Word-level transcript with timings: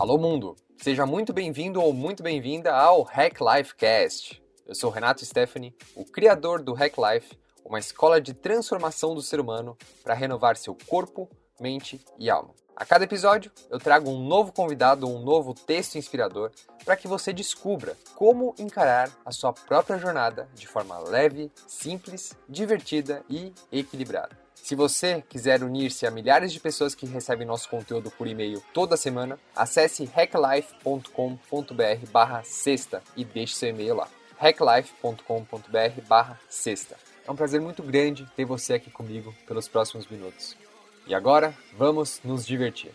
Alô 0.00 0.16
mundo, 0.16 0.56
seja 0.78 1.04
muito 1.04 1.30
bem-vindo 1.30 1.78
ou 1.78 1.92
muito 1.92 2.22
bem-vinda 2.22 2.74
ao 2.74 3.02
Hack 3.02 3.36
Life 3.38 3.74
Cast. 3.74 4.42
Eu 4.66 4.74
sou 4.74 4.90
Renato 4.90 5.22
Stephanie, 5.26 5.76
o 5.94 6.06
criador 6.06 6.62
do 6.62 6.72
Hack 6.72 6.94
Life, 6.96 7.38
uma 7.62 7.78
escola 7.78 8.18
de 8.18 8.32
transformação 8.32 9.14
do 9.14 9.20
ser 9.20 9.38
humano 9.38 9.76
para 10.02 10.14
renovar 10.14 10.56
seu 10.56 10.74
corpo, 10.86 11.28
mente 11.60 12.00
e 12.18 12.30
alma. 12.30 12.54
A 12.74 12.86
cada 12.86 13.04
episódio, 13.04 13.52
eu 13.68 13.78
trago 13.78 14.08
um 14.08 14.26
novo 14.26 14.52
convidado 14.52 15.06
ou 15.06 15.14
um 15.14 15.22
novo 15.22 15.52
texto 15.52 15.96
inspirador 15.96 16.50
para 16.82 16.96
que 16.96 17.06
você 17.06 17.30
descubra 17.30 17.94
como 18.14 18.54
encarar 18.58 19.10
a 19.22 19.30
sua 19.30 19.52
própria 19.52 19.98
jornada 19.98 20.48
de 20.54 20.66
forma 20.66 20.98
leve, 20.98 21.52
simples, 21.68 22.32
divertida 22.48 23.22
e 23.28 23.52
equilibrada. 23.70 24.34
Se 24.62 24.74
você 24.74 25.22
quiser 25.28 25.62
unir-se 25.62 26.06
a 26.06 26.10
milhares 26.10 26.52
de 26.52 26.60
pessoas 26.60 26.94
que 26.94 27.06
recebem 27.06 27.46
nosso 27.46 27.68
conteúdo 27.68 28.10
por 28.10 28.26
e-mail 28.26 28.62
toda 28.72 28.96
semana, 28.96 29.38
acesse 29.54 30.04
hacklife.com.br 30.04 32.06
barra 32.12 32.42
sexta 32.44 33.02
e 33.16 33.24
deixe 33.24 33.54
seu 33.54 33.70
e-mail 33.70 33.96
lá. 33.96 34.08
hacklife.com.br 34.38 36.00
barra 36.06 36.38
sexta. 36.48 36.96
É 37.26 37.30
um 37.30 37.36
prazer 37.36 37.60
muito 37.60 37.82
grande 37.82 38.30
ter 38.36 38.44
você 38.44 38.74
aqui 38.74 38.90
comigo 38.90 39.34
pelos 39.46 39.66
próximos 39.66 40.06
minutos. 40.06 40.56
E 41.06 41.14
agora, 41.14 41.54
vamos 41.76 42.20
nos 42.22 42.46
divertir. 42.46 42.92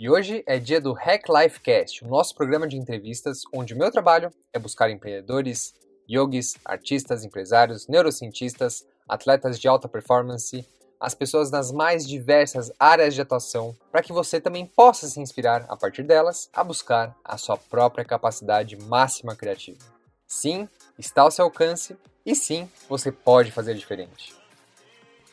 E 0.00 0.08
hoje 0.08 0.44
é 0.46 0.60
dia 0.60 0.80
do 0.80 0.92
Hack 0.92 1.24
Life 1.28 1.58
Cast, 1.58 2.04
o 2.04 2.08
nosso 2.08 2.32
programa 2.32 2.68
de 2.68 2.76
entrevistas 2.76 3.42
onde 3.52 3.74
o 3.74 3.76
meu 3.76 3.90
trabalho 3.90 4.30
é 4.52 4.58
buscar 4.58 4.88
empreendedores, 4.88 5.74
yogis, 6.08 6.54
artistas, 6.64 7.24
empresários, 7.24 7.88
neurocientistas, 7.88 8.86
atletas 9.08 9.58
de 9.58 9.66
alta 9.66 9.88
performance, 9.88 10.64
as 11.00 11.16
pessoas 11.16 11.50
nas 11.50 11.72
mais 11.72 12.06
diversas 12.06 12.70
áreas 12.78 13.12
de 13.12 13.22
atuação, 13.22 13.74
para 13.90 14.00
que 14.00 14.12
você 14.12 14.40
também 14.40 14.66
possa 14.66 15.08
se 15.08 15.18
inspirar 15.18 15.66
a 15.68 15.76
partir 15.76 16.04
delas 16.04 16.48
a 16.52 16.62
buscar 16.62 17.16
a 17.24 17.36
sua 17.36 17.56
própria 17.56 18.04
capacidade 18.04 18.76
máxima 18.76 19.34
criativa. 19.34 19.80
Sim, 20.28 20.68
está 20.96 21.22
ao 21.22 21.30
seu 21.32 21.44
alcance 21.44 21.98
e 22.24 22.36
sim, 22.36 22.70
você 22.88 23.10
pode 23.10 23.50
fazer 23.50 23.74
diferente. 23.74 24.32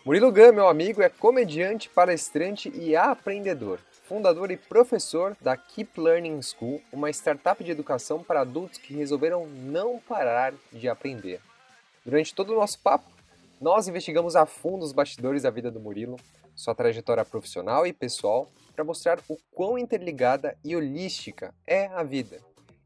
Murilo 0.04 0.32
Gun, 0.32 0.54
meu 0.54 0.68
amigo, 0.68 1.04
é 1.04 1.10
comediante, 1.10 1.88
palestrante 1.88 2.70
e 2.74 2.96
aprendedor 2.96 3.80
fundador 4.08 4.52
e 4.52 4.58
professor 4.58 5.36
da 5.42 5.58
Keep 5.58 6.00
Learning 6.00 6.40
School, 6.42 6.82
uma 6.92 7.10
startup 7.10 7.64
de 7.64 7.72
educação 7.72 8.24
para 8.24 8.42
adultos 8.42 8.78
que 8.78 8.94
resolveram 8.94 9.48
não 9.48 10.00
parar 10.00 10.54
de 10.72 10.88
aprender. 10.88 11.42
Durante 12.06 12.34
todo 12.34 12.54
o 12.54 12.56
nosso 12.56 12.80
papo, 12.80 13.10
nós 13.60 13.88
investigamos 13.88 14.36
a 14.36 14.46
fundo 14.46 14.86
os 14.86 14.92
bastidores 14.92 15.42
da 15.42 15.50
vida 15.50 15.72
do 15.72 15.80
Murilo, 15.80 16.18
sua 16.56 16.76
trajetória 16.76 17.26
profissional 17.26 17.88
e 17.88 17.92
pessoal, 17.92 18.50
para 18.76 18.84
mostrar 18.84 19.20
o 19.28 19.38
quão 19.52 19.78
interligada 19.78 20.56
e 20.64 20.76
holística 20.76 21.54
é 21.66 21.88
a 21.88 22.04
vida. 22.04 22.40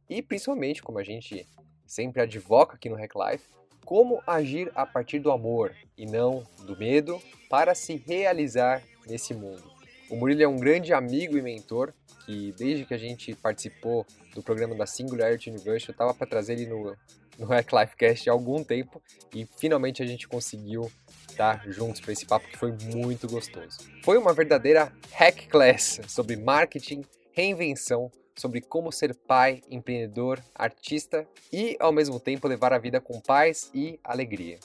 E 0.09 0.21
principalmente, 0.21 0.81
como 0.81 0.99
a 0.99 1.03
gente 1.03 1.47
sempre 1.85 2.21
advoca 2.21 2.75
aqui 2.75 2.87
no 2.87 2.95
Hack 2.95 3.13
Life, 3.15 3.45
como 3.83 4.21
agir 4.25 4.71
a 4.73 4.85
partir 4.85 5.19
do 5.19 5.31
amor 5.31 5.75
e 5.97 6.05
não 6.05 6.45
do 6.63 6.77
medo 6.77 7.21
para 7.49 7.75
se 7.75 7.95
realizar 7.95 8.81
nesse 9.05 9.33
mundo. 9.33 9.78
O 10.09 10.15
Murilo 10.15 10.41
é 10.41 10.47
um 10.47 10.57
grande 10.57 10.91
amigo 10.91 11.37
e 11.37 11.41
mentor, 11.41 11.93
que 12.25 12.51
desde 12.57 12.83
que 12.83 12.93
a 12.95 12.97
gente 12.97 13.35
participou 13.35 14.05
do 14.33 14.41
programa 14.41 14.73
da 14.73 14.87
Singularity 14.87 15.51
University, 15.51 15.89
eu 15.89 15.93
estava 15.93 16.13
para 16.15 16.25
trazer 16.25 16.53
ele 16.53 16.65
no, 16.65 16.95
no 17.37 17.45
Hack 17.45 17.71
Life 17.71 17.95
Cast 17.95 18.27
há 18.27 18.33
algum 18.33 18.63
tempo 18.63 19.01
e 19.33 19.47
finalmente 19.57 20.01
a 20.01 20.07
gente 20.07 20.27
conseguiu 20.27 20.91
estar 21.29 21.63
juntos 21.69 22.01
para 22.01 22.11
esse 22.11 22.25
papo 22.25 22.47
que 22.47 22.57
foi 22.57 22.71
muito 22.93 23.27
gostoso. 23.27 23.77
Foi 24.03 24.17
uma 24.17 24.33
verdadeira 24.33 24.91
hack 25.13 25.47
class 25.47 26.01
sobre 26.07 26.35
marketing, 26.35 27.03
reinvenção, 27.31 28.11
sobre 28.35 28.61
como 28.61 28.91
ser 28.91 29.13
pai, 29.13 29.61
empreendedor, 29.69 30.41
artista 30.55 31.27
e 31.53 31.77
ao 31.79 31.91
mesmo 31.91 32.19
tempo 32.19 32.47
levar 32.47 32.73
a 32.73 32.79
vida 32.79 32.99
com 32.99 33.21
paz 33.21 33.69
e 33.75 33.99
alegria. 34.03 34.59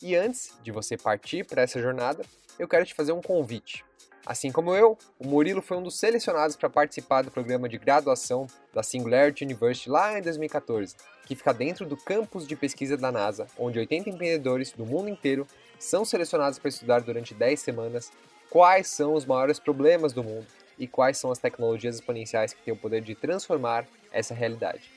E 0.00 0.16
antes 0.16 0.56
de 0.62 0.70
você 0.70 0.96
partir 0.96 1.44
para 1.44 1.62
essa 1.62 1.80
jornada, 1.80 2.24
eu 2.58 2.66
quero 2.66 2.84
te 2.86 2.94
fazer 2.94 3.12
um 3.12 3.20
convite. 3.20 3.84
Assim 4.26 4.50
como 4.50 4.74
eu, 4.74 4.98
o 5.20 5.24
Murilo 5.28 5.62
foi 5.62 5.76
um 5.76 5.82
dos 5.84 6.00
selecionados 6.00 6.56
para 6.56 6.68
participar 6.68 7.22
do 7.22 7.30
programa 7.30 7.68
de 7.68 7.78
graduação 7.78 8.48
da 8.74 8.82
Singularity 8.82 9.44
University 9.44 9.88
lá 9.88 10.18
em 10.18 10.22
2014, 10.22 10.96
que 11.24 11.36
fica 11.36 11.54
dentro 11.54 11.86
do 11.86 11.96
campus 11.96 12.44
de 12.44 12.56
pesquisa 12.56 12.96
da 12.96 13.12
NASA, 13.12 13.46
onde 13.56 13.78
80 13.78 14.10
empreendedores 14.10 14.72
do 14.72 14.84
mundo 14.84 15.08
inteiro 15.08 15.46
são 15.78 16.04
selecionados 16.04 16.58
para 16.58 16.68
estudar 16.68 17.02
durante 17.02 17.34
10 17.34 17.60
semanas 17.60 18.10
quais 18.50 18.88
são 18.88 19.14
os 19.14 19.24
maiores 19.24 19.60
problemas 19.60 20.12
do 20.12 20.24
mundo 20.24 20.46
e 20.76 20.88
quais 20.88 21.18
são 21.18 21.30
as 21.30 21.38
tecnologias 21.38 21.94
exponenciais 21.94 22.52
que 22.52 22.62
têm 22.62 22.74
o 22.74 22.76
poder 22.76 23.02
de 23.02 23.14
transformar 23.14 23.86
essa 24.10 24.34
realidade. 24.34 24.90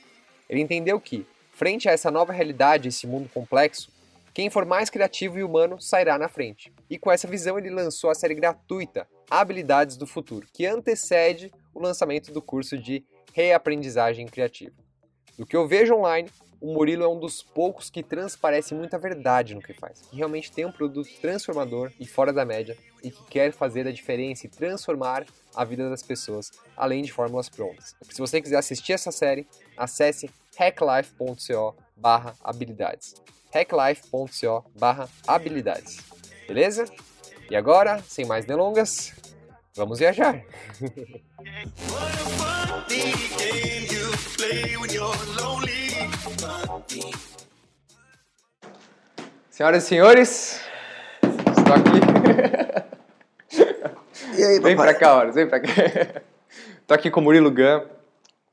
Ele 0.48 0.60
entendeu 0.60 1.00
que, 1.00 1.24
frente 1.52 1.88
a 1.88 1.92
essa 1.92 2.10
nova 2.10 2.32
realidade, 2.32 2.88
esse 2.88 3.06
mundo 3.06 3.30
complexo, 3.32 3.92
quem 4.34 4.50
for 4.50 4.64
mais 4.64 4.90
criativo 4.90 5.38
e 5.38 5.44
humano 5.44 5.80
sairá 5.80 6.18
na 6.18 6.28
frente. 6.28 6.72
E 6.88 6.98
com 6.98 7.12
essa 7.12 7.28
visão, 7.28 7.58
ele 7.58 7.70
lançou 7.70 8.10
a 8.10 8.14
série 8.14 8.34
gratuita 8.34 9.06
Habilidades 9.30 9.96
do 9.96 10.06
Futuro, 10.06 10.46
que 10.52 10.66
antecede 10.66 11.50
o 11.72 11.80
lançamento 11.80 12.30
do 12.32 12.42
curso 12.42 12.76
de 12.76 13.04
Reaprendizagem 13.32 14.26
Criativa. 14.26 14.74
Do 15.38 15.46
que 15.46 15.56
eu 15.56 15.68
vejo 15.68 15.94
online, 15.94 16.28
o 16.60 16.74
Murilo 16.74 17.04
é 17.04 17.08
um 17.08 17.18
dos 17.18 17.42
poucos 17.42 17.88
que 17.88 18.02
transparece 18.02 18.74
muita 18.74 18.98
verdade 18.98 19.54
no 19.54 19.62
que 19.62 19.72
faz, 19.72 20.02
que 20.02 20.16
realmente 20.16 20.52
tem 20.52 20.66
um 20.66 20.72
produto 20.72 21.08
transformador 21.20 21.90
e 21.98 22.06
fora 22.06 22.30
da 22.32 22.44
média 22.44 22.76
e 23.02 23.10
que 23.10 23.24
quer 23.24 23.50
fazer 23.52 23.86
a 23.86 23.92
diferença 23.92 24.46
e 24.46 24.50
transformar 24.50 25.24
a 25.54 25.64
vida 25.64 25.88
das 25.88 26.02
pessoas, 26.02 26.50
além 26.76 27.00
de 27.02 27.10
fórmulas 27.12 27.48
prontas. 27.48 27.96
Se 28.02 28.20
você 28.20 28.42
quiser 28.42 28.58
assistir 28.58 28.92
essa 28.92 29.12
série, 29.12 29.46
acesse 29.76 30.28
hacklife.co/habilidades 30.58 33.14
hacklife.co 33.52 34.64
barra 34.78 35.08
habilidades. 35.26 35.98
Beleza? 36.46 36.84
E 37.50 37.56
agora, 37.56 37.98
sem 38.06 38.24
mais 38.24 38.44
delongas, 38.44 39.12
vamos 39.74 39.98
viajar! 39.98 40.40
Senhoras 49.50 49.82
e 49.82 49.86
senhores, 49.88 50.60
estou 51.58 51.74
aqui. 51.74 51.98
E 54.38 54.44
aí, 54.44 54.60
vem 54.60 54.76
papai? 54.76 54.92
pra 54.92 54.94
cá, 54.94 55.16
horas, 55.16 55.34
vem 55.34 55.48
pra 55.48 55.58
cá. 55.58 55.68
Estou 56.80 56.94
aqui 56.94 57.10
com 57.10 57.18
o 57.18 57.22
Murilo 57.24 57.50
Gun, 57.50 57.84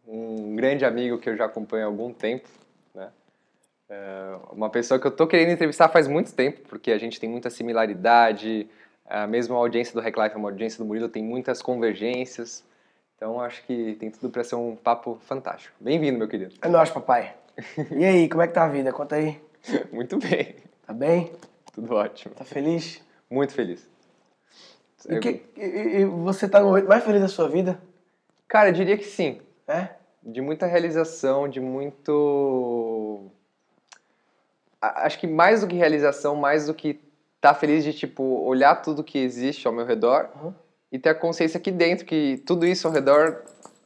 um 0.07 0.56
grande 0.56 0.84
amigo 0.84 1.19
que 1.19 1.30
eu 1.30 1.38
já 1.38 1.46
acompanho 1.46 1.84
há 1.84 1.88
algum 1.88 2.12
tempo. 2.12 2.50
É 3.90 4.36
uma 4.52 4.69
pessoa 4.69 5.00
que 5.00 5.07
eu 5.07 5.12
tô 5.12 5.25
querendo 5.25 5.52
entrevistar 5.52 5.88
faz 5.88 6.09
muito 6.09 6.34
tempo, 6.34 6.59
porque 6.68 6.91
a 6.91 6.97
gente 6.97 7.22
tem 7.22 7.30
muita 7.30 7.50
similaridade, 7.50 8.68
a 9.07 9.25
mesma 9.25 9.56
audiência 9.56 9.94
do 9.94 10.01
Hack 10.01 10.18
Life 10.18 10.35
é 10.35 10.38
uma 10.38 10.50
audiência 10.50 10.78
do 10.78 10.85
Murilo, 10.85 11.07
tem 11.07 11.23
muitas 11.23 11.62
convergências. 11.62 12.63
Então 13.16 13.40
acho 13.40 13.63
que 13.63 13.95
tem 14.00 14.12
tudo 14.12 14.29
para 14.29 14.44
ser 14.44 14.56
um 14.56 14.75
papo 14.75 15.18
fantástico. 15.25 15.73
Bem-vindo, 15.79 16.18
meu 16.18 16.28
querido. 16.28 16.56
É 16.62 16.68
nóis, 16.68 16.90
papai. 16.90 17.34
E 17.90 18.06
aí, 18.06 18.29
como 18.29 18.41
é 18.41 18.47
que 18.47 18.53
tá 18.53 18.66
a 18.66 18.69
vida? 18.69 18.91
Conta 18.91 19.16
aí. 19.16 19.41
Muito 19.91 20.19
bem. 20.19 20.56
Tá 20.85 20.94
bem? 20.94 21.31
Tudo 21.73 21.95
ótimo. 21.95 22.35
Tá 22.35 22.44
feliz? 22.44 23.01
Muito 23.29 23.53
feliz. 23.53 23.90
E, 25.09 25.19
que, 25.19 25.44
e, 25.56 26.01
e 26.01 26.06
você 26.06 26.47
tá 26.47 26.59
no 26.59 26.68
momento 26.68 26.88
mais 26.88 27.03
feliz 27.03 27.22
da 27.22 27.28
sua 27.28 27.47
vida? 27.47 27.79
Cara, 28.47 28.69
eu 28.69 28.74
diria 28.74 28.97
que 28.97 29.06
sim. 29.06 29.41
É? 29.68 29.89
De 30.22 30.41
muita 30.41 30.66
realização, 30.66 31.47
de 31.47 31.59
muito 31.59 33.31
acho 34.80 35.19
que 35.19 35.27
mais 35.27 35.62
do 35.62 35.68
que 35.68 35.75
realização, 35.75 36.36
mais 36.36 36.68
do 36.68 36.74
que 36.74 37.00
estar 37.38 37.54
tá 37.54 37.56
feliz 37.56 37.84
de, 37.84 37.94
tipo, 37.94 38.24
olhar 38.24 38.75
tudo 38.75 39.04
que 39.04 39.18
existe 39.18 39.68
ao 39.68 39.74
meu 39.74 39.86
redor 39.86 40.30
uhum. 40.36 40.54
e 40.92 41.00
ter 41.00 41.10
a 41.10 41.16
consciência 41.16 41.57
aqui 41.57 41.72
dentro 41.72 42.06
que 42.06 42.44
tudo 42.45 42.66
isso 42.66 42.88
ao 42.88 42.94
redor 42.94 43.44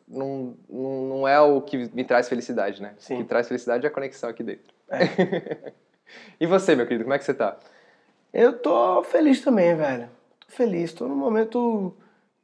não, 0.08 0.56
não, 0.70 1.06
não 1.06 1.28
é 1.28 1.40
o 1.40 1.62
que 1.62 1.90
me 1.94 2.04
traz 2.04 2.28
felicidade, 2.28 2.82
né? 2.82 2.94
Sim. 2.98 3.16
O 3.16 3.18
que 3.20 3.24
traz 3.26 3.48
felicidade 3.48 3.86
é 3.86 3.90
a 3.90 3.92
conexão 3.92 4.30
aqui 4.30 4.44
dentro. 4.44 4.74
É. 4.90 5.74
e 6.40 6.46
você, 6.46 6.76
meu 6.76 6.86
querido, 6.86 7.06
como 7.06 7.14
é 7.14 7.18
que 7.18 7.24
você 7.24 7.34
tá? 7.34 7.58
Eu 8.34 8.58
tô 8.58 9.04
feliz 9.04 9.42
também, 9.42 9.76
velho. 9.76 10.10
Tô 10.40 10.54
feliz, 10.54 10.94
tô 10.94 11.08
num 11.08 11.16
momento 11.16 11.94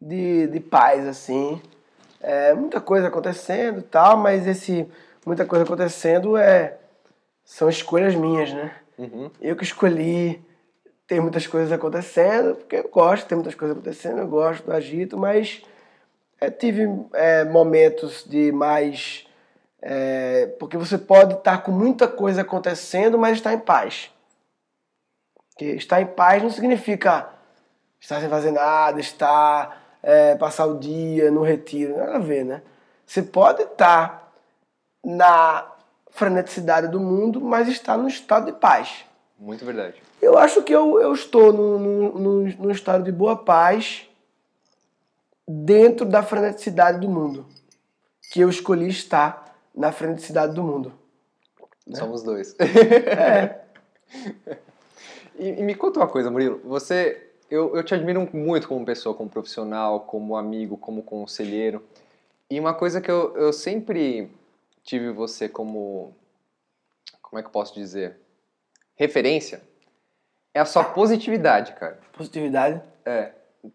de, 0.01 0.48
de 0.48 0.59
paz, 0.59 1.07
assim. 1.07 1.62
É, 2.21 2.54
muita 2.54 2.80
coisa 2.81 3.07
acontecendo 3.07 3.80
e 3.80 3.83
tal, 3.83 4.18
mas 4.18 4.48
esse 4.48 4.88
muita 5.25 5.45
coisa 5.45 5.65
acontecendo 5.65 6.38
é 6.38 6.77
são 7.44 7.69
escolhas 7.69 8.15
minhas, 8.15 8.51
né? 8.51 8.75
Uhum. 8.98 9.30
Eu 9.39 9.56
que 9.56 9.63
escolhi 9.63 10.42
ter 11.07 11.21
muitas 11.21 11.48
coisas 11.48 11.71
acontecendo, 11.71 12.56
porque 12.56 12.75
eu 12.75 12.89
gosto 12.89 13.27
ter 13.27 13.36
muitas 13.36 13.56
coisas 13.56 13.75
acontecendo, 13.75 14.19
eu 14.19 14.27
gosto 14.27 14.65
do 14.65 14.74
agito, 14.74 15.18
mas 15.18 15.63
é, 16.39 16.51
tive 16.51 16.83
é, 17.13 17.44
momentos 17.45 18.24
de 18.27 18.51
mais 18.51 19.25
É, 19.80 20.48
porque 20.59 20.75
você 20.75 20.98
pode 20.98 21.36
estar 21.36 21.59
com 21.63 21.71
muita 21.71 22.07
coisa 22.07 22.42
acontecendo, 22.42 23.18
mas 23.18 23.38
estar 23.38 23.54
em 23.54 23.59
paz. 23.59 24.12
Porque 25.51 25.65
estar 25.75 26.01
em 26.01 26.07
paz 26.07 26.42
não 26.42 26.50
significa 26.50 27.30
estar 28.00 28.19
sem 28.19 28.27
fazer 28.27 28.51
nada, 28.51 29.00
estar 29.00 29.86
passar 30.39 30.65
o 30.65 30.80
dia 30.80 31.30
no 31.30 31.44
retiro, 31.44 31.98
nada 31.98 32.15
a 32.15 32.19
ver, 32.19 32.44
né? 32.44 32.62
Você 33.06 33.21
pode 33.21 33.62
estar 33.63 34.33
na 35.06 35.71
freneticidade 36.12 36.88
do 36.88 37.00
mundo, 37.00 37.39
mas 37.39 37.68
estar 37.68 37.98
no 37.98 38.07
estado 38.07 38.48
de 38.48 38.54
paz. 38.54 39.06
Muito 39.38 39.63
verdade. 39.63 40.01
Eu 40.22 40.38
acho 40.38 40.64
que 40.64 40.74
eu, 40.74 41.00
eu 41.00 41.14
estou 41.14 41.54
num 41.54 42.72
estado 42.72 43.04
de 43.04 43.12
boa 43.12 43.36
paz 43.36 44.10
dentro 45.48 46.06
da 46.06 46.24
freneticidade 46.24 47.00
do 47.00 47.10
mundo. 47.10 47.46
Que 48.31 48.42
eu 48.42 48.50
escolhi 48.50 48.90
estar 48.90 49.56
na 49.74 49.92
freneticidade 49.92 50.54
do 50.54 50.64
mundo. 50.64 50.92
Né? 51.86 51.98
Somos 51.98 52.24
dois. 52.24 52.56
É. 54.10 54.30
e, 55.38 55.50
e, 55.50 55.64
me 55.64 55.75
conta 55.75 56.00
uma 56.00 56.08
coisa, 56.08 56.31
Murilo. 56.31 56.62
Você, 56.64 57.30
eu, 57.52 57.75
eu 57.75 57.84
te 57.84 57.94
admiro 57.94 58.25
muito 58.34 58.69
como 58.69 58.86
pessoa, 58.86 59.14
como 59.14 59.30
profissional, 59.30 60.00
como 60.00 60.38
amigo, 60.38 60.78
como 60.78 61.04
conselheiro. 61.04 61.84
E 62.50 62.58
uma 62.58 62.74
coisa 62.74 63.02
que 63.02 63.12
eu, 63.12 63.36
eu 63.36 63.52
sempre 63.52 64.31
tive 64.81 65.12
você 65.12 65.50
como. 65.50 66.16
Como 67.22 67.38
é 67.38 67.42
que 67.42 67.48
eu 67.48 67.52
posso 67.52 67.74
dizer? 67.74 68.18
Referência 68.96 69.62
é 70.57 70.59
a 70.59 70.65
sua 70.65 70.83
positividade, 70.83 71.74
cara. 71.74 72.00
Positividade? 72.13 72.81
É. 73.06 73.30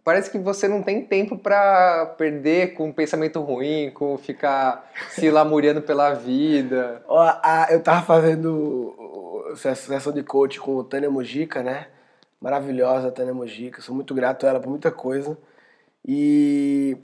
Parece 0.04 0.30
que 0.30 0.38
você 0.38 0.66
não 0.66 0.82
tem 0.82 1.04
tempo 1.04 1.38
para 1.38 2.06
perder 2.18 2.74
com 2.74 2.88
um 2.88 2.92
pensamento 2.92 3.40
ruim, 3.40 3.90
com 3.90 4.16
ficar 4.16 4.90
se 5.10 5.30
lamuriando 5.30 5.82
pela 5.82 6.14
vida. 6.14 7.02
Ó, 7.06 7.20
a, 7.20 7.68
eu 7.70 7.82
tava 7.82 8.02
fazendo 8.02 9.54
sessão 9.56 10.12
de 10.12 10.22
coach 10.22 10.58
com 10.58 10.76
o 10.76 10.84
Tânia 10.84 11.10
Mojica, 11.10 11.62
né? 11.62 11.88
Maravilhosa 12.40 13.08
a 13.08 13.12
Tânia 13.12 13.34
Mojica, 13.34 13.80
sou 13.80 13.94
muito 13.94 14.14
grato 14.14 14.46
a 14.46 14.50
ela 14.50 14.60
por 14.60 14.70
muita 14.70 14.90
coisa. 14.90 15.36
E 16.06 16.96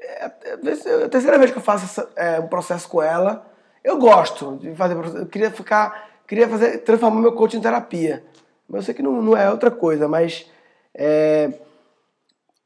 é, 0.00 0.24
é 0.24 1.04
a 1.04 1.08
terceira 1.08 1.38
vez 1.38 1.50
que 1.50 1.58
eu 1.58 1.62
faço 1.62 2.08
é, 2.16 2.38
um 2.40 2.46
processo 2.46 2.88
com 2.88 3.02
ela. 3.02 3.46
Eu 3.84 3.98
gosto 3.98 4.56
de 4.56 4.74
fazer 4.74 4.94
Eu 4.94 5.26
queria 5.26 5.50
ficar, 5.50 6.10
queria 6.26 6.48
fazer, 6.48 6.78
transformar 6.78 7.20
meu 7.20 7.32
coach 7.32 7.56
em 7.56 7.60
terapia. 7.60 8.24
Mas 8.68 8.80
eu 8.80 8.82
sei 8.86 8.94
que 8.94 9.02
não, 9.02 9.22
não 9.22 9.36
é 9.36 9.50
outra 9.50 9.70
coisa, 9.70 10.08
mas. 10.08 10.46
É, 10.94 11.52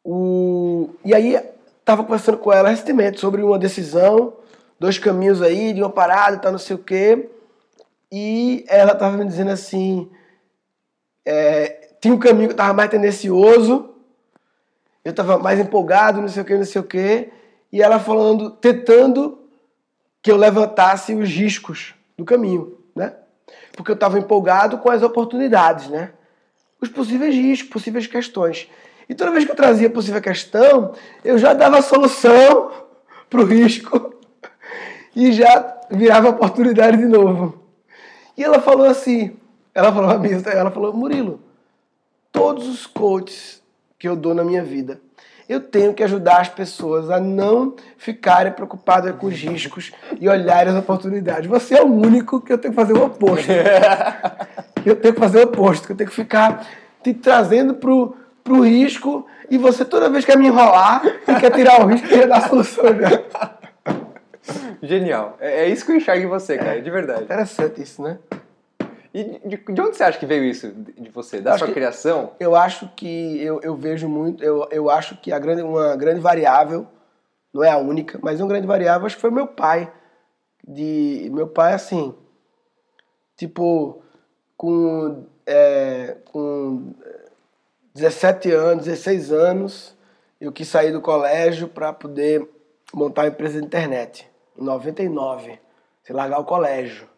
o, 0.05 0.91
e 1.05 1.15
aí, 1.15 1.39
estava 1.81 2.05
conversando 2.05 2.39
com 2.39 2.53
ela 2.53 2.69
recentemente 2.69 3.21
sobre 3.21 3.43
uma 3.43 3.59
decisão, 3.59 4.35
dois 4.79 4.99
caminhos 4.99 5.43
aí, 5.43 5.73
de 5.73 5.83
uma 5.83 5.91
parada 5.91 6.37
e 6.37 6.41
tal, 6.41 6.53
não 6.53 6.59
sei 6.59 6.77
o 6.77 6.79
quê. 6.79 7.29
E 8.11 8.65
ela 8.69 8.93
estava 8.93 9.17
me 9.17 9.25
dizendo 9.25 9.51
assim: 9.51 10.11
é, 11.25 11.91
tinha 12.01 12.15
um 12.15 12.19
caminho 12.19 12.49
que 12.49 12.55
estava 12.55 12.73
mais 12.73 12.91
tendencioso, 12.91 13.91
eu 15.05 15.11
estava 15.11 15.39
mais 15.39 15.61
empolgado, 15.61 16.21
não 16.21 16.29
sei 16.29 16.43
o 16.43 16.47
quê, 16.47 16.57
não 16.57 16.65
sei 16.65 16.81
o 16.81 16.85
quê. 16.85 17.31
E 17.73 17.83
ela 17.83 18.01
falando, 18.01 18.51
tentando 18.51 19.39
que 20.23 20.31
eu 20.31 20.37
levantasse 20.37 21.15
os 21.15 21.29
riscos 21.29 21.95
do 22.17 22.25
caminho? 22.25 22.80
Porque 23.81 23.93
eu 23.93 23.95
estava 23.95 24.19
empolgado 24.19 24.77
com 24.77 24.91
as 24.91 25.03
oportunidades, 25.03 25.89
né? 25.89 26.11
Os 26.83 26.91
possíveis 26.91 27.35
riscos, 27.35 27.71
possíveis 27.71 28.07
questões. 28.07 28.69
E 29.09 29.15
toda 29.15 29.31
vez 29.31 29.47
que 29.47 29.51
eu 29.51 29.57
trazia 29.57 29.89
possível 29.89 30.21
questão, 30.21 30.93
eu 31.25 31.39
já 31.39 31.55
dava 31.55 31.79
a 31.79 31.83
solução 31.83 32.71
para 33.31 33.41
o 33.41 33.45
risco 33.45 34.15
e 35.17 35.33
já 35.33 35.79
virava 35.91 36.29
oportunidade 36.29 36.99
de 36.99 37.07
novo. 37.07 37.59
E 38.37 38.45
ela 38.45 38.61
falou 38.61 38.87
assim, 38.87 39.35
ela 39.75 39.91
falou 39.91 40.11
a 40.11 40.19
mim, 40.19 40.29
ela 40.45 40.71
falou, 40.71 40.93
Murilo, 40.93 41.41
todos 42.31 42.69
os 42.69 42.87
coaches 42.87 43.63
que 43.99 44.07
eu 44.07 44.15
dou 44.15 44.35
na 44.35 44.45
minha 44.45 44.63
vida, 44.63 45.01
eu 45.51 45.59
tenho 45.59 45.93
que 45.93 46.05
ajudar 46.05 46.43
as 46.43 46.49
pessoas 46.49 47.11
a 47.11 47.19
não 47.19 47.75
ficarem 47.99 48.53
preocupadas 48.53 49.13
com 49.17 49.27
os 49.27 49.35
riscos 49.35 49.91
e 50.21 50.29
olharem 50.29 50.73
as 50.73 50.79
oportunidades. 50.79 51.51
Você 51.51 51.75
é 51.75 51.83
o 51.83 51.93
único 51.93 52.41
que 52.41 52.53
eu 52.53 52.59
tenho 52.59 52.73
que 52.73 52.81
fazer 52.81 52.93
o 52.93 53.05
oposto. 53.05 53.51
eu 54.87 54.95
tenho 54.95 55.13
que 55.13 55.19
fazer 55.19 55.41
o 55.41 55.43
oposto, 55.49 55.89
que 55.89 55.93
eu 55.93 55.97
tenho 55.97 56.09
que 56.09 56.15
ficar 56.15 56.65
te 57.03 57.13
trazendo 57.13 57.75
pro, 57.75 58.17
pro 58.45 58.61
risco 58.61 59.27
e 59.51 59.59
você 59.59 59.85
toda 59.85 60.09
vez 60.09 60.25
quer 60.25 60.39
me 60.39 60.47
enrolar 60.47 61.03
e 61.05 61.35
quer 61.41 61.51
tirar 61.51 61.81
o 61.81 61.87
risco 61.87 62.07
e 62.07 62.11
quer 62.11 62.29
dar 62.29 62.37
a 62.37 62.49
solução. 62.49 62.85
Genial. 64.81 65.37
É, 65.41 65.65
é, 65.65 65.69
isso 65.69 65.85
que 65.85 65.91
eu 65.91 65.97
enxergo 65.97 66.27
em 66.27 66.29
você, 66.29 66.59
cara, 66.59 66.81
de 66.81 66.91
verdade. 66.93 67.25
Interessante 67.25 67.83
isso, 67.83 68.01
né? 68.01 68.19
E 69.13 69.25
de, 69.25 69.57
de, 69.57 69.81
onde 69.81 69.97
você 69.97 70.05
acha 70.05 70.19
que 70.19 70.27
veio 70.27 70.45
isso 70.45 70.71
de 70.71 71.11
você? 71.11 71.41
Da 71.41 71.55
acho 71.55 71.65
sua 71.65 71.75
criação? 71.75 72.33
Eu 72.39 72.55
acho 72.55 72.89
que 72.95 73.43
eu, 73.43 73.61
eu 73.61 73.75
vejo 73.77 74.09
muito, 74.09 74.43
eu, 74.43 74.69
eu 74.71 74.89
acho 74.89 75.17
que 75.17 75.33
a 75.33 75.39
grande, 75.39 75.63
uma 75.63 75.97
grande 75.97 76.21
variável, 76.21 76.87
não 77.53 77.65
é 77.65 77.71
a 77.71 77.79
única, 77.79 78.19
mas 78.23 78.41
uma 78.41 78.49
grande 78.49 78.69
variável 78.69 79.07
acho 79.07 79.17
que 79.17 79.21
foi 79.21 79.31
meu 79.31 79.49
pai. 79.49 79.93
De, 80.67 81.29
meu 81.33 81.49
pai, 81.49 81.73
assim, 81.73 82.15
tipo, 83.37 84.01
com, 84.57 85.27
é, 85.45 86.19
com 86.27 86.95
17 87.95 88.53
anos, 88.53 88.85
16 88.85 89.33
anos, 89.33 89.97
eu 90.41 90.53
quis 90.53 90.69
sair 90.69 90.93
do 90.93 91.01
colégio 91.01 91.67
para 91.67 91.93
poder 91.93 92.49
montar 92.95 93.23
uma 93.23 93.29
empresa 93.29 93.59
de 93.59 93.67
internet. 93.67 94.31
Em 94.57 94.63
99, 94.63 95.59
sem 96.05 96.15
largar 96.15 96.39
o 96.39 96.45
colégio 96.45 97.10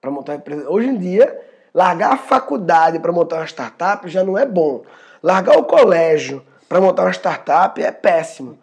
para 0.00 0.10
montar 0.10 0.32
uma 0.32 0.38
empresa. 0.38 0.68
Hoje 0.68 0.88
em 0.88 0.96
dia, 0.96 1.38
largar 1.74 2.12
a 2.12 2.16
faculdade 2.16 2.98
para 2.98 3.12
montar 3.12 3.36
uma 3.36 3.46
startup 3.46 4.08
já 4.08 4.24
não 4.24 4.36
é 4.38 4.46
bom. 4.46 4.82
Largar 5.22 5.58
o 5.58 5.64
colégio 5.64 6.44
para 6.68 6.80
montar 6.80 7.02
uma 7.02 7.12
startup 7.12 7.82
é 7.82 7.92
péssimo. 7.92 8.58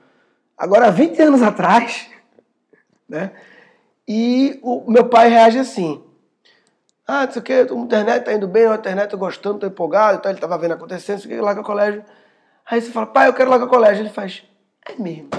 Agora, 0.58 0.90
20 0.90 1.22
anos 1.22 1.42
atrás, 1.44 2.10
né? 3.08 3.32
E 4.08 4.60
o 4.64 4.90
meu 4.90 5.08
pai 5.08 5.30
reage 5.30 5.60
assim. 5.60 6.04
Ah, 7.06 7.26
não 7.26 7.32
sei 7.32 7.42
o 7.42 7.46
que, 7.46 7.54
a 7.54 7.62
internet 7.62 8.26
tá 8.26 8.34
indo 8.34 8.48
bem, 8.48 8.66
a 8.66 8.76
internet 8.76 9.10
tô 9.10 9.18
gostando, 9.18 9.60
tô 9.60 9.68
empolgado, 9.68 10.18
então 10.18 10.30
ele 10.30 10.42
tava 10.42 10.58
vendo 10.58 10.74
acontecendo, 10.74 11.16
não 11.16 11.22
sei 11.24 11.32
o 11.32 11.36
que, 11.36 11.42
larga 11.42 11.62
o 11.62 11.64
colégio. 11.64 12.04
Aí 12.70 12.82
você 12.82 12.92
fala, 12.92 13.06
pai, 13.06 13.30
eu 13.30 13.34
quero 13.34 13.50
largar 13.50 13.66
o 13.66 13.70
colégio. 13.70 14.02
Ele 14.02 14.10
faz, 14.10 14.44
é 14.86 15.02
mesmo, 15.02 15.30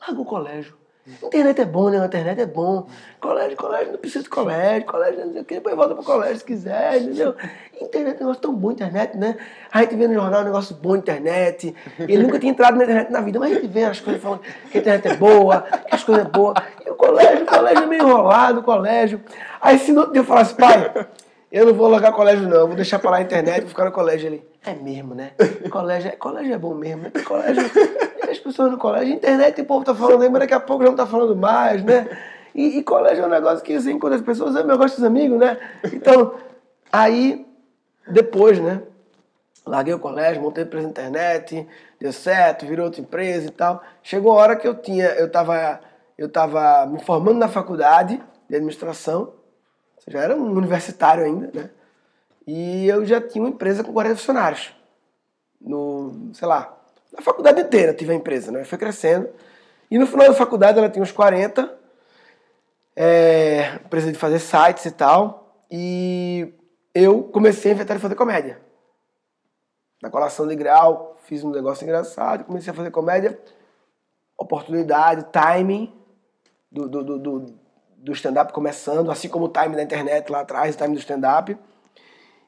larga 0.00 0.20
o 0.20 0.24
colégio. 0.24 0.79
Internet 1.22 1.60
é 1.60 1.64
bom, 1.64 1.88
né? 1.88 2.04
Internet 2.04 2.40
é 2.40 2.46
bom. 2.46 2.86
Colégio, 3.20 3.56
colégio, 3.56 3.92
não 3.92 3.98
precisa 3.98 4.22
de 4.22 4.30
colégio, 4.30 4.86
colégio, 4.86 5.26
não 5.26 5.32
sei 5.32 5.42
o 5.42 5.44
quê, 5.44 5.54
depois 5.54 5.74
volta 5.74 5.94
pro 5.94 6.04
colégio 6.04 6.36
se 6.38 6.44
quiser, 6.44 7.00
entendeu? 7.00 7.34
Internet 7.80 8.14
é 8.14 8.16
um 8.16 8.20
negócio 8.20 8.42
tão 8.42 8.54
bom, 8.54 8.70
internet, 8.70 9.16
né? 9.16 9.36
A 9.72 9.80
gente 9.80 9.96
vê 9.96 10.06
no 10.06 10.14
jornal 10.14 10.42
um 10.42 10.44
negócio 10.44 10.76
bom, 10.76 10.96
internet. 10.96 11.74
Ele 11.98 12.22
nunca 12.22 12.38
tinha 12.38 12.52
entrado 12.52 12.76
na 12.76 12.84
internet 12.84 13.10
na 13.10 13.20
vida, 13.20 13.38
mas 13.38 13.52
a 13.52 13.54
gente 13.54 13.66
vê 13.66 13.84
as 13.84 14.00
coisas 14.00 14.22
falando 14.22 14.40
que 14.70 14.78
a 14.78 14.80
internet 14.80 15.08
é 15.08 15.16
boa, 15.16 15.62
que 15.62 15.94
as 15.94 16.04
coisas 16.04 16.26
é 16.26 16.28
boas. 16.28 16.54
E 16.86 16.90
o 16.90 16.94
colégio, 16.94 17.42
o 17.42 17.46
colégio 17.46 17.82
é 17.82 17.86
meio 17.86 18.02
enrolado, 18.02 18.60
o 18.60 18.62
colégio. 18.62 19.20
Aí 19.60 19.78
se 19.78 19.92
no 19.92 20.00
outro 20.00 20.12
dia 20.12 20.20
eu 20.20 20.26
falasse, 20.26 20.54
pai, 20.54 21.06
eu 21.50 21.66
não 21.66 21.74
vou 21.74 21.88
largar 21.88 22.12
colégio 22.12 22.48
não, 22.48 22.66
vou 22.66 22.76
deixar 22.76 22.98
para 22.98 23.10
lá 23.10 23.16
a 23.16 23.22
internet, 23.22 23.60
vou 23.60 23.70
ficar 23.70 23.84
no 23.84 23.92
colégio 23.92 24.28
ali. 24.28 24.42
É 24.64 24.74
mesmo, 24.74 25.14
né? 25.14 25.32
Colégio, 25.70 26.10
é, 26.10 26.16
colégio 26.16 26.54
é 26.54 26.58
bom 26.58 26.74
mesmo, 26.74 27.02
né? 27.02 27.10
Colégio, 27.24 27.62
as 28.30 28.38
pessoas 28.38 28.70
no 28.70 28.78
colégio, 28.78 29.14
internet 29.14 29.60
o 29.60 29.64
povo 29.64 29.84
tá 29.84 29.94
falando 29.94 30.22
aí, 30.22 30.28
mas 30.28 30.40
daqui 30.40 30.54
a 30.54 30.60
pouco 30.60 30.82
já 30.82 30.90
não 30.90 30.96
tá 30.96 31.06
falando 31.06 31.36
mais, 31.36 31.82
né? 31.84 32.08
E, 32.54 32.78
e 32.78 32.82
colégio 32.82 33.24
é 33.24 33.26
um 33.26 33.30
negócio 33.30 33.64
que 33.64 33.74
assim, 33.74 33.98
quando 33.98 34.14
as 34.14 34.22
pessoas 34.22 34.56
amam, 34.56 34.72
eu 34.72 34.78
gosto 34.78 34.96
dos 34.96 35.04
amigos, 35.04 35.38
né? 35.38 35.58
Então, 35.92 36.34
aí, 36.92 37.46
depois, 38.06 38.58
né? 38.58 38.82
Larguei 39.66 39.94
o 39.94 39.98
colégio, 39.98 40.42
montei 40.42 40.64
empresa 40.64 40.84
na 40.84 40.90
internet, 40.90 41.68
deu 42.00 42.12
certo, 42.12 42.66
virou 42.66 42.86
outra 42.86 43.00
empresa 43.00 43.46
e 43.46 43.50
tal. 43.50 43.82
Chegou 44.02 44.32
a 44.32 44.42
hora 44.42 44.56
que 44.56 44.66
eu 44.66 44.74
tinha, 44.74 45.06
eu 45.10 45.30
tava, 45.30 45.80
eu 46.16 46.28
tava 46.28 46.86
me 46.86 47.00
formando 47.04 47.38
na 47.38 47.48
faculdade 47.48 48.20
de 48.48 48.56
administração, 48.56 49.34
já 50.08 50.20
era 50.20 50.36
um 50.36 50.50
universitário 50.52 51.24
ainda, 51.24 51.50
né? 51.54 51.70
E 52.46 52.88
eu 52.88 53.04
já 53.04 53.20
tinha 53.20 53.44
uma 53.44 53.50
empresa 53.50 53.84
com 53.84 53.92
40 53.92 54.16
funcionários. 54.16 54.74
No, 55.60 56.30
sei 56.32 56.48
lá, 56.48 56.79
na 57.12 57.22
faculdade 57.22 57.60
inteira 57.60 57.92
tive 57.92 58.12
a 58.12 58.14
empresa, 58.14 58.52
né? 58.52 58.64
Foi 58.64 58.78
crescendo. 58.78 59.28
E 59.90 59.98
no 59.98 60.06
final 60.06 60.28
da 60.28 60.34
faculdade 60.34 60.78
ela 60.78 60.88
tinha 60.88 61.02
uns 61.02 61.12
40. 61.12 61.78
É, 62.94 63.74
empresa 63.84 64.12
de 64.12 64.18
fazer 64.18 64.38
sites 64.38 64.84
e 64.84 64.90
tal. 64.90 65.64
E 65.70 66.52
eu 66.94 67.24
comecei 67.24 67.72
a 67.72 67.74
inventar 67.74 67.96
de 67.96 68.02
fazer 68.02 68.14
comédia. 68.14 68.60
Na 70.02 70.10
colação 70.10 70.46
de 70.46 70.56
grau, 70.56 71.16
fiz 71.24 71.44
um 71.44 71.50
negócio 71.50 71.84
engraçado, 71.84 72.44
comecei 72.44 72.72
a 72.72 72.74
fazer 72.74 72.90
comédia. 72.90 73.38
Oportunidade, 74.38 75.26
timing 75.30 75.92
do, 76.72 76.88
do, 76.88 77.04
do, 77.04 77.18
do, 77.18 77.46
do 77.96 78.12
stand-up 78.12 78.52
começando, 78.52 79.10
assim 79.10 79.28
como 79.28 79.46
o 79.46 79.48
time 79.48 79.76
da 79.76 79.82
internet 79.82 80.30
lá 80.30 80.40
atrás, 80.40 80.74
o 80.74 80.78
time 80.78 80.94
do 80.94 81.00
stand-up. 81.00 81.56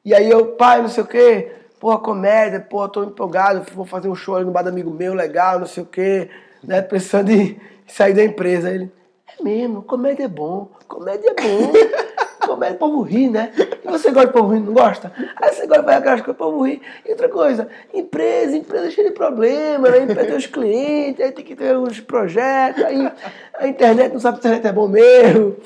E 0.05 0.15
aí 0.15 0.31
eu, 0.31 0.57
pai, 0.57 0.81
não 0.81 0.89
sei 0.89 1.03
o 1.03 1.07
quê, 1.07 1.62
porra, 1.83 1.99
comédia, 1.99 2.61
porra, 2.61 2.89
tô 2.89 3.03
empolgado, 3.03 3.67
vou 3.75 3.85
fazer 3.85 4.09
um 4.09 4.15
show 4.15 4.37
ali 4.37 4.45
no 4.45 4.53
bar 4.53 4.63
do 4.63 4.69
amigo 4.69 4.89
meu, 4.89 5.15
legal, 5.15 5.59
não 5.59 5.67
sei 5.67 5.83
o 5.83 5.87
quê, 5.87 6.31
né? 6.63 6.81
Pensando 6.81 7.33
em 7.33 7.61
sair 7.89 8.15
da 8.15 8.23
empresa. 8.23 8.69
Aí 8.69 8.77
ele, 8.77 8.93
É 9.37 9.43
mesmo, 9.43 9.83
comédia 9.83 10.27
é 10.27 10.29
bom, 10.29 10.69
comédia 10.87 11.35
é 11.37 11.43
bom. 11.43 11.73
comédia, 12.47 12.77
o 12.77 12.79
povo 12.79 13.03
ri, 13.03 13.29
né? 13.29 13.53
E 13.85 13.89
você 13.89 14.13
gosta 14.13 14.29
de 14.29 14.33
povo 14.33 14.55
rir, 14.55 14.61
não 14.61 14.73
gosta? 14.73 15.13
Aí 15.35 15.53
você 15.53 15.67
gosta 15.67 15.83
de 15.83 15.91
aquelas 15.91 16.21
coisas, 16.21 16.41
o 16.41 16.45
povo 16.45 16.63
ri. 16.63 16.81
E 17.05 17.11
outra 17.11 17.29
coisa, 17.29 17.67
empresa, 17.93 18.57
empresa 18.57 18.89
cheia 18.93 19.09
de 19.09 19.15
problema, 19.15 19.91
né? 19.91 20.05
Empresa 20.05 20.25
tem 20.25 20.37
os 20.37 20.47
clientes, 20.47 21.21
aí 21.21 21.33
tem 21.33 21.45
que 21.45 21.57
ter 21.57 21.77
os 21.77 21.99
projetos, 21.99 22.85
aí 22.85 23.13
a 23.59 23.67
internet 23.67 24.13
não 24.13 24.21
sabe 24.21 24.41
se 24.41 24.47
a 24.47 24.51
internet 24.51 24.71
é 24.71 24.73
bom 24.73 24.87
mesmo. 24.87 25.57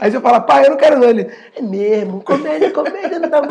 Aí 0.00 0.12
você 0.12 0.20
fala, 0.20 0.40
pai, 0.40 0.66
eu 0.66 0.70
não 0.70 0.76
quero 0.76 0.96
não. 0.96 1.08
Ele, 1.08 1.28
é 1.56 1.60
mesmo, 1.60 2.22
comédia, 2.22 2.70
comédia 2.70 3.18
não 3.18 3.28
dá 3.28 3.42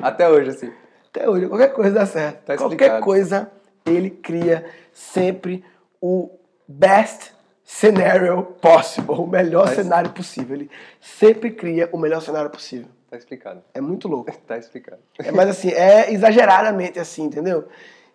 Até 0.00 0.26
hoje, 0.26 0.48
assim. 0.48 0.72
Até 1.12 1.28
hoje, 1.28 1.48
qualquer 1.48 1.72
coisa 1.72 1.90
dá 1.90 2.06
certo. 2.06 2.44
Tá 2.44 2.56
qualquer 2.56 3.00
coisa, 3.00 3.50
ele 3.84 4.10
cria 4.10 4.64
sempre 4.92 5.64
o 6.00 6.30
best 6.66 7.32
scenario 7.64 8.42
possible, 8.60 9.14
o 9.14 9.26
melhor 9.26 9.68
tá 9.68 9.74
cenário 9.74 10.10
possível. 10.12 10.56
Ele 10.56 10.70
sempre 11.00 11.50
cria 11.50 11.88
o 11.92 11.98
melhor 11.98 12.20
cenário 12.20 12.50
possível. 12.50 12.88
Tá 13.10 13.16
explicado. 13.16 13.62
É 13.74 13.80
muito 13.80 14.06
louco. 14.06 14.32
tá 14.46 14.56
explicado. 14.56 15.00
É, 15.18 15.32
mas 15.32 15.48
assim, 15.48 15.70
é 15.70 16.12
exageradamente 16.12 16.98
assim, 16.98 17.24
entendeu? 17.24 17.66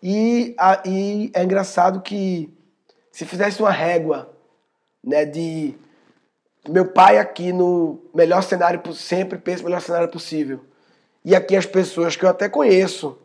E, 0.01 0.55
a, 0.57 0.81
e 0.85 1.31
é 1.33 1.43
engraçado 1.43 2.01
que 2.01 2.53
se 3.11 3.25
fizesse 3.25 3.61
uma 3.61 3.71
régua, 3.71 4.33
né, 5.03 5.25
de 5.25 5.75
meu 6.67 6.85
pai 6.85 7.17
aqui 7.17 7.51
no 7.51 7.99
melhor 8.13 8.41
cenário 8.41 8.81
sempre 8.93 9.37
pensa 9.37 9.63
no 9.63 9.69
melhor 9.69 9.81
cenário 9.81 10.07
possível. 10.09 10.61
E 11.25 11.35
aqui 11.35 11.57
as 11.57 11.65
pessoas 11.65 12.15
que 12.15 12.23
eu 12.23 12.29
até 12.29 12.47
conheço, 12.47 13.17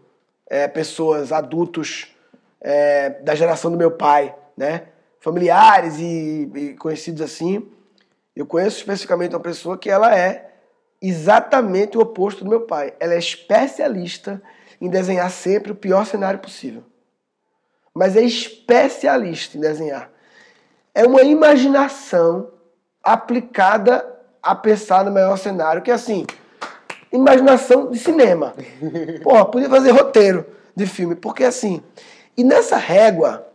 é, 0.47 0.66
pessoas 0.66 1.33
adultos 1.33 2.16
é, 2.59 3.11
da 3.11 3.35
geração 3.35 3.71
do 3.71 3.76
meu 3.76 3.90
pai, 3.90 4.35
né? 4.57 4.85
familiares 5.21 5.99
e, 5.99 6.50
e 6.54 6.75
conhecidos 6.76 7.21
assim, 7.21 7.71
eu 8.35 8.47
conheço 8.47 8.78
especificamente 8.78 9.35
uma 9.35 9.40
pessoa 9.40 9.76
que 9.76 9.90
ela 9.90 10.16
é 10.16 10.50
exatamente 11.02 11.99
o 11.99 12.00
oposto 12.00 12.42
do 12.42 12.49
meu 12.49 12.62
pai. 12.62 12.95
Ela 12.99 13.12
é 13.12 13.19
especialista 13.19 14.40
em 14.80 14.88
desenhar 14.88 15.30
sempre 15.30 15.73
o 15.73 15.76
pior 15.76 16.07
cenário 16.07 16.40
possível. 16.40 16.83
Mas 17.92 18.16
é 18.16 18.23
especialista 18.23 19.59
em 19.59 19.61
desenhar. 19.61 20.11
É 20.95 21.04
uma 21.04 21.23
imaginação 21.23 22.50
aplicada 23.02 24.07
a 24.42 24.54
pensar 24.54 25.04
no 25.04 25.11
melhor 25.11 25.37
cenário, 25.37 25.83
que 25.83 25.90
é 25.90 25.95
assim, 25.95 26.25
imaginação 27.12 27.90
de 27.90 27.98
cinema. 27.98 28.54
Porra, 29.22 29.44
podia 29.44 29.68
fazer 29.68 29.90
roteiro 29.90 30.46
de 30.74 30.86
filme, 30.86 31.14
porque 31.14 31.44
assim, 31.44 31.82
e 32.36 32.44
nessa 32.44 32.76
régua 32.76 33.46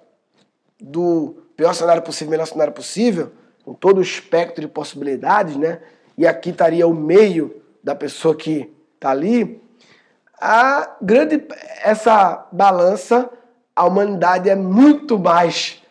do 0.80 1.36
pior 1.56 1.74
cenário 1.74 2.02
possível, 2.02 2.32
melhor 2.32 2.46
cenário 2.46 2.74
possível, 2.74 3.32
com 3.64 3.74
todo 3.74 3.98
o 3.98 4.02
espectro 4.02 4.62
de 4.62 4.68
possibilidades, 4.68 5.56
né? 5.56 5.80
E 6.18 6.28
aqui 6.28 6.52
estaria 6.52 6.88
o 6.88 6.94
meio 6.94 7.62
da 7.84 7.96
pessoa 7.96 8.36
que 8.36 8.72
está 8.96 9.10
ali. 9.10 9.62
A 10.40 10.96
grande 11.02 11.44
essa 11.82 12.48
balança, 12.52 13.30
a 13.76 13.86
humanidade 13.86 14.50
é 14.50 14.56
muito 14.56 15.18
mais 15.18 15.82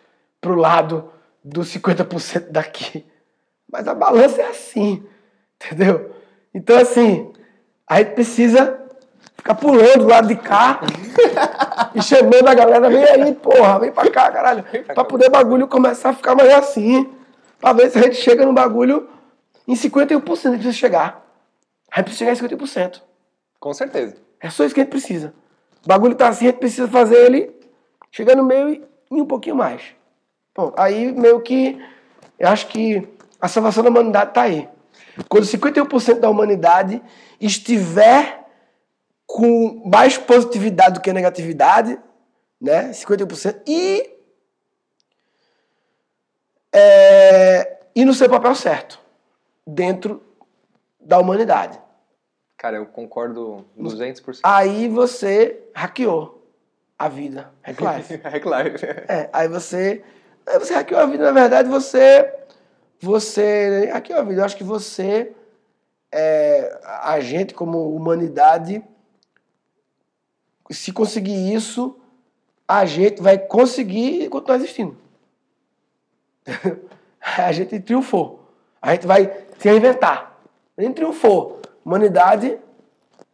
pro 0.41 0.55
lado 0.55 1.11
dos 1.43 1.75
50% 1.75 2.51
daqui. 2.51 3.05
Mas 3.71 3.89
a 3.89 3.95
balança 3.95 4.41
é 4.41 4.49
assim, 4.49 5.05
entendeu? 5.57 6.15
Então 6.55 6.79
assim, 6.79 7.33
a 7.87 7.99
gente 7.99 8.15
precisa 8.15 8.81
ficar 9.37 9.55
pulando 9.55 9.99
do 9.99 10.07
lado 10.07 10.29
de 10.29 10.37
cá 10.37 10.81
e 11.95 12.03
chamando 12.03 12.49
a 12.49 12.55
galera, 12.55 12.89
vem 12.89 13.05
aí, 13.05 13.35
porra, 13.35 13.79
vem 13.79 13.93
pra 13.93 14.11
cá, 14.11 14.31
caralho. 14.31 14.65
Pra 14.87 15.05
poder 15.05 15.29
o 15.29 15.31
bagulho 15.31 15.69
começar 15.69 16.11
a 16.11 16.15
ficar 16.15 16.35
mais 16.35 16.53
assim. 16.53 17.11
Pra 17.61 17.73
ver 17.73 17.91
se 17.91 17.99
a 17.99 18.03
gente 18.03 18.17
chega 18.17 18.45
no 18.45 18.53
bagulho 18.53 19.09
em 19.67 19.75
51% 19.75 20.21
que 20.21 20.21
precisa 20.21 20.73
chegar. 20.73 21.25
A 21.91 22.01
gente 22.01 22.07
precisa 22.07 22.35
chegar 22.35 22.55
em 22.55 22.59
50%. 22.59 23.03
Com 23.61 23.73
certeza. 23.73 24.17
É 24.41 24.51
só 24.51 24.65
isso 24.65 24.75
que 24.75 24.81
a 24.81 24.85
gente 24.85 24.91
precisa. 24.91 25.35
O 25.85 25.89
bagulho 25.89 26.15
tá 26.15 26.29
assim, 26.29 26.47
a 26.47 26.51
gente 26.51 26.59
precisa 26.59 26.89
fazer 26.89 27.17
ele 27.17 27.55
chegar 28.11 28.37
no 28.37 28.45
meio 28.45 28.69
e, 28.69 28.85
e 29.11 29.21
um 29.21 29.27
pouquinho 29.27 29.57
mais. 29.57 29.83
Bom, 30.55 30.73
aí 30.77 31.13
meio 31.13 31.41
que 31.41 31.81
eu 32.39 32.49
acho 32.49 32.67
que 32.69 33.07
a 33.41 33.49
salvação 33.49 33.83
da 33.83 33.91
humanidade 33.91 34.33
tá 34.33 34.43
aí. 34.43 34.69
Quando 35.29 35.45
51% 35.45 36.21
da 36.21 36.29
humanidade 36.29 37.03
estiver 37.41 38.45
com 39.27 39.83
mais 39.87 40.19
positividade 40.19 40.95
do 40.95 41.01
que 41.01 41.13
negatividade, 41.13 41.99
né? 42.61 42.91
51%. 42.91 43.63
E, 43.67 44.11
é, 46.73 47.79
e 47.95 48.05
no 48.05 48.15
seu 48.15 48.29
papel 48.29 48.55
certo, 48.55 49.01
dentro 49.67 50.23
da 51.01 51.19
humanidade. 51.19 51.79
Cara, 52.57 52.77
eu 52.77 52.87
concordo 52.87 53.65
200%. 53.79 54.41
Aí 54.43 54.89
você 54.89 55.69
hackeou 55.75 56.49
a 56.99 57.09
vida. 57.09 57.53
Hack 57.63 57.81
life. 57.81 58.17
Hack 58.25 58.45
life. 58.45 58.87
É, 59.09 59.29
aí 59.33 59.49
você, 59.49 60.03
aí 60.47 60.59
você 60.59 60.75
hackeou 60.75 61.01
a 61.01 61.07
vida. 61.07 61.25
Na 61.25 61.33
verdade, 61.33 61.69
você, 61.69 62.33
você 63.01 63.91
hackeou 63.93 64.19
a 64.19 64.23
vida. 64.23 64.41
Eu 64.41 64.45
acho 64.45 64.57
que 64.57 64.65
você, 64.65 65.33
é, 66.13 66.81
a 66.85 67.21
gente 67.21 67.55
como 67.55 67.95
humanidade 67.95 68.83
se 70.71 70.93
conseguir 70.93 71.55
isso, 71.55 71.97
a 72.67 72.85
gente 72.85 73.21
vai 73.21 73.39
conseguir 73.39 74.29
continuar 74.29 74.57
existindo. 74.57 74.97
a 77.21 77.53
gente 77.53 77.79
triunfou. 77.81 78.41
A 78.81 78.93
gente 78.93 79.07
vai 79.07 79.31
se 79.59 79.69
reinventar. 79.69 80.37
A 80.77 80.83
gente 80.83 80.95
triunfou. 80.95 81.61
Humanidade, 81.85 82.59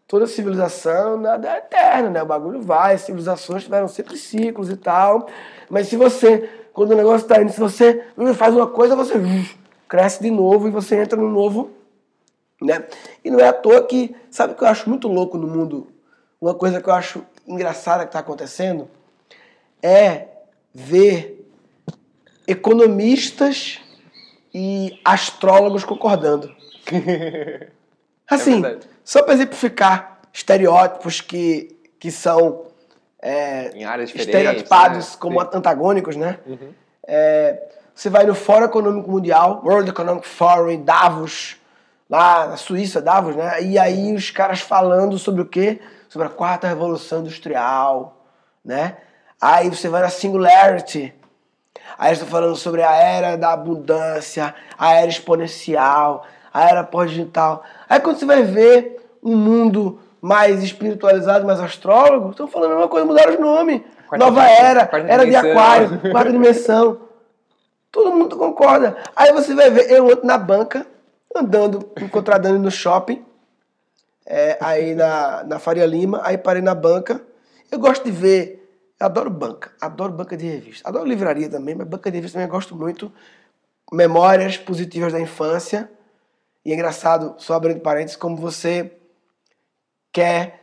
toda 0.07 0.27
civilização, 0.27 1.17
nada 1.17 1.55
é 1.55 1.59
eterno, 1.59 2.11
né? 2.11 2.23
O 2.23 2.27
bagulho 2.27 2.61
vai, 2.61 2.95
as 2.95 3.03
civilizações 3.03 3.63
tiveram 3.63 3.89
sempre 3.89 4.17
ciclos 4.17 4.69
e 4.71 4.77
tal. 4.77 5.29
Mas 5.69 5.87
se 5.87 5.97
você, 5.97 6.60
quando 6.73 6.93
o 6.93 6.97
negócio 6.97 7.25
está 7.25 7.43
indo, 7.43 7.53
se 7.53 7.61
você 7.61 8.05
faz 8.35 8.55
uma 8.55 8.67
coisa, 8.67 8.97
você 8.97 9.15
cresce 9.89 10.23
de 10.23 10.31
novo 10.31 10.69
e 10.69 10.71
você 10.71 10.97
entra 10.97 11.19
no 11.19 11.29
novo. 11.29 11.71
Né? 12.61 12.85
E 13.25 13.31
não 13.31 13.41
é 13.41 13.49
à 13.49 13.53
toa 13.53 13.83
que, 13.83 14.15
sabe 14.31 14.53
o 14.53 14.57
que 14.57 14.63
eu 14.63 14.69
acho 14.69 14.89
muito 14.89 15.09
louco 15.09 15.39
no 15.39 15.47
mundo 15.47 15.89
uma 16.41 16.55
coisa 16.55 16.81
que 16.81 16.89
eu 16.89 16.95
acho 16.95 17.25
engraçada 17.47 18.05
que 18.05 18.09
está 18.09 18.21
acontecendo 18.21 18.89
é 19.83 20.29
ver 20.73 21.47
economistas 22.47 23.79
e 24.53 24.99
astrólogos 25.05 25.85
concordando. 25.85 26.55
Assim, 28.29 28.65
é 28.65 28.79
só 29.05 29.23
para 29.23 29.35
exemplificar 29.35 30.21
estereótipos 30.33 31.21
que, 31.21 31.77
que 31.99 32.11
são 32.11 32.67
é, 33.23 33.71
estereotipados 34.15 35.13
né? 35.13 35.17
como 35.19 35.41
Sim. 35.41 35.49
antagônicos, 35.55 36.17
né? 36.17 36.39
Uhum. 36.47 36.73
É, 37.07 37.63
você 37.95 38.09
vai 38.09 38.25
no 38.25 38.35
Fórum 38.35 38.65
Econômico 38.65 39.11
Mundial, 39.11 39.63
World 39.65 39.91
Economic 39.91 40.27
Forum 40.27 40.71
em 40.71 40.83
Davos, 40.83 41.57
lá 42.09 42.47
na 42.47 42.57
Suíça, 42.57 43.01
Davos, 43.01 43.37
né? 43.37 43.63
E 43.63 43.79
aí 43.79 44.15
os 44.15 44.31
caras 44.31 44.61
falando 44.61 45.19
sobre 45.19 45.43
o 45.43 45.47
quê? 45.47 45.81
sobre 46.11 46.27
a 46.27 46.31
quarta 46.31 46.67
revolução 46.67 47.21
industrial, 47.21 48.27
né? 48.65 48.97
Aí 49.41 49.71
você 49.71 49.89
vai 49.89 50.03
na 50.03 50.11
Singularity, 50.11 51.15
aí 51.97 52.13
está 52.13 52.27
falando 52.27 52.57
sobre 52.57 52.83
a 52.83 52.93
era 52.93 53.37
da 53.37 53.53
abundância, 53.53 54.53
a 54.77 54.93
era 54.97 55.07
exponencial, 55.07 56.27
a 56.53 56.69
era 56.69 56.83
pós-digital. 56.83 57.63
Aí 57.89 58.01
quando 58.01 58.19
você 58.19 58.27
vai 58.27 58.43
ver 58.43 59.09
um 59.23 59.37
mundo 59.37 60.01
mais 60.21 60.63
espiritualizado, 60.63 61.47
mais 61.47 61.61
astrólogo, 61.61 62.31
estão 62.31 62.47
falando 62.47 62.73
a 62.73 62.75
mesma 62.75 62.89
coisa, 62.89 63.07
mudaram 63.07 63.33
os 63.33 63.41
nomes. 63.41 63.83
Quarta 64.07 64.25
Nova 64.25 64.45
era, 64.45 64.91
era 65.09 65.25
de 65.25 65.37
aquário, 65.37 66.01
quarta 66.11 66.33
dimensão. 66.33 67.01
Todo 67.91 68.13
mundo 68.13 68.37
concorda. 68.37 68.97
Aí 69.17 69.33
você 69.33 69.55
vai 69.55 69.71
ver, 69.71 69.91
eu 69.91 70.21
na 70.25 70.37
banca, 70.37 70.87
andando, 71.35 71.91
encontradando 72.01 72.59
no 72.59 72.71
shopping, 72.71 73.25
é, 74.27 74.59
aí 74.61 74.95
na, 74.95 75.45
na 75.45 75.59
Faria 75.59 75.87
Lima, 75.87 76.21
aí 76.23 76.37
parei 76.37 76.63
na 76.63 76.75
banca. 76.75 77.21
Eu 77.71 77.79
gosto 77.79 78.05
de 78.05 78.11
ver, 78.11 78.69
adoro 78.99 79.31
banca, 79.31 79.73
adoro 79.81 80.13
banca 80.13 80.37
de 80.37 80.47
revista, 80.47 80.89
adoro 80.89 81.09
livraria 81.09 81.49
também, 81.49 81.75
mas 81.75 81.87
banca 81.87 82.11
de 82.11 82.17
revista 82.17 82.39
também 82.39 82.51
gosto 82.51 82.77
muito. 82.77 83.13
Memórias 83.93 84.57
positivas 84.57 85.13
da 85.13 85.21
infância. 85.21 85.91
E 86.65 86.73
é 86.73 86.75
engraçado, 86.75 87.35
só 87.39 87.55
abrindo 87.55 87.81
parênteses, 87.81 88.17
como 88.17 88.37
você 88.37 89.00
quer 90.13 90.61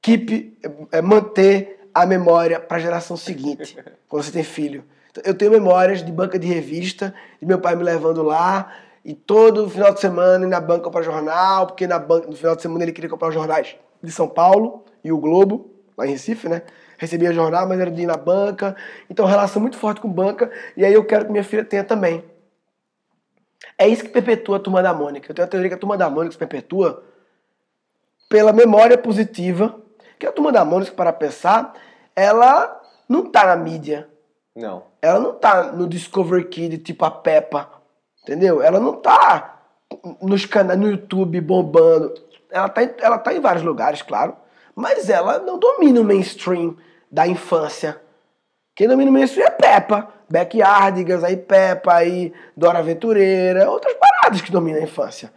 keep, 0.00 0.58
é, 0.92 1.02
manter 1.02 1.88
a 1.94 2.06
memória 2.06 2.60
para 2.60 2.76
a 2.76 2.80
geração 2.80 3.16
seguinte, 3.16 3.76
quando 4.08 4.22
você 4.22 4.32
tem 4.32 4.44
filho. 4.44 4.84
Então, 5.10 5.22
eu 5.26 5.34
tenho 5.34 5.50
memórias 5.50 6.04
de 6.04 6.12
banca 6.12 6.38
de 6.38 6.46
revista, 6.46 7.14
de 7.40 7.46
meu 7.46 7.60
pai 7.60 7.74
me 7.74 7.82
levando 7.82 8.22
lá, 8.22 8.72
e 9.04 9.14
todo 9.14 9.68
final 9.70 9.92
de 9.92 10.00
semana 10.00 10.44
ir 10.44 10.48
na 10.48 10.60
banca 10.60 10.84
comprar 10.84 11.02
jornal, 11.02 11.66
porque 11.66 11.86
na 11.86 11.98
banca, 11.98 12.26
no 12.26 12.36
final 12.36 12.54
de 12.54 12.62
semana 12.62 12.84
ele 12.84 12.92
queria 12.92 13.08
comprar 13.10 13.28
os 13.28 13.34
jornais 13.34 13.76
de 14.02 14.12
São 14.12 14.28
Paulo 14.28 14.84
e 15.02 15.10
o 15.10 15.18
Globo, 15.18 15.70
lá 15.96 16.06
em 16.06 16.10
Recife, 16.10 16.48
né? 16.48 16.62
Recebia 16.98 17.32
jornal, 17.32 17.66
mas 17.66 17.80
era 17.80 17.90
de 17.90 18.02
ir 18.02 18.06
na 18.06 18.16
banca. 18.16 18.76
Então, 19.08 19.24
relação 19.24 19.62
muito 19.62 19.76
forte 19.76 20.00
com 20.00 20.08
banca. 20.08 20.50
E 20.76 20.84
aí 20.84 20.92
eu 20.92 21.04
quero 21.04 21.24
que 21.24 21.30
minha 21.30 21.44
filha 21.44 21.64
tenha 21.64 21.84
também. 21.84 22.24
É 23.76 23.86
isso 23.86 24.02
que 24.02 24.08
perpetua 24.08 24.56
a 24.56 24.60
turma 24.60 24.82
da 24.82 24.92
Mônica. 24.92 25.30
Eu 25.30 25.34
tenho 25.34 25.46
a 25.46 25.50
teoria 25.50 25.68
que 25.68 25.74
a 25.74 25.78
turma 25.78 25.96
da 25.96 26.10
Mônica 26.10 26.32
se 26.32 26.38
perpetua 26.38 27.04
pela 28.28 28.52
memória 28.52 28.98
positiva, 28.98 29.74
que 30.18 30.26
a 30.26 30.32
turma 30.32 30.52
da 30.52 30.64
Mônica, 30.64 30.92
para 30.92 31.12
pensar, 31.12 31.72
ela 32.14 32.80
não 33.08 33.24
tá 33.30 33.46
na 33.46 33.56
mídia. 33.56 34.08
Não. 34.54 34.84
Ela 35.00 35.20
não 35.20 35.32
tá 35.32 35.72
no 35.72 35.88
Discovery 35.88 36.44
Kid, 36.46 36.78
tipo 36.78 37.04
a 37.04 37.10
Peppa, 37.10 37.70
entendeu? 38.22 38.60
Ela 38.60 38.78
não 38.78 38.94
tá 38.94 39.60
nos 40.20 40.44
canais, 40.44 40.78
no 40.78 40.90
YouTube 40.90 41.40
bombando. 41.40 42.12
Ela 42.50 42.68
tá, 42.68 42.82
em, 42.82 42.90
ela 43.00 43.18
tá 43.18 43.32
em 43.32 43.40
vários 43.40 43.64
lugares, 43.64 44.02
claro, 44.02 44.36
mas 44.74 45.08
ela 45.08 45.38
não 45.38 45.58
domina 45.58 46.00
o 46.00 46.04
mainstream 46.04 46.76
da 47.10 47.26
infância. 47.26 48.00
Quem 48.74 48.88
domina 48.88 49.10
o 49.10 49.14
mainstream 49.14 49.46
é 49.46 49.50
Peppa, 49.50 50.08
Backyardigans, 50.30 51.24
aí 51.24 51.36
Peppa, 51.36 51.94
aí 51.94 52.32
Dora 52.56 52.80
Aventureira, 52.80 53.70
outras 53.70 53.94
paradas 53.94 54.40
que 54.40 54.52
dominam 54.52 54.80
a 54.80 54.84
infância. 54.84 55.32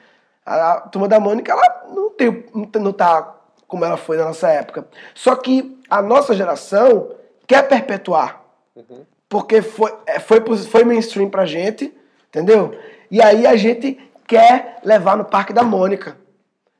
A, 0.45 0.81
Turma 0.81 1.07
da 1.07 1.19
Mônica, 1.19 1.51
ela 1.51 1.85
não, 1.93 2.09
tem, 2.09 2.45
não 2.53 2.93
tá 2.93 3.35
como 3.67 3.85
ela 3.85 3.97
foi 3.97 4.17
na 4.17 4.25
nossa 4.25 4.49
época. 4.49 4.87
Só 5.13 5.35
que 5.35 5.79
a 5.89 6.01
nossa 6.01 6.33
geração 6.33 7.11
quer 7.47 7.67
perpetuar. 7.67 8.41
Uhum. 8.75 9.05
Porque 9.29 9.61
foi, 9.61 9.93
é, 10.05 10.19
foi, 10.19 10.41
foi 10.57 10.83
mainstream 10.83 11.29
pra 11.29 11.45
gente, 11.45 11.93
entendeu? 12.27 12.77
E 13.09 13.21
aí 13.21 13.47
a 13.47 13.55
gente 13.55 13.97
quer 14.27 14.79
levar 14.83 15.15
no 15.15 15.25
Parque 15.25 15.53
da 15.53 15.63
Mônica. 15.63 16.17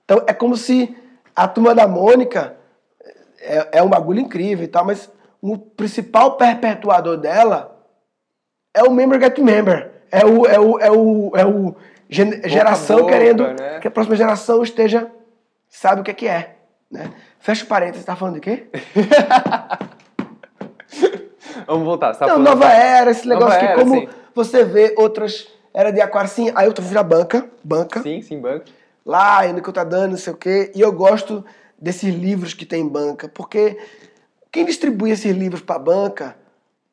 Então 0.04 0.24
é 0.28 0.34
como 0.34 0.58
se 0.58 0.96
a 1.36 1.48
turma 1.48 1.74
da 1.74 1.88
Mônica 1.88 2.56
é, 3.40 3.80
é 3.80 3.84
um 3.84 3.90
bagulho 3.90 4.20
incrível 4.20 4.66
e 4.66 4.68
tal, 4.68 4.86
mas 4.86 5.10
o 5.42 5.58
principal 5.58 6.38
perpetuador 6.38 7.18
dela 7.18 7.78
é 8.74 8.84
o 8.84 8.92
Member 8.92 9.20
Get 9.20 9.38
Member. 9.40 9.92
É 10.12 10.26
o, 10.26 10.46
é 10.46 10.60
o, 10.60 10.80
é 10.80 10.92
o, 10.92 11.32
é 11.36 11.46
o 11.46 11.76
geração 12.12 12.98
boca, 12.98 13.12
querendo 13.12 13.48
né? 13.48 13.80
que 13.80 13.88
a 13.88 13.92
próxima 13.92 14.18
geração 14.18 14.62
esteja, 14.62 15.10
sabe 15.70 16.02
o 16.02 16.04
que 16.04 16.12
é 16.12 16.14
que 16.14 16.28
é. 16.28 16.56
Né? 16.92 17.10
Fecha 17.40 17.64
o 17.64 17.68
parênteses, 17.68 18.06
tá 18.06 18.16
falando 18.16 18.36
de 18.36 18.42
quê? 18.42 18.68
Vamos 21.66 21.86
voltar. 21.86 22.14
Tá 22.14 22.28
Não, 22.28 22.38
nova 22.38 22.70
era, 22.70 23.12
esse 23.12 23.28
negócio 23.28 23.60
que 23.60 23.74
como 23.76 23.96
sim. 23.96 24.10
você 24.36 24.66
vê 24.66 24.94
outras 24.98 25.48
era 25.74 25.90
de 25.92 26.02
aquário, 26.02 26.30
sim. 26.30 26.52
Aí 26.54 26.68
eu 26.68 26.74
tô 26.74 26.82
vendo 26.82 27.04
banca, 27.04 27.50
banca. 27.64 28.02
Sim, 28.02 28.22
sim, 28.22 28.40
banca. 28.40 28.66
Lá, 29.06 29.40
ainda 29.40 29.62
que 29.62 29.70
eu 29.70 29.74
tá 29.74 29.86
dando, 29.86 30.12
não 30.12 30.18
sei 30.18 30.34
o 30.34 30.36
quê. 30.38 30.72
E 30.76 30.82
eu 30.82 30.92
gosto 30.92 31.46
desses 31.80 32.14
livros 32.14 32.54
que 32.54 32.66
tem 32.66 32.88
banca, 32.88 33.30
porque 33.30 33.78
quem 34.52 34.66
distribui 34.66 35.12
esses 35.12 35.36
livros 35.36 35.62
para 35.62 35.80
banca 35.80 36.36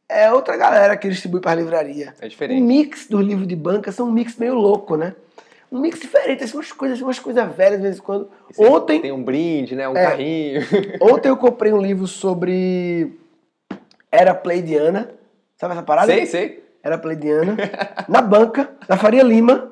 é 0.08 0.32
outra 0.32 0.56
galera 0.56 0.96
que 0.96 1.08
distribui 1.08 1.40
para 1.40 1.54
livraria. 1.54 2.14
É 2.20 2.26
diferente. 2.26 2.60
O 2.60 2.64
mix 2.64 3.06
dos 3.06 3.24
livros 3.24 3.46
de 3.46 3.54
banca 3.54 3.92
são 3.92 4.08
um 4.08 4.12
mix 4.12 4.36
meio 4.36 4.54
louco, 4.54 4.96
né? 4.96 5.14
Um 5.70 5.80
mix 5.80 6.00
diferente, 6.00 6.42
assim, 6.42 6.56
umas 6.56 6.72
coisas, 6.72 7.00
umas 7.02 7.18
coisas 7.18 7.54
velhas 7.54 7.76
de 7.76 7.82
vez 7.82 7.98
em 7.98 8.00
quando. 8.00 8.30
Ontem 8.56 9.02
tem 9.02 9.12
um 9.12 9.22
brinde, 9.22 9.76
né? 9.76 9.86
Um 9.86 9.96
é, 9.96 10.02
carrinho. 10.02 10.62
Ontem 10.98 11.28
eu 11.28 11.36
comprei 11.36 11.74
um 11.74 11.80
livro 11.80 12.06
sobre 12.06 13.18
era 14.10 14.34
pleidiana. 14.34 15.10
Sabe 15.58 15.74
essa 15.74 15.82
parada? 15.82 16.10
Sei, 16.10 16.24
sei. 16.24 16.64
Era 16.82 16.96
pleidiana. 16.96 17.54
na 18.08 18.22
banca, 18.22 18.70
na 18.88 18.96
Faria 18.96 19.22
Lima. 19.22 19.70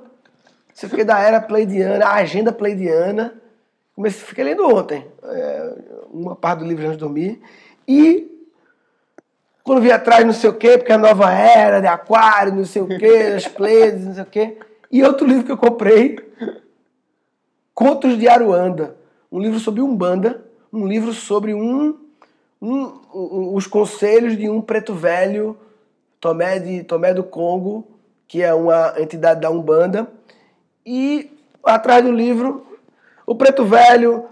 Você 0.75 0.87
fiquei 0.87 1.05
da 1.05 1.19
era 1.19 1.40
pleidiana, 1.40 2.05
a 2.05 2.16
agenda 2.16 2.52
pleidiana. 2.52 3.33
Comecei, 3.95 4.21
fiquei 4.21 4.45
lendo 4.45 4.69
ontem. 4.69 5.07
É, 5.25 5.73
uma 6.11 6.37
parte 6.37 6.59
do 6.59 6.66
livro 6.66 6.85
antes 6.85 6.99
de 6.99 7.05
dormir. 7.05 7.40
E 7.88 8.36
quando 9.66 9.82
vi 9.82 9.90
atrás, 9.90 10.25
não 10.25 10.32
sei 10.32 10.49
o 10.49 10.54
quê, 10.54 10.78
porque 10.78 10.92
a 10.92 10.99
nova 10.99 11.28
era 11.32 11.80
de 11.80 11.88
aquário, 11.88 12.54
não 12.54 12.64
sei 12.64 12.82
o 12.82 12.87
quê, 12.87 13.35
as 13.37 13.49
Pleiades, 13.50 14.06
não 14.06 14.14
sei 14.14 14.23
o 14.23 14.26
quê. 14.26 14.58
E 14.92 15.02
outro 15.02 15.26
livro 15.26 15.44
que 15.44 15.50
eu 15.50 15.58
comprei, 15.58 16.16
Contos 17.75 18.16
de 18.16 18.28
Aruanda. 18.28 18.96
Um 19.30 19.40
livro 19.40 19.58
sobre 19.58 19.82
Umbanda. 19.82 20.46
Um 20.73 20.87
livro 20.87 21.12
sobre 21.12 21.52
um 21.52 21.98
um, 22.62 22.85
um, 23.12 23.55
os 23.55 23.66
conselhos 23.66 24.37
de 24.37 24.48
um 24.48 24.62
preto 24.62 24.94
velho, 24.94 25.59
Tomé, 26.20 26.59
de, 26.59 26.85
Tomé 26.85 27.12
do 27.12 27.22
Congo, 27.22 27.87
que 28.26 28.42
é 28.42 28.55
uma 28.55 28.94
entidade 28.98 29.40
da 29.40 29.50
Umbanda, 29.50 30.09
e 30.85 31.31
atrás 31.62 32.02
do 32.02 32.11
livro, 32.11 32.66
o 33.26 33.35
preto 33.35 33.64
velho, 33.64 34.26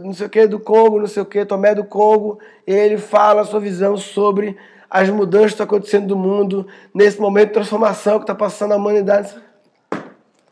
não 0.00 0.12
sei 0.12 0.26
o 0.26 0.30
que, 0.30 0.46
do 0.46 0.58
Congo, 0.58 0.98
não 0.98 1.06
sei 1.06 1.22
o 1.22 1.26
que, 1.26 1.44
Tomé 1.44 1.74
do 1.74 1.84
Congo, 1.84 2.38
ele 2.66 2.98
fala 2.98 3.42
a 3.42 3.44
sua 3.44 3.60
visão 3.60 3.96
sobre 3.96 4.56
as 4.88 5.08
mudanças 5.08 5.48
que 5.48 5.54
estão 5.54 5.66
acontecendo 5.66 6.08
no 6.08 6.16
mundo, 6.16 6.66
nesse 6.92 7.20
momento 7.20 7.48
de 7.48 7.54
transformação 7.54 8.18
que 8.18 8.24
está 8.24 8.34
passando 8.34 8.72
a 8.72 8.76
humanidade. 8.76 9.34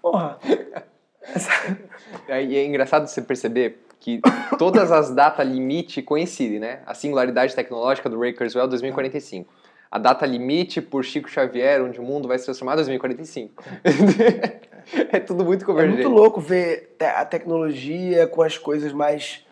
Porra! 0.01 0.39
É, 2.27 2.43
e 2.43 2.57
é 2.57 2.65
engraçado 2.65 3.07
você 3.07 3.21
perceber 3.21 3.85
que 4.01 4.21
todas 4.59 4.91
as 4.91 5.15
datas 5.15 5.47
limite 5.47 6.01
coincidem, 6.01 6.59
né? 6.59 6.81
A 6.87 6.95
singularidade 6.95 7.55
tecnológica 7.55 8.09
do 8.09 8.19
Ray 8.19 8.33
Kurzweil 8.33 8.69
2045. 8.69 9.53
A 9.91 9.99
data 9.99 10.25
limite 10.27 10.81
por 10.81 11.05
Chico 11.05 11.29
Xavier, 11.29 11.83
onde 11.83 12.01
o 12.01 12.03
mundo 12.03 12.29
vai 12.29 12.39
se 12.39 12.45
transformar, 12.45 12.77
2045. 12.77 13.63
é 15.13 15.21
tudo 15.21 15.45
muito 15.45 15.65
convergente. 15.65 16.01
É 16.01 16.05
muito 16.05 16.15
louco 16.15 16.41
ver 16.41 16.97
a 17.01 17.25
tecnologia 17.25 18.27
com 18.27 18.43
as 18.43 18.57
coisas 18.57 18.93
mais... 18.93 19.45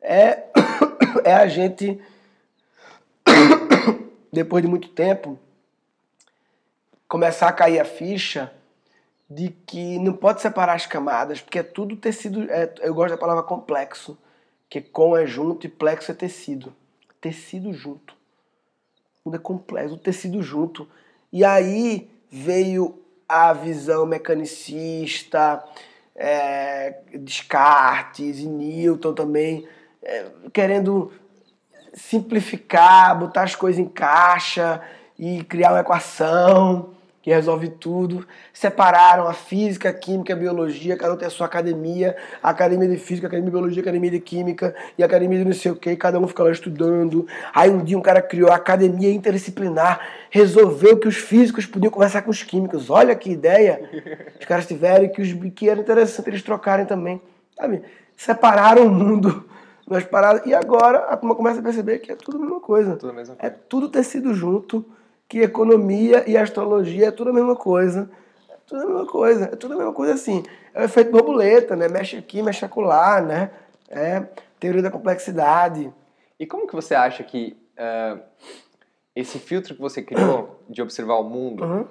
É, 0.00 0.44
é 1.24 1.32
a 1.32 1.46
gente, 1.48 2.00
depois 4.32 4.62
de 4.62 4.68
muito 4.68 4.88
tempo, 4.88 5.38
começar 7.08 7.48
a 7.48 7.52
cair 7.52 7.80
a 7.80 7.84
ficha 7.84 8.52
de 9.28 9.48
que 9.48 9.98
não 9.98 10.12
pode 10.12 10.40
separar 10.40 10.74
as 10.74 10.86
camadas, 10.86 11.40
porque 11.40 11.58
é 11.58 11.62
tudo 11.62 11.96
tecido. 11.96 12.50
É, 12.50 12.72
eu 12.80 12.94
gosto 12.94 13.10
da 13.10 13.18
palavra 13.18 13.42
complexo, 13.42 14.16
que 14.68 14.80
com 14.80 15.16
é 15.16 15.26
junto 15.26 15.66
e 15.66 15.68
plexo 15.68 16.12
é 16.12 16.14
tecido. 16.14 16.72
Tecido 17.20 17.72
junto. 17.72 18.14
Tudo 19.24 19.36
é 19.36 19.38
complexo, 19.38 19.94
o 19.94 19.98
tecido 19.98 20.42
junto. 20.42 20.88
E 21.32 21.44
aí 21.44 22.08
veio 22.30 23.02
a 23.28 23.52
visão 23.52 24.06
mecanicista, 24.06 25.62
é, 26.14 26.96
Descartes 27.14 28.38
e 28.38 28.46
Newton 28.46 29.12
também, 29.12 29.68
é, 30.02 30.26
querendo 30.52 31.12
simplificar, 31.92 33.18
botar 33.18 33.42
as 33.42 33.54
coisas 33.54 33.78
em 33.78 33.88
caixa 33.88 34.80
e 35.18 35.42
criar 35.44 35.72
uma 35.72 35.80
equação 35.80 36.95
que 37.26 37.32
resolve 37.32 37.70
tudo. 37.70 38.24
Separaram 38.52 39.26
a 39.26 39.32
física, 39.32 39.88
a 39.88 39.92
química, 39.92 40.32
a 40.32 40.36
biologia, 40.36 40.96
cada 40.96 41.12
um 41.12 41.16
tem 41.16 41.26
a 41.26 41.30
sua 41.30 41.46
academia, 41.46 42.16
a 42.40 42.50
academia 42.50 42.88
de 42.88 42.96
física, 42.98 43.26
a 43.26 43.28
academia 43.28 43.46
de 43.46 43.50
biologia, 43.50 43.82
a 43.82 43.82
academia 43.82 44.10
de 44.12 44.20
química 44.20 44.72
e 44.96 45.02
a 45.02 45.06
academia 45.06 45.40
de 45.40 45.44
não 45.44 45.52
sei 45.52 45.72
o 45.72 45.74
que, 45.74 45.96
cada 45.96 46.20
um 46.20 46.28
fica 46.28 46.44
lá 46.44 46.52
estudando. 46.52 47.26
Aí 47.52 47.68
um 47.68 47.82
dia 47.82 47.98
um 47.98 48.00
cara 48.00 48.22
criou 48.22 48.48
a 48.48 48.54
academia 48.54 49.10
interdisciplinar, 49.10 50.06
resolveu 50.30 51.00
que 51.00 51.08
os 51.08 51.16
físicos 51.16 51.66
podiam 51.66 51.90
conversar 51.90 52.22
com 52.22 52.30
os 52.30 52.44
químicos. 52.44 52.90
Olha 52.90 53.12
que 53.16 53.32
ideia 53.32 53.90
os 54.38 54.46
caras 54.46 54.64
tiveram 54.64 55.08
que, 55.08 55.20
os, 55.20 55.32
que 55.52 55.68
era 55.68 55.80
interessante 55.80 56.30
eles 56.30 56.44
trocarem 56.44 56.86
também. 56.86 57.20
Sabe? 57.58 57.82
Separaram 58.16 58.86
o 58.86 58.88
mundo 58.88 59.48
nas 59.84 60.04
paradas. 60.04 60.46
E 60.46 60.54
agora 60.54 60.98
a 60.98 61.16
turma 61.16 61.34
começa 61.34 61.58
a 61.58 61.62
perceber 61.64 61.98
que 61.98 62.12
é 62.12 62.14
tudo 62.14 62.36
a 62.36 62.40
mesma 62.40 62.60
coisa. 62.60 62.94
Tudo 62.94 63.10
a 63.10 63.14
mesma 63.14 63.34
é 63.34 63.36
coisa. 63.36 63.56
É 63.56 63.58
tudo 63.68 63.88
tecido 63.88 64.32
junto 64.32 64.86
que 65.28 65.40
economia 65.40 66.24
e 66.28 66.36
astrologia 66.36 67.08
é 67.08 67.10
tudo 67.10 67.30
a 67.30 67.32
mesma 67.32 67.56
coisa. 67.56 68.08
É 68.48 68.56
tudo 68.66 68.82
a 68.82 68.86
mesma 68.86 69.06
coisa, 69.06 69.44
é 69.44 69.56
tudo 69.56 69.74
a 69.74 69.76
mesma 69.76 69.92
coisa 69.92 70.14
assim. 70.14 70.42
É 70.74 70.82
o 70.82 70.84
efeito 70.84 71.10
borboleta, 71.10 71.74
né? 71.74 71.88
Mexe 71.88 72.16
aqui, 72.16 72.42
mexe 72.42 72.64
acolá, 72.64 73.20
né? 73.20 73.50
É 73.88 74.22
teoria 74.58 74.82
da 74.82 74.90
complexidade. 74.90 75.92
E 76.38 76.46
como 76.46 76.66
que 76.66 76.74
você 76.74 76.94
acha 76.94 77.22
que 77.22 77.56
uh, 77.78 78.20
esse 79.14 79.38
filtro 79.38 79.74
que 79.74 79.80
você 79.80 80.02
criou 80.02 80.60
de 80.68 80.82
observar 80.82 81.16
o 81.16 81.24
mundo, 81.24 81.64
uhum. 81.64 81.86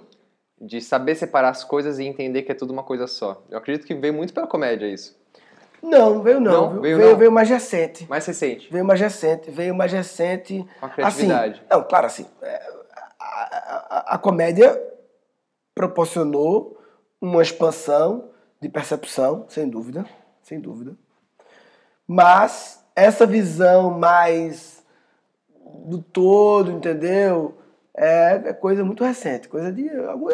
de 0.62 0.82
saber 0.82 1.16
separar 1.16 1.50
as 1.50 1.64
coisas 1.64 2.00
e 2.00 2.04
entender 2.04 2.44
que 2.44 2.52
é 2.52 2.56
tudo 2.56 2.72
uma 2.72 2.84
coisa 2.84 3.08
só, 3.08 3.44
eu 3.50 3.58
acredito 3.58 3.86
que 3.86 3.96
veio 3.96 4.14
muito 4.14 4.34
pela 4.34 4.48
comédia 4.48 4.88
isso. 4.88 5.18
Não, 5.82 6.22
veio 6.22 6.40
não. 6.40 6.74
não 6.74 6.82
veio, 6.82 6.98
veio, 6.98 7.12
não. 7.12 7.18
veio 7.18 7.32
mais 7.32 7.48
recente. 7.48 8.08
Mais 8.10 8.26
recente. 8.26 8.68
Veio 8.72 8.84
mais 8.84 9.00
recente. 9.00 9.52
Veio 9.52 9.76
mais 9.76 9.92
recente. 9.92 10.66
Com 10.80 10.86
a 10.86 10.90
criatividade. 10.90 11.54
Assim, 11.60 11.68
não, 11.70 11.84
claro, 11.84 12.08
assim. 12.08 12.26
É, 12.42 12.75
a, 13.36 14.16
a 14.16 14.18
comédia 14.18 14.82
proporcionou 15.74 16.80
uma 17.20 17.42
expansão 17.42 18.30
de 18.62 18.70
percepção, 18.70 19.46
sem 19.50 19.70
dúvida, 19.70 20.06
sem 20.42 20.60
dúvida. 20.60 20.96
Mas 22.08 22.84
essa 22.96 23.26
visão 23.26 23.92
mais 23.92 24.84
do 25.86 26.02
todo, 26.02 26.72
entendeu? 26.72 27.58
É, 27.94 28.42
é 28.46 28.54
coisa 28.54 28.84
muito 28.84 29.04
recente, 29.04 29.48
coisa 29.48 29.72
de 29.72 29.90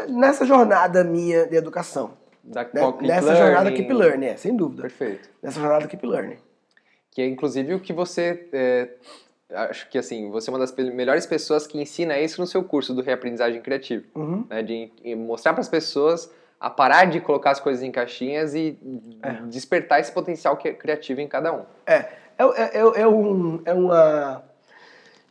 nessa 0.09 0.45
jornada 0.45 1.03
minha 1.03 1.45
de 1.45 1.55
educação. 1.55 2.13
Da 2.43 2.63
né? 2.63 2.81
Nessa 3.01 3.35
jornada 3.35 3.71
Keep 3.71 3.93
Learning, 3.93 4.25
é, 4.25 4.37
sem 4.37 4.55
dúvida. 4.55 4.81
Perfeito. 4.83 5.29
Nessa 5.41 5.59
jornada 5.59 5.87
Keep 5.87 6.05
Learning. 6.05 6.37
Que 7.11 7.21
é 7.21 7.27
inclusive 7.27 7.73
o 7.75 7.79
que 7.79 7.93
você 7.93 8.49
é, 8.51 8.89
acho 9.53 9.89
que 9.89 9.97
assim, 9.97 10.29
você 10.29 10.49
é 10.49 10.53
uma 10.53 10.59
das 10.59 10.73
melhores 10.75 11.25
pessoas 11.25 11.67
que 11.67 11.79
ensina 11.79 12.19
isso 12.19 12.39
no 12.39 12.47
seu 12.47 12.63
curso 12.63 12.93
do 12.93 13.01
reaprendizagem 13.01 13.61
criativa. 13.61 14.03
Uhum. 14.15 14.45
Né, 14.49 14.61
de 14.61 14.91
mostrar 15.15 15.53
para 15.53 15.61
as 15.61 15.69
pessoas 15.69 16.31
a 16.61 16.69
parar 16.69 17.05
de 17.05 17.19
colocar 17.19 17.51
as 17.51 17.59
coisas 17.59 17.81
em 17.81 17.91
caixinhas 17.91 18.53
e 18.53 18.77
é. 19.23 19.31
despertar 19.47 19.99
esse 19.99 20.11
potencial 20.11 20.55
criativo 20.55 21.19
em 21.19 21.27
cada 21.27 21.51
um. 21.51 21.63
É, 21.87 21.95
é, 22.37 22.43
é, 22.55 22.77
é, 22.77 23.01
é, 23.01 23.07
um, 23.07 23.61
é 23.65 23.73
uma. 23.73 24.43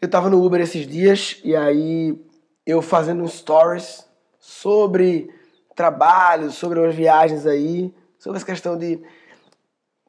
Eu 0.00 0.11
tava 0.11 0.28
no 0.28 0.44
Uber 0.44 0.61
esses 0.61 0.87
dias 0.88 1.40
e 1.44 1.54
aí 1.54 2.20
eu 2.66 2.83
fazendo 2.83 3.26
stories 3.28 4.04
sobre 4.40 5.33
trabalho, 5.76 6.50
sobre 6.50 6.80
umas 6.80 6.96
viagens 6.96 7.46
aí, 7.46 7.94
sobre 8.18 8.38
essa 8.38 8.46
questão 8.46 8.76
de. 8.76 9.00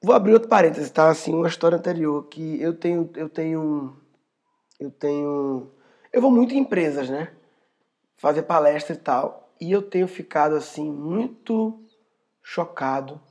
Vou 0.02 0.16
abrir 0.16 0.34
outro 0.34 0.50
parênteses, 0.50 0.90
tá? 0.90 1.10
Assim, 1.10 1.36
uma 1.36 1.48
história 1.48 1.78
anterior 1.78 2.24
que 2.24 2.60
eu 2.60 2.74
tenho, 2.74 3.08
eu 3.16 3.30
tenho, 3.30 3.96
eu 4.82 4.90
tenho, 4.90 5.68
eu 6.12 6.20
vou 6.20 6.32
muito 6.32 6.56
em 6.56 6.58
empresas, 6.58 7.08
né? 7.08 7.32
Fazer 8.18 8.42
palestra 8.42 8.96
e 8.96 8.98
tal. 8.98 9.54
E 9.62 9.72
eu 9.72 9.84
tenho 9.84 10.08
ficado 10.08 10.56
assim 10.56 10.92
muito 10.92 11.80
chocado. 12.42 13.22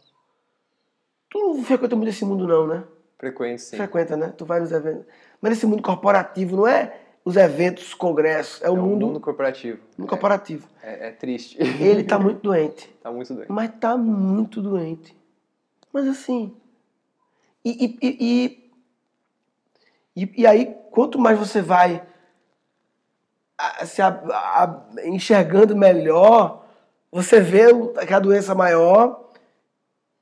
Tu 1.28 1.38
não 1.40 1.62
frequenta 1.64 1.96
muito 1.96 2.08
esse 2.08 2.24
mundo 2.24 2.46
não, 2.46 2.68
né? 2.68 2.84
Frequente, 3.18 3.62
sim. 3.62 3.76
Frequenta, 3.76 4.16
né? 4.16 4.32
Tu 4.36 4.44
vai 4.44 4.60
nos 4.60 4.70
eventos. 4.70 5.04
Mas 5.40 5.54
esse 5.54 5.66
mundo 5.66 5.82
corporativo 5.82 6.56
não 6.56 6.68
é 6.68 7.00
os 7.24 7.36
eventos, 7.36 7.88
os 7.88 7.94
congressos, 7.94 8.62
é 8.62 8.70
o 8.70 8.76
é 8.76 8.80
mundo... 8.80 9.06
mundo 9.06 9.20
corporativo. 9.20 9.80
Mundo 9.98 10.06
é, 10.06 10.10
corporativo. 10.10 10.68
É, 10.80 11.08
é, 11.08 11.10
triste. 11.10 11.58
Ele 11.82 12.04
tá 12.04 12.16
muito 12.16 12.40
doente. 12.42 12.88
tá 13.02 13.10
muito 13.10 13.34
doente. 13.34 13.50
Mas 13.50 13.72
tá 13.80 13.96
muito 13.96 14.62
doente. 14.62 15.16
Mas 15.92 16.06
assim... 16.06 16.56
E, 17.64 17.98
e, 18.00 18.16
e, 18.20 18.59
e, 20.16 20.42
e 20.42 20.46
aí, 20.46 20.74
quanto 20.90 21.18
mais 21.18 21.38
você 21.38 21.62
vai 21.62 22.02
se 23.84 24.00
a, 24.00 24.08
a, 24.08 24.80
enxergando 25.04 25.76
melhor, 25.76 26.64
você 27.10 27.40
vê 27.40 27.66
que 28.06 28.14
a 28.14 28.18
doença 28.18 28.52
é 28.52 28.54
maior 28.54 29.30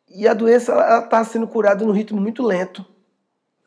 e 0.08 0.26
a 0.26 0.34
doença 0.34 1.00
está 1.04 1.22
sendo 1.24 1.46
curada 1.46 1.84
num 1.84 1.92
ritmo 1.92 2.20
muito 2.20 2.42
lento. 2.42 2.84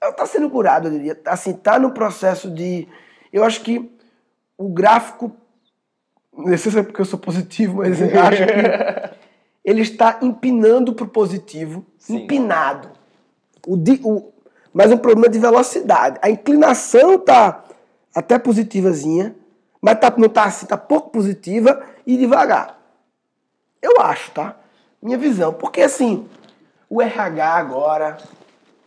Ela 0.01 0.11
está 0.11 0.25
sendo 0.25 0.49
curada, 0.49 0.87
eu 0.87 0.91
diria. 0.91 1.19
Assim, 1.25 1.51
está 1.51 1.77
no 1.77 1.91
processo 1.91 2.49
de. 2.49 2.87
Eu 3.31 3.43
acho 3.43 3.61
que 3.61 3.91
o 4.57 4.69
gráfico. 4.69 5.31
Não 6.35 6.57
sei 6.57 6.71
se 6.71 6.79
é 6.79 6.83
porque 6.83 7.01
eu 7.01 7.05
sou 7.05 7.19
positivo, 7.19 7.77
mas 7.77 8.01
eu 8.01 8.07
acho 8.19 8.45
que 8.45 9.21
ele 9.63 9.81
está 9.81 10.19
empinando 10.21 10.93
para 10.93 11.05
o 11.05 11.09
positivo. 11.09 11.85
Sim. 11.99 12.23
Empinado. 12.23 12.89
O, 13.67 13.75
o, 13.75 14.30
mas 14.73 14.91
um 14.91 14.97
problema 14.97 15.29
de 15.29 15.39
velocidade. 15.39 16.19
A 16.21 16.29
inclinação 16.29 17.15
está 17.15 17.63
até 18.13 18.37
positivazinha 18.37 19.35
mas 19.81 19.99
tá, 19.99 20.13
não 20.15 20.27
está 20.27 20.43
assim, 20.43 20.65
está 20.65 20.77
pouco 20.77 21.09
positiva 21.09 21.83
e 22.05 22.15
devagar. 22.15 22.79
Eu 23.81 23.99
acho, 23.99 24.31
tá? 24.31 24.55
Minha 25.01 25.17
visão. 25.17 25.51
Porque 25.51 25.81
assim, 25.81 26.29
o 26.87 27.01
RH 27.01 27.55
agora 27.55 28.17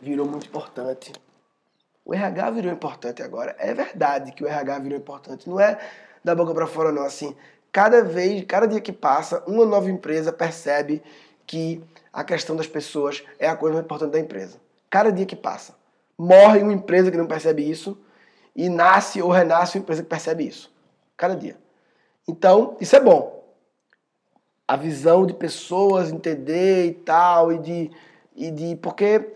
virou 0.01 0.25
muito 0.25 0.47
importante. 0.47 1.13
O 2.05 2.15
RH 2.15 2.51
virou 2.53 2.73
importante 2.73 3.23
agora. 3.23 3.57
É 3.59 3.75
verdade 3.75 4.31
que 4.31 4.45
o 4.45 4.47
RH 4.47 4.79
virou 4.79 4.99
importante. 4.99 5.51
Não 5.51 5.59
é 5.59 5.79
da 6.23 6.35
boca 6.35 6.55
para 6.55 6.67
fora, 6.67 6.93
não. 6.93 7.03
Assim, 7.03 7.35
cada 7.73 8.05
vez, 8.05 8.45
cada 8.47 8.69
dia 8.69 8.81
que 8.81 8.93
passa, 8.93 9.43
uma 9.49 9.67
nova 9.67 9.91
empresa 9.91 10.33
percebe 10.33 11.03
que 11.45 11.83
a 12.13 12.23
questão 12.23 12.55
das 12.55 12.69
pessoas 12.69 13.25
é 13.39 13.49
a 13.49 13.57
coisa 13.57 13.75
mais 13.75 13.85
importante 13.85 14.13
da 14.13 14.21
empresa. 14.21 14.64
Cada 14.91 15.11
dia 15.11 15.27
que 15.27 15.37
passa. 15.37 15.75
Morre 16.17 16.63
uma 16.63 16.73
empresa 16.73 17.11
que 17.11 17.17
não 17.17 17.27
percebe 17.27 17.69
isso 17.69 17.99
e 18.55 18.69
nasce 18.69 19.21
ou 19.21 19.31
renasce 19.31 19.77
uma 19.77 19.83
empresa 19.83 20.03
que 20.03 20.09
percebe 20.09 20.47
isso 20.47 20.75
cada 21.17 21.37
dia. 21.37 21.57
Então, 22.27 22.77
isso 22.81 22.97
é 22.97 23.01
bom. 23.01 23.45
A 24.67 24.77
visão 24.77 25.27
de 25.27 25.35
pessoas 25.35 26.11
entender 26.11 26.87
e 26.87 26.93
tal, 26.93 27.53
e 27.53 27.59
de. 27.59 27.91
E 28.35 28.51
de 28.51 28.77
porque. 28.77 29.33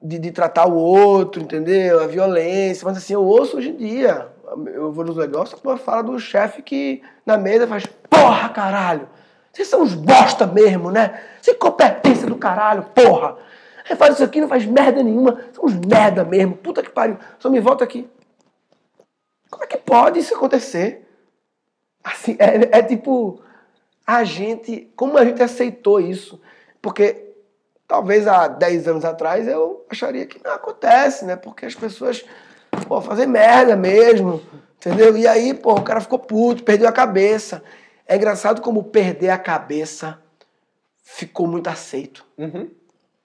De, 0.00 0.18
de 0.18 0.30
tratar 0.30 0.66
o 0.66 0.74
outro, 0.74 1.42
entendeu? 1.42 2.02
A 2.02 2.06
violência. 2.06 2.84
Mas 2.84 2.98
assim, 2.98 3.14
eu 3.14 3.24
ouço 3.24 3.56
hoje 3.56 3.70
em 3.70 3.76
dia. 3.76 4.28
Eu 4.66 4.92
vou 4.92 5.04
nos 5.04 5.16
negócios, 5.16 5.58
uma 5.64 5.78
fala 5.78 6.02
do 6.02 6.18
chefe 6.18 6.60
que 6.60 7.02
na 7.24 7.38
mesa 7.38 7.66
faz: 7.66 7.86
Porra, 7.86 8.50
caralho! 8.50 9.08
Vocês 9.50 9.68
são 9.68 9.82
uns 9.82 9.94
bosta 9.94 10.46
mesmo, 10.46 10.90
né? 10.90 11.22
Sem 11.40 11.54
competência 11.54 12.26
do 12.26 12.36
caralho, 12.36 12.82
porra! 12.94 13.38
Aí 13.88 13.96
faz 13.96 14.14
isso 14.14 14.24
aqui, 14.24 14.40
não 14.40 14.48
faz 14.48 14.64
merda 14.64 15.02
nenhuma. 15.02 15.44
São 15.52 15.64
uns 15.64 15.74
merda 15.74 16.24
mesmo. 16.24 16.56
Puta 16.56 16.82
que 16.82 16.90
pariu. 16.90 17.18
Só 17.38 17.50
me 17.50 17.60
volta 17.60 17.84
aqui. 17.84 18.08
Como 19.50 19.62
é 19.62 19.66
que 19.66 19.76
pode 19.76 20.18
isso 20.18 20.34
acontecer? 20.34 21.06
Assim, 22.02 22.36
é, 22.38 22.78
é 22.78 22.82
tipo, 22.82 23.40
a 24.06 24.24
gente, 24.24 24.92
como 24.96 25.16
a 25.16 25.24
gente 25.24 25.42
aceitou 25.42 26.00
isso? 26.00 26.40
Porque 26.82 27.34
talvez 27.86 28.26
há 28.26 28.48
10 28.48 28.88
anos 28.88 29.04
atrás 29.04 29.46
eu 29.46 29.84
acharia 29.88 30.26
que 30.26 30.42
não 30.42 30.52
acontece, 30.52 31.24
né? 31.24 31.36
Porque 31.36 31.66
as 31.66 31.74
pessoas, 31.74 32.24
pô, 32.88 33.00
fazem 33.00 33.26
merda 33.26 33.76
mesmo, 33.76 34.42
entendeu? 34.76 35.16
E 35.16 35.26
aí, 35.26 35.54
pô, 35.54 35.72
o 35.72 35.82
cara 35.82 36.00
ficou 36.00 36.18
puto, 36.18 36.64
perdeu 36.64 36.88
a 36.88 36.92
cabeça. 36.92 37.62
É 38.06 38.16
engraçado 38.16 38.60
como 38.60 38.84
perder 38.84 39.30
a 39.30 39.38
cabeça 39.38 40.18
ficou 41.02 41.46
muito 41.46 41.68
aceito. 41.68 42.24
Uhum. 42.36 42.68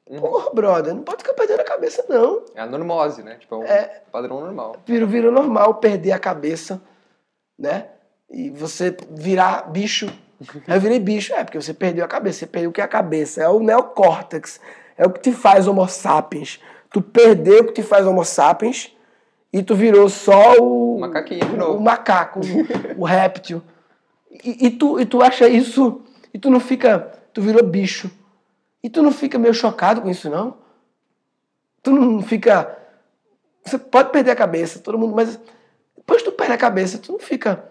Uhum. 0.09 0.21
Porra, 0.21 0.49
brother, 0.51 0.95
não 0.95 1.03
pode 1.03 1.19
ficar 1.19 1.35
perdendo 1.35 1.59
a 1.59 1.63
cabeça, 1.63 2.03
não. 2.09 2.41
É 2.55 2.61
a 2.61 2.65
normose, 2.65 3.21
né? 3.21 3.35
Tipo, 3.35 3.55
é 3.55 3.57
um 3.59 3.63
é, 3.63 4.01
padrão 4.11 4.41
normal. 4.41 4.75
Vira, 4.83 5.05
vira 5.05 5.29
normal 5.29 5.75
perder 5.75 6.13
a 6.13 6.19
cabeça, 6.19 6.81
né? 7.57 7.85
E 8.27 8.49
você 8.49 8.97
virar 9.11 9.69
bicho. 9.69 10.07
Eu 10.67 10.81
virei 10.81 10.99
bicho. 10.99 11.31
É, 11.35 11.43
porque 11.43 11.61
você 11.61 11.75
perdeu 11.75 12.03
a 12.03 12.07
cabeça. 12.07 12.39
Você 12.39 12.47
perdeu 12.47 12.71
o 12.71 12.73
que 12.73 12.81
é 12.81 12.83
a 12.83 12.87
cabeça? 12.87 13.43
É 13.43 13.47
o 13.47 13.59
neocórtex. 13.59 14.59
É 14.97 15.05
o 15.05 15.11
que 15.11 15.19
te 15.19 15.31
faz 15.31 15.67
homo 15.67 15.87
sapiens. 15.87 16.59
Tu 16.91 17.03
perdeu 17.03 17.61
o 17.61 17.67
que 17.67 17.73
te 17.73 17.83
faz 17.83 18.07
homo 18.07 18.25
sapiens 18.25 18.91
e 19.53 19.61
tu 19.61 19.75
virou 19.75 20.09
só 20.09 20.55
o... 20.59 20.99
Macaquinho 20.99 21.45
de 21.45 21.55
novo. 21.55 21.77
O 21.77 21.81
macaco, 21.81 22.39
o, 22.39 23.01
o 23.01 23.05
réptil. 23.05 23.61
E, 24.43 24.67
e, 24.67 24.71
tu, 24.71 24.99
e 24.99 25.05
tu 25.05 25.21
acha 25.21 25.47
isso... 25.47 26.01
E 26.33 26.39
tu 26.39 26.49
não 26.49 26.59
fica... 26.59 27.11
Tu 27.31 27.41
virou 27.41 27.63
bicho. 27.63 28.09
E 28.83 28.89
tu 28.89 29.01
não 29.01 29.11
fica 29.11 29.37
meio 29.37 29.53
chocado 29.53 30.01
com 30.01 30.09
isso, 30.09 30.29
não? 30.29 30.57
Tu 31.83 31.91
não 31.91 32.21
fica. 32.21 32.77
Você 33.63 33.77
pode 33.77 34.11
perder 34.11 34.31
a 34.31 34.35
cabeça, 34.35 34.79
todo 34.79 34.97
mundo, 34.97 35.15
mas 35.15 35.39
depois 35.95 36.23
tu 36.23 36.31
perde 36.31 36.53
a 36.53 36.57
cabeça, 36.57 36.97
tu 36.97 37.11
não 37.13 37.19
fica 37.19 37.69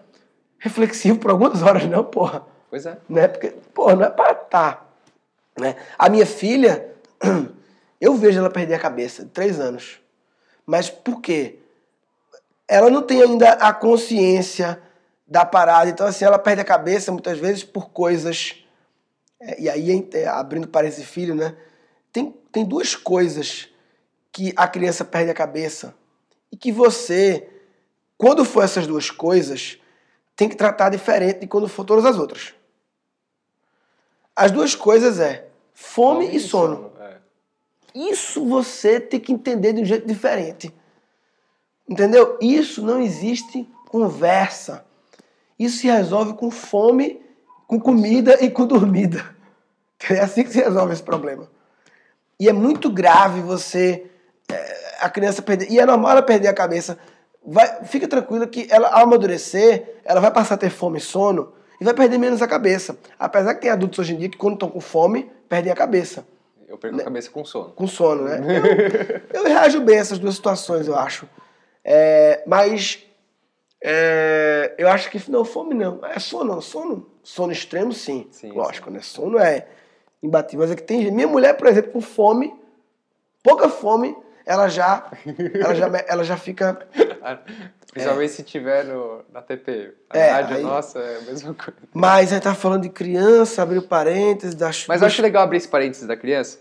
reflexivo 0.59 1.17
por 1.17 1.31
algumas 1.31 1.61
horas, 1.63 1.85
não, 1.85 2.03
porra. 2.03 2.45
Pois 2.69 2.85
é. 2.85 2.97
Né? 3.09 3.27
Porque, 3.27 3.49
porra, 3.73 3.95
não 3.95 4.03
é 4.05 4.09
pra 4.09 4.35
tá. 4.35 4.85
Né? 5.59 5.75
A 5.97 6.09
minha 6.09 6.25
filha, 6.25 6.93
eu 7.99 8.15
vejo 8.15 8.39
ela 8.39 8.49
perder 8.49 8.75
a 8.75 8.79
cabeça, 8.79 9.23
de 9.23 9.29
três 9.29 9.59
anos. 9.59 9.99
Mas 10.65 10.89
por 10.89 11.21
quê? 11.21 11.59
Ela 12.67 12.89
não 12.89 13.01
tem 13.01 13.23
ainda 13.23 13.53
a 13.53 13.73
consciência 13.73 14.79
da 15.27 15.43
parada. 15.43 15.89
Então, 15.89 16.05
assim, 16.05 16.25
ela 16.25 16.37
perde 16.37 16.61
a 16.61 16.65
cabeça 16.65 17.11
muitas 17.11 17.39
vezes 17.39 17.63
por 17.63 17.89
coisas 17.89 18.58
é, 19.41 19.61
e 19.61 19.69
aí, 19.69 20.09
é, 20.13 20.27
abrindo 20.27 20.67
para 20.67 20.87
esse 20.87 21.03
filho, 21.03 21.33
né? 21.33 21.55
Tem, 22.11 22.35
tem 22.51 22.65
duas 22.65 22.95
coisas 22.95 23.69
que 24.31 24.53
a 24.55 24.67
criança 24.67 25.05
perde 25.05 25.31
a 25.31 25.33
cabeça 25.33 25.95
e 26.51 26.57
que 26.57 26.71
você, 26.71 27.47
quando 28.17 28.43
for 28.43 28.63
essas 28.63 28.85
duas 28.85 29.09
coisas, 29.09 29.79
tem 30.35 30.49
que 30.49 30.55
tratar 30.55 30.89
diferente 30.89 31.39
de 31.39 31.47
quando 31.47 31.67
for 31.67 31.85
todas 31.85 32.05
as 32.05 32.17
outras. 32.17 32.53
As 34.35 34.51
duas 34.51 34.75
coisas 34.75 35.19
é 35.19 35.49
fome, 35.73 36.25
fome 36.25 36.37
e 36.37 36.39
sono. 36.39 36.75
sono 36.75 36.91
é. 36.99 37.17
Isso 37.93 38.45
você 38.45 38.99
tem 38.99 39.19
que 39.19 39.31
entender 39.31 39.73
de 39.73 39.81
um 39.81 39.85
jeito 39.85 40.07
diferente. 40.07 40.73
Entendeu? 41.87 42.37
Isso 42.41 42.81
não 42.81 43.01
existe 43.01 43.67
conversa. 43.89 44.85
Isso 45.57 45.79
se 45.79 45.87
resolve 45.87 46.33
com 46.33 46.51
fome 46.51 47.21
com 47.69 47.79
comida 47.79 48.43
e 48.43 48.49
com 48.49 48.65
dormida. 48.65 49.23
É 50.09 50.21
assim 50.21 50.45
que 50.45 50.51
se 50.53 50.61
resolve 50.61 50.93
esse 50.93 51.03
problema. 51.03 51.45
E 52.39 52.47
é 52.47 52.53
muito 52.53 52.89
grave 52.89 53.41
você. 53.41 54.05
É, 54.49 54.95
a 55.01 55.09
criança 55.09 55.41
perder. 55.41 55.69
E 55.69 55.77
é 55.77 55.85
normal 55.85 56.11
ela 56.11 56.21
perder 56.21 56.47
a 56.47 56.53
cabeça. 56.53 56.97
Vai, 57.45 57.83
fica 57.83 58.07
tranquila 58.07 58.47
que 58.47 58.65
ela, 58.71 58.87
ao 58.87 59.03
amadurecer, 59.03 59.97
ela 60.05 60.21
vai 60.21 60.31
passar 60.31 60.55
a 60.55 60.57
ter 60.57 60.69
fome 60.69 60.99
e 60.99 61.01
sono 61.01 61.51
e 61.81 61.83
vai 61.83 61.93
perder 61.93 62.17
menos 62.17 62.41
a 62.41 62.47
cabeça. 62.47 62.97
Apesar 63.19 63.53
que 63.55 63.61
tem 63.63 63.69
adultos 63.69 63.99
hoje 63.99 64.13
em 64.13 64.17
dia 64.17 64.29
que, 64.29 64.37
quando 64.37 64.53
estão 64.53 64.69
com 64.69 64.79
fome, 64.79 65.29
perdem 65.49 65.69
a 65.69 65.75
cabeça. 65.75 66.25
Eu 66.65 66.77
perco 66.77 66.95
né? 66.95 67.01
a 67.01 67.05
cabeça 67.05 67.29
com 67.29 67.43
sono. 67.43 67.71
Com 67.71 67.85
sono, 67.85 68.23
né? 68.23 68.39
eu, 69.33 69.41
eu 69.41 69.49
reajo 69.49 69.81
bem 69.81 69.97
a 69.97 69.99
essas 69.99 70.17
duas 70.17 70.35
situações, 70.35 70.87
eu 70.87 70.95
acho. 70.95 71.27
É, 71.83 72.41
mas 72.47 73.05
é, 73.81 74.75
eu 74.77 74.89
acho 74.89 75.09
que 75.09 75.31
não, 75.31 75.45
fome 75.45 75.73
não. 75.73 75.99
É 76.05 76.19
sono, 76.19 76.61
sono. 76.61 77.09
Sono 77.23 77.51
extremo, 77.51 77.93
sim. 77.93 78.27
sim 78.31 78.51
Lógico, 78.51 78.87
sim. 78.89 78.95
né? 78.95 79.01
Sono 79.01 79.39
é 79.39 79.67
imbatível. 80.21 80.61
Mas 80.61 80.71
é 80.71 80.75
que 80.75 80.83
tem 80.83 81.11
Minha 81.11 81.27
mulher, 81.27 81.55
por 81.55 81.67
exemplo, 81.67 81.91
com 81.91 82.01
fome, 82.01 82.53
pouca 83.43 83.69
fome, 83.69 84.15
ela 84.45 84.67
já, 84.67 85.09
ela 85.53 85.75
já, 85.75 85.87
ela 86.07 86.23
já 86.23 86.37
fica. 86.37 86.87
Principalmente 87.91 88.29
é. 88.29 88.33
se 88.33 88.43
tiver 88.43 88.85
no, 88.85 89.23
na 89.31 89.41
TP. 89.41 89.93
A 90.09 90.17
é, 90.17 90.31
rádio 90.31 90.57
aí, 90.57 90.63
nossa 90.63 90.99
é 90.99 91.17
a 91.17 91.21
mesma 91.21 91.53
coisa. 91.55 91.79
Mas 91.91 92.31
a 92.31 92.35
gente 92.35 92.43
tá 92.43 92.53
falando 92.53 92.83
de 92.83 92.89
criança, 92.89 93.63
abriu 93.63 93.81
parênteses, 93.81 94.53
da 94.53 94.69
Mas 94.87 95.01
eu 95.01 95.07
acho 95.07 95.21
legal 95.21 95.43
abrir 95.43 95.57
esse 95.57 95.67
parênteses 95.67 96.05
da 96.05 96.15
criança, 96.15 96.59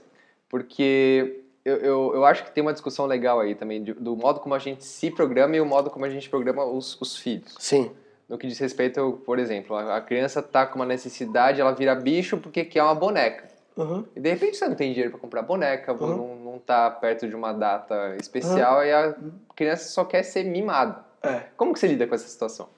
porque 0.48 1.42
eu, 1.68 1.76
eu, 1.76 2.12
eu 2.14 2.24
acho 2.24 2.44
que 2.44 2.50
tem 2.50 2.62
uma 2.62 2.72
discussão 2.72 3.04
legal 3.06 3.40
aí 3.40 3.54
também, 3.54 3.82
do 3.82 4.16
modo 4.16 4.40
como 4.40 4.54
a 4.54 4.58
gente 4.58 4.84
se 4.84 5.10
programa 5.10 5.54
e 5.56 5.60
o 5.60 5.66
modo 5.66 5.90
como 5.90 6.04
a 6.04 6.10
gente 6.10 6.28
programa 6.28 6.64
os, 6.64 6.98
os 7.00 7.16
filhos. 7.16 7.54
Sim. 7.58 7.90
No 8.28 8.38
que 8.38 8.46
diz 8.46 8.58
respeito, 8.58 9.20
por 9.24 9.38
exemplo, 9.38 9.76
a 9.76 10.00
criança 10.00 10.42
tá 10.42 10.66
com 10.66 10.76
uma 10.76 10.86
necessidade, 10.86 11.60
ela 11.60 11.72
vira 11.72 11.94
bicho 11.94 12.38
porque 12.38 12.64
quer 12.64 12.82
uma 12.82 12.94
boneca. 12.94 13.48
Uhum. 13.76 14.04
E 14.16 14.20
de 14.20 14.28
repente 14.30 14.56
você 14.56 14.66
não 14.66 14.74
tem 14.74 14.90
dinheiro 14.92 15.10
para 15.12 15.20
comprar 15.20 15.42
boneca, 15.42 15.92
uhum. 15.92 16.08
não, 16.08 16.36
não 16.36 16.58
tá 16.58 16.90
perto 16.90 17.28
de 17.28 17.36
uma 17.36 17.52
data 17.52 18.16
especial 18.20 18.78
uhum. 18.78 18.84
e 18.84 18.92
a 18.92 19.14
criança 19.54 19.88
só 19.88 20.04
quer 20.04 20.22
ser 20.22 20.44
mimada. 20.44 21.04
É. 21.22 21.44
Como 21.56 21.72
que 21.72 21.78
você 21.78 21.86
lida 21.86 22.06
com 22.06 22.14
essa 22.14 22.28
situação? 22.28 22.68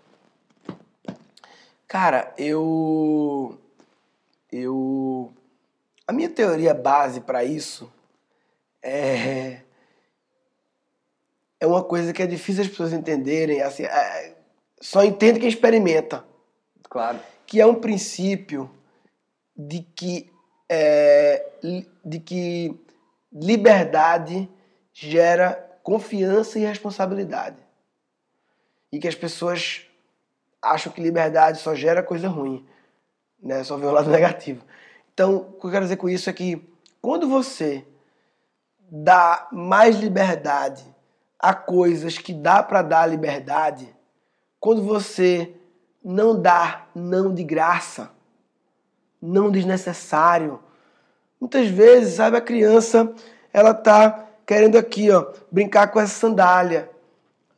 Cara, 1.87 2.33
eu. 2.38 3.59
Eu. 4.53 5.33
A 6.07 6.12
minha 6.12 6.29
teoria 6.29 6.74
base 6.74 7.20
para 7.20 7.44
isso 7.44 7.90
é. 8.83 9.62
É 11.59 11.66
uma 11.66 11.85
coisa 11.85 12.12
que 12.12 12.23
é 12.23 12.27
difícil 12.27 12.62
as 12.62 12.69
pessoas 12.69 12.93
entenderem. 12.93 13.61
Assim, 13.61 13.85
é... 13.85 14.35
Só 14.81 15.05
entende 15.05 15.38
quem 15.38 15.49
experimenta. 15.49 16.25
Claro. 16.85 17.21
Que 17.47 17.61
é 17.61 17.66
um 17.66 17.75
princípio 17.75 18.71
de 19.57 19.83
que 19.95 20.31
é, 20.71 21.45
de 22.05 22.21
que 22.21 22.81
liberdade 23.33 24.49
gera 24.93 25.53
confiança 25.83 26.59
e 26.59 26.64
responsabilidade. 26.64 27.57
E 28.93 28.99
que 28.99 29.09
as 29.09 29.14
pessoas 29.14 29.83
acham 30.62 30.93
que 30.93 31.01
liberdade 31.01 31.59
só 31.59 31.75
gera 31.75 32.03
coisa 32.03 32.29
ruim, 32.29 32.66
né? 33.43 33.64
só 33.64 33.77
vê 33.77 33.87
o 33.87 33.90
lado 33.90 34.09
negativo. 34.11 34.64
Então, 35.12 35.37
o 35.37 35.61
que 35.61 35.66
eu 35.66 35.71
quero 35.71 35.85
dizer 35.85 35.97
com 35.97 36.09
isso 36.09 36.31
é 36.31 36.33
que 36.33 36.62
quando 37.01 37.29
você 37.29 37.85
dá 38.90 39.48
mais 39.53 39.96
liberdade 39.96 40.85
a 41.38 41.55
coisas 41.55 42.18
que 42.18 42.35
dá 42.35 42.62
para 42.62 42.83
dar 42.83 43.07
liberdade, 43.07 43.94
quando 44.59 44.83
você 44.83 45.55
não 46.05 46.40
dá 46.40 46.87
não 46.94 47.33
de 47.33 47.44
graça, 47.44 48.11
não 49.22 49.50
desnecessário. 49.50 50.61
Muitas 51.40 51.68
vezes, 51.68 52.14
sabe, 52.14 52.37
a 52.37 52.42
criança, 52.42 53.14
ela 53.53 53.72
tá 53.72 54.26
querendo 54.44 54.76
aqui, 54.76 55.11
ó, 55.11 55.33
brincar 55.50 55.88
com 55.88 56.00
essa 56.00 56.12
sandália. 56.12 56.90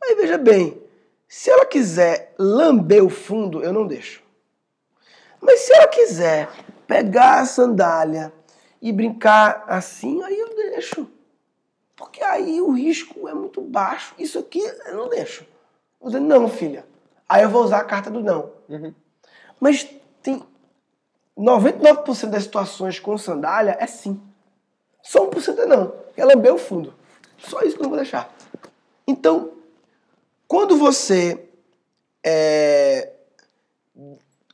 Aí 0.01 0.15
veja 0.15 0.39
bem, 0.39 0.81
se 1.27 1.51
ela 1.51 1.65
quiser 1.65 2.35
lamber 2.39 3.05
o 3.05 3.09
fundo, 3.09 3.63
eu 3.65 3.73
não 3.73 3.87
deixo. 3.87 4.23
Mas 5.41 5.61
se 5.61 5.73
ela 5.73 5.89
quiser 5.89 6.49
pegar 6.87 7.41
a 7.41 7.47
sandália 7.47 8.33
e 8.81 8.93
brincar 8.93 9.65
assim, 9.67 10.23
aí 10.23 10.39
eu 10.39 10.55
deixo. 10.55 11.09
Porque 12.03 12.21
aí 12.21 12.61
o 12.61 12.73
risco 12.73 13.29
é 13.29 13.33
muito 13.33 13.61
baixo. 13.61 14.13
Isso 14.19 14.37
aqui 14.37 14.59
eu 14.59 14.97
não 14.97 15.09
deixo. 15.09 15.47
Vou 16.01 16.11
dizer, 16.11 16.19
não, 16.19 16.49
filha. 16.49 16.85
Aí 17.29 17.45
eu 17.45 17.49
vou 17.49 17.63
usar 17.63 17.79
a 17.79 17.85
carta 17.85 18.11
do 18.11 18.19
não. 18.21 18.51
Uhum. 18.69 18.93
Mas 19.61 19.89
tem 20.21 20.43
99% 21.39 22.27
das 22.29 22.43
situações 22.43 22.99
com 22.99 23.17
sandália 23.17 23.77
é 23.79 23.87
sim. 23.87 24.21
Só 25.01 25.31
1% 25.31 25.61
é 25.61 25.65
não. 25.65 25.95
É 26.17 26.25
lamber 26.25 26.53
o 26.53 26.59
fundo. 26.59 26.93
Só 27.39 27.61
isso 27.61 27.77
que 27.77 27.83
eu 27.83 27.85
não 27.85 27.91
vou 27.91 27.99
deixar. 27.99 28.35
Então, 29.07 29.53
quando 30.49 30.77
você. 30.77 31.49
É, 32.25 33.13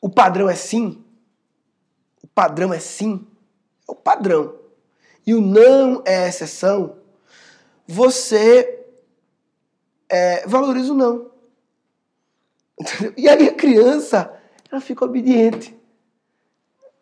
o 0.02 0.10
padrão 0.10 0.50
é 0.50 0.54
sim. 0.54 1.02
O 2.22 2.26
padrão 2.26 2.74
é 2.74 2.78
sim. 2.78 3.26
É 3.88 3.92
o 3.92 3.94
padrão. 3.94 4.54
E 5.26 5.34
o 5.34 5.40
não 5.40 6.02
é 6.04 6.28
exceção. 6.28 6.97
Você 7.88 8.84
é, 10.10 10.46
valoriza 10.46 10.92
o 10.92 10.96
não. 10.96 11.30
Entendeu? 12.78 13.14
E 13.16 13.26
aí 13.26 13.48
a 13.48 13.54
criança, 13.54 14.30
ela 14.70 14.80
fica 14.80 15.06
obediente. 15.06 15.74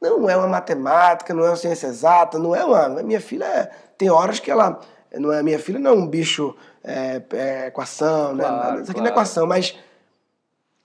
Não 0.01 0.31
é 0.31 0.37
uma 0.37 0.46
matemática, 0.46 1.35
não 1.35 1.44
é 1.44 1.49
uma 1.49 1.57
ciência 1.57 1.88
exata, 1.88 2.38
não 2.38 2.55
é 2.55 2.64
uma. 2.64 3.03
Minha 3.03 3.20
filha 3.20 3.44
é, 3.44 3.70
tem 3.99 4.09
horas 4.09 4.38
que 4.38 4.51
ela. 4.51 4.81
Não 5.12 5.33
é 5.33 5.42
minha 5.42 5.59
filha, 5.59 5.79
não 5.79 5.90
é 5.90 5.94
um 5.94 6.07
bicho 6.07 6.55
é, 6.85 7.22
é 7.33 7.66
equação, 7.66 8.35
né? 8.35 8.44
Claro, 8.44 8.83
Isso 8.83 8.90
aqui 8.90 8.92
claro. 8.92 8.99
não 9.01 9.07
é 9.07 9.11
equação, 9.11 9.46
mas 9.46 9.77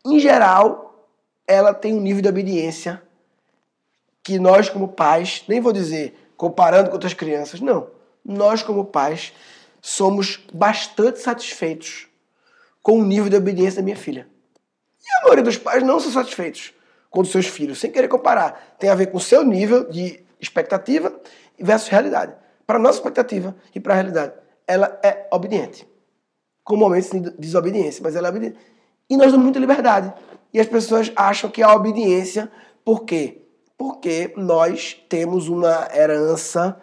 em 0.06 0.20
geral 0.20 1.08
ela 1.46 1.74
tem 1.74 1.94
um 1.94 2.02
nível 2.02 2.22
de 2.22 2.30
obediência 2.30 3.02
que 4.24 4.40
nós 4.40 4.70
como 4.70 4.88
pais, 4.88 5.44
nem 5.48 5.60
vou 5.60 5.74
dizer 5.74 6.18
comparando 6.38 6.90
com 6.90 6.96
outras 6.96 7.14
crianças, 7.14 7.60
não. 7.60 7.88
Nós 8.24 8.64
como 8.64 8.86
pais 8.86 9.34
somos 9.82 10.40
bastante 10.54 11.20
satisfeitos 11.20 12.08
com 12.82 13.00
o 13.00 13.04
nível 13.04 13.30
de 13.30 13.36
obediência 13.36 13.82
da 13.82 13.84
minha 13.84 13.96
filha. 13.96 14.28
E 15.02 15.20
a 15.20 15.24
maioria 15.24 15.44
dos 15.44 15.58
pais 15.58 15.84
não 15.84 16.00
são 16.00 16.12
satisfeitos 16.12 16.74
com 17.10 17.22
os 17.22 17.32
seus 17.32 17.48
filhos, 17.48 17.80
sem 17.80 17.92
querer 17.92 18.08
comparar. 18.08 18.76
Tem 18.80 18.90
a 18.90 18.96
ver 18.96 19.08
com 19.08 19.18
o 19.18 19.22
seu 19.22 19.44
nível 19.44 19.90
de 19.90 20.24
expectativa 20.40 21.20
versus 21.60 21.90
realidade. 21.90 22.34
Para 22.66 22.78
a 22.78 22.82
nossa 22.82 23.00
expectativa 23.00 23.56
e 23.76 23.80
para 23.80 23.94
a 23.94 23.96
realidade, 23.96 24.34
ela 24.68 25.00
é 25.04 25.28
obediente. 25.32 25.88
Com 26.64 26.78
momentos 26.78 27.10
de 27.10 27.32
desobediência, 27.32 28.02
mas 28.04 28.16
ela 28.16 28.28
é 28.28 28.30
obediente. 28.30 28.58
E 29.10 29.18
nós 29.18 29.32
damos 29.32 29.44
muita 29.44 29.60
liberdade. 29.60 30.14
E 30.54 30.60
as 30.60 30.68
pessoas 30.68 31.12
acham 31.16 31.50
que 31.50 31.62
a 31.62 31.74
obediência, 31.74 32.50
por 32.86 33.04
quê? 33.04 33.42
Porque 33.78 34.34
nós 34.38 34.94
temos 35.10 35.50
uma 35.50 35.90
herança 35.94 36.80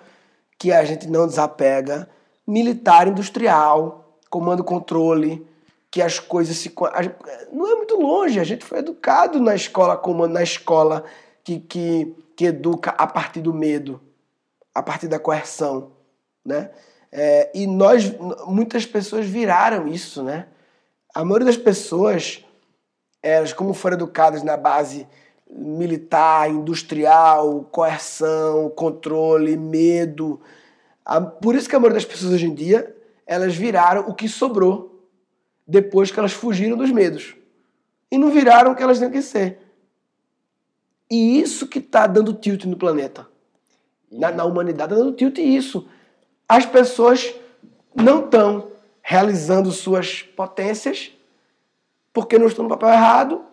que 0.58 0.72
a 0.72 0.84
gente 0.84 1.06
não 1.06 1.26
desapega, 1.26 2.08
militar 2.48 3.06
industrial, 3.06 4.18
comando 4.30 4.64
controle, 4.64 5.46
que 5.90 6.00
as 6.00 6.18
coisas 6.18 6.56
se. 6.56 6.72
Não 7.52 7.70
é 7.70 7.76
muito 7.76 7.96
longe, 7.96 8.40
a 8.40 8.44
gente 8.44 8.64
foi 8.64 8.78
educado 8.78 9.38
na 9.38 9.54
escola 9.54 9.98
como 9.98 10.26
na 10.26 10.42
escola 10.42 11.04
que, 11.44 11.60
que, 11.60 12.16
que 12.34 12.46
educa 12.46 12.90
a 12.92 13.06
partir 13.06 13.42
do 13.42 13.52
medo, 13.52 14.00
a 14.74 14.82
partir 14.82 15.08
da 15.08 15.18
coerção. 15.18 15.92
Né? 16.42 16.70
É, 17.12 17.50
e 17.54 17.66
nós, 17.66 18.14
muitas 18.46 18.86
pessoas 18.86 19.26
viraram 19.26 19.86
isso, 19.86 20.22
né? 20.22 20.46
A 21.14 21.24
maioria 21.24 21.46
das 21.46 21.56
pessoas, 21.56 22.42
elas, 23.22 23.52
como 23.52 23.74
foram 23.74 23.96
educadas 23.96 24.42
na 24.42 24.56
base 24.56 25.06
militar, 25.50 26.50
industrial, 26.50 27.66
coerção, 27.70 28.70
controle, 28.70 29.56
medo. 29.56 30.40
Por 31.40 31.54
isso 31.54 31.68
que 31.68 31.74
a 31.74 31.80
maioria 31.80 31.94
das 31.94 32.04
pessoas 32.04 32.32
hoje 32.32 32.46
em 32.46 32.54
dia, 32.54 32.94
elas 33.26 33.54
viraram 33.54 34.08
o 34.08 34.14
que 34.14 34.28
sobrou 34.28 35.08
depois 35.66 36.10
que 36.10 36.18
elas 36.18 36.32
fugiram 36.32 36.76
dos 36.76 36.90
medos. 36.90 37.34
E 38.10 38.18
não 38.18 38.30
viraram 38.30 38.72
o 38.72 38.74
que 38.74 38.82
elas 38.82 38.98
têm 38.98 39.10
que 39.10 39.22
ser. 39.22 39.58
E 41.10 41.40
isso 41.40 41.66
que 41.66 41.78
está 41.78 42.06
dando 42.06 42.34
tilt 42.34 42.64
no 42.64 42.76
planeta. 42.76 43.26
Na, 44.10 44.30
na 44.30 44.44
humanidade 44.44 44.92
está 44.92 45.02
dando 45.04 45.16
tilt 45.16 45.38
isso. 45.38 45.88
As 46.48 46.66
pessoas 46.66 47.34
não 47.94 48.24
estão 48.24 48.70
realizando 49.02 49.70
suas 49.70 50.22
potências 50.22 51.12
porque 52.12 52.38
não 52.38 52.46
estão 52.46 52.64
no 52.64 52.70
papel 52.70 52.90
errado. 52.90 53.44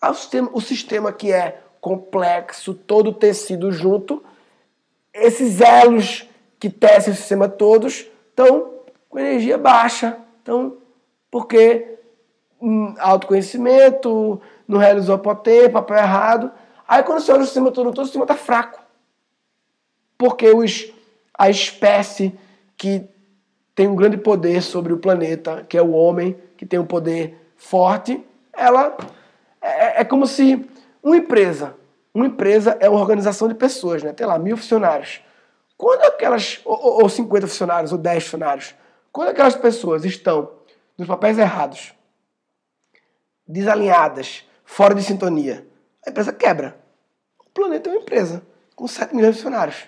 Ah, 0.00 0.10
o 0.10 0.14
sistema, 0.14 0.50
o 0.52 0.60
sistema 0.60 1.12
que 1.12 1.32
é 1.32 1.62
complexo, 1.80 2.74
todo 2.74 3.12
tecido 3.12 3.72
junto, 3.72 4.22
esses 5.12 5.60
elos 5.60 6.28
que 6.64 6.70
tecem 6.70 7.12
o 7.12 7.16
sistema 7.16 7.46
todos 7.46 8.06
estão 8.30 8.70
com 9.10 9.18
energia 9.18 9.58
baixa. 9.58 10.16
Então, 10.42 10.78
porque 11.30 11.98
hum, 12.58 12.94
autoconhecimento, 12.98 14.40
não 14.66 14.78
realizou 14.78 15.18
potência, 15.18 15.68
papel 15.68 15.98
errado. 15.98 16.50
Aí 16.88 17.02
quando 17.02 17.20
você 17.20 17.30
olha 17.32 17.42
o 17.42 17.44
sistema 17.44 17.70
todo, 17.70 17.92
todo 17.92 18.04
o 18.04 18.06
sistema 18.06 18.24
está 18.24 18.34
fraco. 18.34 18.80
Porque 20.16 20.48
os, 20.52 20.90
a 21.36 21.50
espécie 21.50 22.32
que 22.78 23.04
tem 23.74 23.86
um 23.86 23.94
grande 23.94 24.16
poder 24.16 24.62
sobre 24.62 24.94
o 24.94 24.98
planeta, 24.98 25.66
que 25.68 25.76
é 25.76 25.82
o 25.82 25.90
homem, 25.90 26.34
que 26.56 26.64
tem 26.64 26.78
um 26.78 26.86
poder 26.86 27.52
forte, 27.58 28.24
ela 28.54 28.96
é, 29.60 30.00
é 30.00 30.04
como 30.04 30.26
se 30.26 30.66
uma 31.02 31.18
empresa, 31.18 31.76
uma 32.14 32.24
empresa 32.24 32.74
é 32.80 32.88
uma 32.88 33.00
organização 33.00 33.48
de 33.48 33.54
pessoas, 33.54 34.02
né? 34.02 34.14
Tem 34.14 34.26
lá 34.26 34.38
mil 34.38 34.56
funcionários. 34.56 35.20
Quando 35.76 36.02
aquelas, 36.02 36.60
ou, 36.64 37.02
ou 37.02 37.08
50 37.08 37.46
funcionários, 37.46 37.92
ou 37.92 37.98
10 37.98 38.24
funcionários, 38.24 38.74
quando 39.12 39.28
aquelas 39.28 39.54
pessoas 39.54 40.04
estão 40.04 40.52
nos 40.96 41.06
papéis 41.06 41.38
errados, 41.38 41.94
desalinhadas, 43.46 44.44
fora 44.64 44.94
de 44.94 45.02
sintonia, 45.02 45.66
a 46.06 46.10
empresa 46.10 46.32
quebra. 46.32 46.76
O 47.38 47.50
planeta 47.50 47.88
é 47.88 47.92
uma 47.92 48.00
empresa 48.00 48.42
com 48.74 48.86
7 48.86 49.14
milhões 49.14 49.36
de 49.36 49.42
funcionários, 49.42 49.84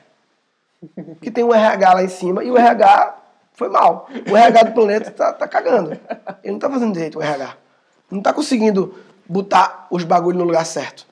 que 1.20 1.30
tem 1.30 1.44
um 1.44 1.54
RH 1.54 1.94
lá 1.94 2.02
em 2.02 2.08
cima, 2.08 2.44
e 2.44 2.50
o 2.50 2.56
RH 2.56 3.22
Foi 3.56 3.70
mal. 3.70 4.06
O 4.30 4.36
RH 4.36 4.62
do 4.64 4.74
planeta 4.74 5.10
tá, 5.10 5.32
tá 5.32 5.48
cagando. 5.48 5.92
Ele 6.44 6.52
não 6.52 6.58
tá 6.58 6.68
fazendo 6.68 6.92
direito 6.92 7.18
o 7.18 7.22
RH. 7.22 7.56
Não 8.10 8.20
tá 8.20 8.32
conseguindo 8.32 8.94
botar 9.26 9.88
os 9.90 10.04
bagulhos 10.04 10.38
no 10.38 10.44
lugar 10.44 10.66
certo. 10.66 11.06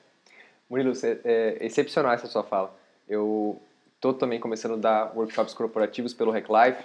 Murilo, 0.69 0.93
você, 0.93 1.19
é 1.23 1.57
excepcional 1.65 2.13
essa 2.13 2.27
sua 2.27 2.43
fala. 2.43 2.71
Eu 3.09 3.59
tô 3.99 4.13
também 4.13 4.39
começando 4.39 4.73
a 4.73 4.77
dar 4.77 5.11
workshops 5.15 5.53
corporativos 5.53 6.13
pelo 6.13 6.31
RecLife, 6.31 6.83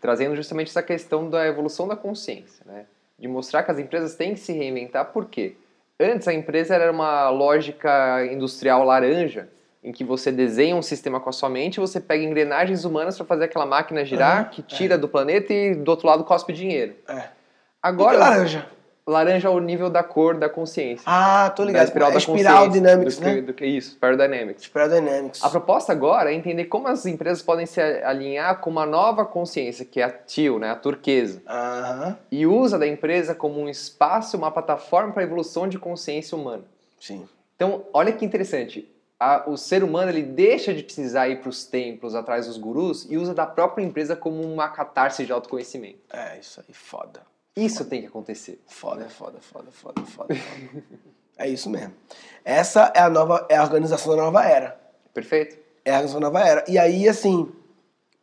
trazendo 0.00 0.36
justamente 0.36 0.68
essa 0.68 0.82
questão 0.82 1.28
da 1.28 1.46
evolução 1.46 1.88
da 1.88 1.96
consciência, 1.96 2.64
né? 2.64 2.86
De 3.18 3.26
mostrar 3.26 3.62
que 3.62 3.70
as 3.70 3.78
empresas 3.78 4.14
têm 4.14 4.34
que 4.34 4.40
se 4.40 4.52
reinventar, 4.52 5.12
por 5.12 5.26
quê? 5.26 5.56
Antes 5.98 6.28
a 6.28 6.34
empresa 6.34 6.74
era 6.74 6.92
uma 6.92 7.30
lógica 7.30 8.26
industrial 8.26 8.84
laranja, 8.84 9.48
em 9.82 9.92
que 9.92 10.04
você 10.04 10.30
desenha 10.32 10.76
um 10.76 10.82
sistema 10.82 11.20
com 11.20 11.30
a 11.30 11.32
sua 11.32 11.48
mente, 11.48 11.80
você 11.80 12.00
pega 12.00 12.22
engrenagens 12.22 12.84
humanas 12.84 13.16
para 13.16 13.24
fazer 13.24 13.44
aquela 13.44 13.64
máquina 13.64 14.04
girar, 14.04 14.44
uhum, 14.44 14.50
que 14.50 14.62
tira 14.62 14.96
é. 14.96 14.98
do 14.98 15.08
planeta 15.08 15.52
e 15.52 15.74
do 15.74 15.88
outro 15.88 16.06
lado 16.06 16.24
cospe 16.24 16.52
dinheiro. 16.52 16.96
É. 17.08 17.28
Agora, 17.80 18.18
laranja? 18.18 18.66
Laranja 19.06 19.48
ao 19.48 19.60
nível 19.60 19.88
da 19.88 20.02
cor 20.02 20.36
da 20.36 20.48
consciência. 20.48 21.04
Ah, 21.06 21.50
tô 21.50 21.62
ligado. 21.62 21.82
Da 21.82 21.84
espiral, 21.84 22.08
é 22.08 22.12
da 22.12 22.18
espiral 22.18 22.68
Dynamics, 22.68 23.18
do 23.18 23.24
né? 23.24 23.40
do 23.40 23.54
que 23.54 23.64
isso, 23.64 23.92
Spiral 23.92 24.16
Dynamics. 24.16 24.64
Spiral 24.64 24.88
Dynamics. 24.88 25.44
A 25.44 25.48
proposta 25.48 25.92
agora 25.92 26.32
é 26.32 26.34
entender 26.34 26.64
como 26.64 26.88
as 26.88 27.06
empresas 27.06 27.40
podem 27.40 27.66
se 27.66 27.80
alinhar 27.80 28.60
com 28.60 28.68
uma 28.68 28.84
nova 28.84 29.24
consciência, 29.24 29.84
que 29.84 30.00
é 30.00 30.04
a 30.04 30.10
teal, 30.10 30.58
né, 30.58 30.70
a 30.70 30.76
turquesa. 30.76 31.40
Aham. 31.46 32.18
E 32.32 32.46
usa 32.46 32.78
da 32.78 32.86
empresa 32.86 33.34
como 33.34 33.60
um 33.60 33.68
espaço, 33.68 34.36
uma 34.36 34.50
plataforma 34.50 35.12
para 35.12 35.22
a 35.22 35.26
evolução 35.26 35.68
de 35.68 35.78
consciência 35.78 36.36
humana. 36.36 36.64
Sim. 37.00 37.28
Então, 37.54 37.84
olha 37.92 38.12
que 38.12 38.24
interessante. 38.24 38.90
A, 39.18 39.48
o 39.48 39.56
ser 39.56 39.82
humano 39.82 40.10
ele 40.10 40.22
deixa 40.22 40.74
de 40.74 40.82
precisar 40.82 41.28
ir 41.28 41.40
para 41.40 41.48
os 41.48 41.64
templos 41.64 42.14
atrás 42.14 42.46
dos 42.46 42.58
gurus 42.58 43.06
e 43.08 43.16
usa 43.16 43.32
da 43.32 43.46
própria 43.46 43.82
empresa 43.82 44.14
como 44.14 44.42
uma 44.42 44.68
catarse 44.68 45.24
de 45.24 45.32
autoconhecimento. 45.32 46.00
É, 46.12 46.38
isso 46.38 46.60
aí, 46.60 46.74
foda. 46.74 47.22
Isso 47.56 47.86
tem 47.86 48.02
que 48.02 48.06
acontecer. 48.06 48.60
Foda, 48.66 49.08
foda, 49.08 49.40
foda, 49.40 49.70
foda, 49.70 50.02
foda, 50.02 50.34
foda. 50.34 50.40
é 51.38 51.48
isso 51.48 51.70
mesmo. 51.70 51.94
Essa 52.44 52.92
é 52.94 53.00
a 53.00 53.08
nova, 53.08 53.46
é 53.48 53.56
a 53.56 53.62
organização 53.62 54.14
da 54.14 54.22
nova 54.22 54.44
era. 54.44 54.78
Perfeito. 55.14 55.56
É 55.82 55.90
a 55.90 55.94
organização 55.94 56.20
da 56.20 56.26
nova 56.26 56.46
era. 56.46 56.64
E 56.68 56.78
aí, 56.78 57.08
assim, 57.08 57.50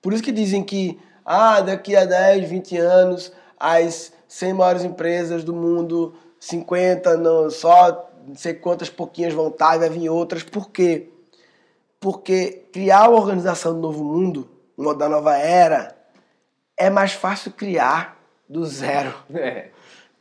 por 0.03 0.13
isso 0.13 0.21
que 0.21 0.31
dizem 0.31 0.63
que, 0.63 0.99
ah, 1.25 1.61
daqui 1.61 1.95
a 1.95 2.05
10, 2.05 2.47
20 2.47 2.77
anos, 2.77 3.33
as 3.59 4.13
100 4.27 4.53
maiores 4.53 4.83
empresas 4.83 5.43
do 5.43 5.53
mundo, 5.53 6.13
50, 6.39 7.17
não, 7.17 7.49
só 7.49 8.11
não 8.27 8.35
sei 8.35 8.53
quantas 8.53 8.89
pouquinhas 8.89 9.33
vão 9.33 9.47
estar 9.47 9.75
e 9.75 9.79
vai 9.79 9.89
vir 9.89 10.09
outras. 10.09 10.43
Por 10.43 10.69
quê? 10.69 11.09
Porque 11.99 12.65
criar 12.71 13.09
uma 13.09 13.19
organização 13.19 13.73
do 13.73 13.79
novo 13.79 14.03
mundo, 14.03 14.47
da 14.97 15.09
nova 15.09 15.35
era, 15.35 15.95
é 16.77 16.89
mais 16.89 17.13
fácil 17.13 17.51
criar 17.51 18.22
do 18.47 18.65
zero 18.65 19.13
é. 19.33 19.69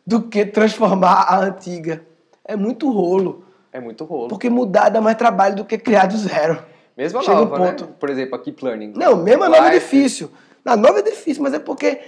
do 0.07 0.23
que 0.23 0.45
transformar 0.45 1.27
a 1.29 1.41
antiga. 1.41 2.05
É 2.45 2.57
muito 2.57 2.91
rolo. 2.91 3.45
É 3.73 3.81
muito 3.81 4.05
rolo. 4.05 4.29
Porque 4.29 4.51
mudar 4.51 4.89
dá 4.89 5.01
mais 5.01 5.17
trabalho 5.17 5.57
do 5.57 5.65
que 5.65 5.79
criar 5.79 6.07
do 6.07 6.17
zero. 6.17 6.63
Mesmo 6.97 7.21
a 7.21 7.23
Chega 7.23 7.37
nova, 7.39 7.55
um 7.55 7.59
ponto. 7.59 7.87
Né? 7.87 7.93
Por 7.99 8.11
exemplo, 8.11 8.35
a 8.35 8.39
Keep 8.39 8.65
Learning. 8.65 8.93
Não, 8.95 9.17
mesmo 9.17 9.45
a 9.45 9.49
nova 9.49 9.69
é 9.69 9.79
difícil. 9.79 10.31
Na 10.65 10.77
nova 10.77 10.99
é 10.99 11.03
difícil, 11.03 11.43
mas 11.43 11.55
é 11.55 11.59
porque 11.59 12.01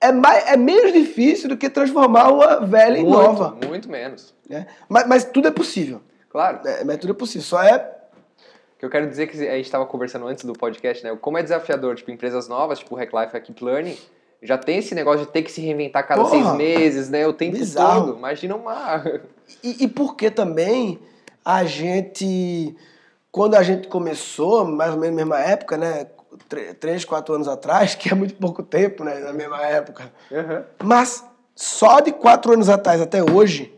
é, 0.00 0.12
mais, 0.12 0.46
é 0.46 0.56
menos 0.56 0.92
difícil 0.92 1.48
do 1.48 1.56
que 1.56 1.68
transformar 1.68 2.30
uma 2.30 2.60
velha 2.60 3.00
muito, 3.00 3.08
em 3.08 3.10
nova. 3.10 3.58
Muito 3.66 3.90
menos. 3.90 4.34
É? 4.48 4.66
Mas, 4.88 5.06
mas 5.06 5.24
tudo 5.24 5.48
é 5.48 5.50
possível. 5.50 6.00
Claro. 6.28 6.60
É, 6.66 6.84
mas 6.84 6.98
tudo 6.98 7.12
é 7.12 7.16
possível. 7.16 7.42
Só 7.42 7.62
é 7.62 7.90
que 8.78 8.84
eu 8.84 8.90
quero 8.90 9.08
dizer 9.08 9.26
que 9.26 9.36
a 9.48 9.56
gente 9.56 9.64
estava 9.64 9.86
conversando 9.86 10.26
antes 10.26 10.44
do 10.44 10.52
podcast, 10.52 11.02
né? 11.02 11.16
Como 11.20 11.38
é 11.38 11.42
desafiador, 11.42 11.96
tipo, 11.96 12.10
empresas 12.10 12.48
novas, 12.48 12.78
tipo 12.78 12.94
Hack 12.94 13.12
Life, 13.12 13.36
a 13.36 13.40
Keep 13.40 13.64
Learning, 13.64 13.96
já 14.44 14.58
tem 14.58 14.78
esse 14.78 14.94
negócio 14.94 15.24
de 15.24 15.32
ter 15.32 15.42
que 15.42 15.50
se 15.50 15.62
reinventar 15.62 16.06
cada 16.06 16.22
Porra, 16.22 16.30
seis 16.30 16.52
meses, 16.54 17.08
né? 17.08 17.26
O 17.26 17.32
tempo 17.32 17.56
bizarro. 17.56 18.06
todo. 18.08 18.18
Imagina 18.18 18.54
uma. 18.54 19.02
E, 19.62 19.84
e 19.84 19.88
porque 19.88 20.30
também 20.30 21.00
a 21.42 21.64
gente. 21.64 22.76
Quando 23.32 23.56
a 23.56 23.62
gente 23.62 23.88
começou, 23.88 24.64
mais 24.64 24.92
ou 24.92 25.00
menos 25.00 25.16
na 25.16 25.24
mesma 25.24 25.40
época, 25.40 25.78
né? 25.78 26.06
Três, 26.78 27.04
quatro 27.04 27.34
anos 27.34 27.48
atrás, 27.48 27.94
que 27.96 28.10
é 28.10 28.14
muito 28.14 28.34
pouco 28.34 28.62
tempo, 28.62 29.02
né? 29.02 29.18
Na 29.20 29.32
mesma 29.32 29.62
época. 29.62 30.12
Uhum. 30.30 30.62
Mas 30.82 31.24
só 31.56 32.00
de 32.00 32.12
quatro 32.12 32.52
anos 32.52 32.68
atrás 32.68 33.00
até 33.00 33.22
hoje, 33.22 33.72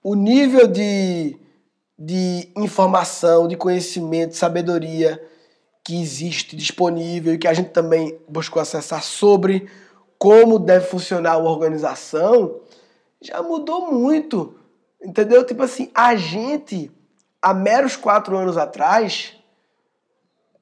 o 0.00 0.14
nível 0.14 0.68
de, 0.68 1.36
de 1.98 2.52
informação, 2.56 3.48
de 3.48 3.56
conhecimento, 3.56 4.30
de 4.30 4.36
sabedoria 4.36 5.20
que 5.86 6.02
existe 6.02 6.56
disponível 6.56 7.32
e 7.32 7.38
que 7.38 7.46
a 7.46 7.54
gente 7.54 7.70
também 7.70 8.18
buscou 8.28 8.60
acessar 8.60 9.04
sobre 9.04 9.70
como 10.18 10.58
deve 10.58 10.84
funcionar 10.84 11.38
uma 11.38 11.48
organização, 11.48 12.60
já 13.22 13.40
mudou 13.40 13.92
muito. 13.92 14.58
Entendeu? 15.00 15.46
Tipo 15.46 15.62
assim, 15.62 15.88
a 15.94 16.16
gente, 16.16 16.90
há 17.40 17.54
meros 17.54 17.94
quatro 17.94 18.36
anos 18.36 18.56
atrás, 18.56 19.36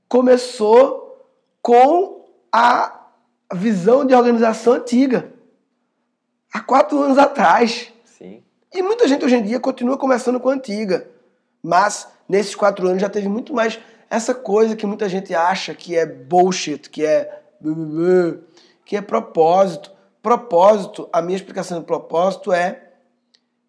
começou 0.06 1.26
com 1.62 2.26
a 2.52 3.08
visão 3.54 4.04
de 4.04 4.14
organização 4.14 4.74
antiga. 4.74 5.32
Há 6.52 6.60
quatro 6.60 7.02
anos 7.02 7.16
atrás. 7.16 7.90
Sim. 8.04 8.44
E 8.70 8.82
muita 8.82 9.08
gente 9.08 9.24
hoje 9.24 9.36
em 9.36 9.42
dia 9.42 9.58
continua 9.58 9.96
começando 9.96 10.38
com 10.38 10.50
a 10.50 10.52
antiga. 10.52 11.08
Mas 11.62 12.06
nesses 12.28 12.54
quatro 12.54 12.86
anos 12.86 13.00
já 13.00 13.08
teve 13.08 13.26
muito 13.26 13.54
mais 13.54 13.80
essa 14.08 14.34
coisa 14.34 14.76
que 14.76 14.86
muita 14.86 15.08
gente 15.08 15.34
acha 15.34 15.74
que 15.74 15.96
é 15.96 16.06
bullshit, 16.06 16.90
que 16.90 17.04
é 17.04 17.42
que 18.84 18.96
é 18.96 19.00
propósito. 19.00 19.92
Propósito, 20.22 21.08
a 21.12 21.20
minha 21.20 21.36
explicação 21.36 21.80
de 21.80 21.86
propósito 21.86 22.52
é 22.52 22.92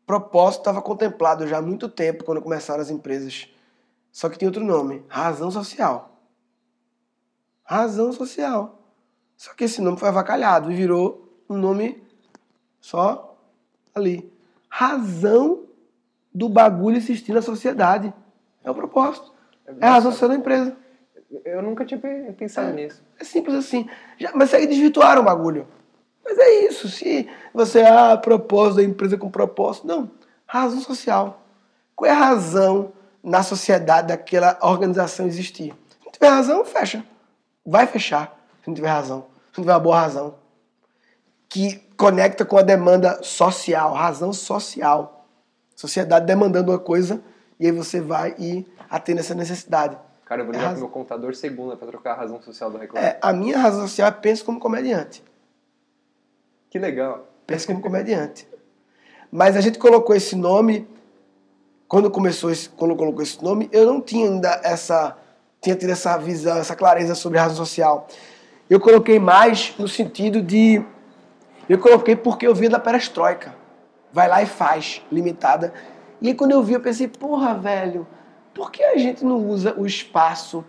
propósito 0.06 0.62
estava 0.62 0.82
contemplado 0.82 1.48
já 1.48 1.58
há 1.58 1.62
muito 1.62 1.90
tempo 1.90 2.24
quando 2.24 2.42
começaram 2.42 2.82
as 2.82 2.90
empresas. 2.90 3.50
Só 4.12 4.30
que 4.30 4.38
tem 4.38 4.48
outro 4.48 4.64
nome, 4.64 5.04
razão 5.08 5.52
social. 5.52 6.18
Razão 7.64 8.14
social. 8.14 8.80
Só 9.36 9.54
que 9.54 9.66
esse 9.66 9.82
nome 9.82 9.98
foi 9.98 10.08
avacalhado 10.08 10.72
e 10.72 10.76
virou 10.76 11.28
um 11.50 11.58
nome 11.58 12.02
só 12.80 13.36
ali. 13.94 14.32
Razão 14.70 15.66
do 16.34 16.48
bagulho 16.48 16.98
existir 16.98 17.34
na 17.34 17.42
sociedade. 17.42 18.14
É 18.64 18.72
o 18.72 18.76
propósito. 18.76 19.35
É 19.80 19.88
a 19.88 19.92
razão 19.92 20.12
social 20.12 20.30
da 20.30 20.36
empresa. 20.36 20.76
Eu 21.44 21.62
nunca 21.62 21.84
tinha 21.86 22.00
pensado 22.38 22.70
é, 22.70 22.74
nisso. 22.74 23.04
É 23.20 23.24
simples 23.24 23.56
assim. 23.56 23.90
Já, 24.18 24.32
mas 24.34 24.50
segue 24.50 24.68
desvirtuar 24.68 25.20
o 25.20 25.24
bagulho. 25.24 25.68
Mas 26.24 26.38
é 26.38 26.66
isso. 26.66 26.88
Se 26.90 27.30
você, 27.54 27.82
ah, 27.82 28.18
propósito 28.18 28.78
da 28.78 28.84
empresa 28.84 29.18
com 29.18 29.30
propósito. 29.30 29.88
Não. 29.88 30.10
Razão 30.46 30.80
social. 30.82 31.42
Qual 31.96 32.10
é 32.10 32.14
a 32.14 32.18
razão 32.18 32.94
na 33.24 33.42
sociedade 33.42 34.10
daquela 34.10 34.58
organização 34.62 35.26
existir? 35.26 35.74
Se 35.90 36.06
não 36.06 36.12
tiver 36.12 36.30
razão, 36.30 36.64
fecha. 36.64 37.04
Vai 37.66 37.88
fechar. 37.88 38.38
Se 38.62 38.68
não 38.68 38.76
tiver 38.76 38.90
razão. 38.90 39.26
Se 39.52 39.60
não 39.60 39.64
tiver 39.64 39.74
uma 39.74 39.80
boa 39.80 40.00
razão. 40.00 40.36
Que 41.50 41.78
conecta 41.98 42.46
com 42.46 42.58
a 42.58 42.62
demanda 42.62 43.22
social. 43.24 43.94
Razão 43.94 44.32
social. 44.32 45.26
Sociedade 45.76 46.26
demandando 46.26 46.72
uma 46.72 46.80
coisa 46.80 47.22
e 47.60 47.66
aí 47.66 47.72
você 47.72 48.02
vai 48.02 48.36
e 48.38 48.66
atende 48.90 49.20
essa 49.20 49.34
necessidade. 49.34 49.98
Cara, 50.26 50.42
eu 50.42 50.46
vou 50.46 50.54
ligar 50.54 50.70
é 50.70 50.72
pro 50.72 50.80
meu 50.80 50.90
contador 50.90 51.36
segunda 51.36 51.78
para 51.78 51.88
trocar 51.88 52.14
a 52.14 52.16
razão 52.16 52.42
social 52.42 52.72
do 52.72 52.78
reclame. 52.78 53.06
É, 53.06 53.20
a 53.22 53.32
minha 53.32 53.58
razão 53.60 53.82
social 53.88 54.08
é 54.08 54.12
penso 54.12 54.44
como 54.44 54.60
comediante. 54.60 55.24
Que 56.70 56.80
legal. 56.80 57.28
Penso 57.46 57.68
como 57.68 57.80
comediante. 57.80 58.48
Mas 59.32 59.56
a 59.56 59.62
gente 59.62 59.78
colocou 59.78 60.16
esse 60.16 60.36
nome, 60.36 60.88
quando 61.88 62.10
começou 62.10 62.52
esse, 62.52 62.70
quando 62.70 62.96
colocou 62.96 63.22
esse 63.22 63.42
nome, 63.44 63.70
eu 63.72 63.86
não 63.86 64.02
tinha 64.02 64.28
ainda 64.28 64.62
essa, 64.64 65.16
tinha 65.62 65.76
tido 65.76 65.92
essa 65.92 66.18
visão, 66.18 66.58
essa 66.58 66.76
clareza 66.76 67.14
sobre 67.14 67.38
a 67.38 67.44
razão 67.44 67.58
social. 67.58 68.08
Eu 68.68 68.80
coloquei 68.80 69.20
mais 69.20 69.76
no 69.78 69.88
sentido 69.88 70.42
de, 70.42 70.84
eu 71.70 71.78
coloquei 71.78 72.16
porque 72.16 72.48
eu 72.48 72.56
via 72.56 72.70
da 72.70 72.80
perestroika. 72.80 73.54
Vai 74.12 74.28
lá 74.28 74.42
e 74.42 74.48
faz, 74.48 75.04
limitada. 75.12 75.74
E 76.22 76.30
aí 76.30 76.34
quando 76.34 76.52
eu 76.52 76.64
vi, 76.64 76.74
eu 76.74 76.82
pensei, 76.82 77.08
porra, 77.08 77.54
velho, 77.54 78.08
por 78.54 78.72
que 78.72 78.84
a 78.84 78.98
gente 78.98 79.24
não 79.24 79.38
usa 79.48 79.74
o 79.78 79.86
espaço 79.86 80.64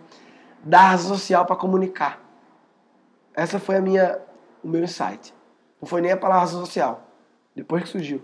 da 0.63 0.79
razão 0.79 1.15
social 1.15 1.45
para 1.45 1.55
comunicar? 1.55 2.21
Essa 3.33 3.59
foi 3.59 3.77
a 3.77 3.81
minha, 3.81 4.19
o 4.63 4.67
meu 4.67 4.83
insight. 4.83 5.33
Não 5.81 5.87
foi 5.87 6.01
nem 6.01 6.11
a 6.11 6.17
palavra 6.17 6.41
razão 6.41 6.65
social, 6.65 7.07
depois 7.55 7.83
que 7.83 7.89
surgiu. 7.89 8.21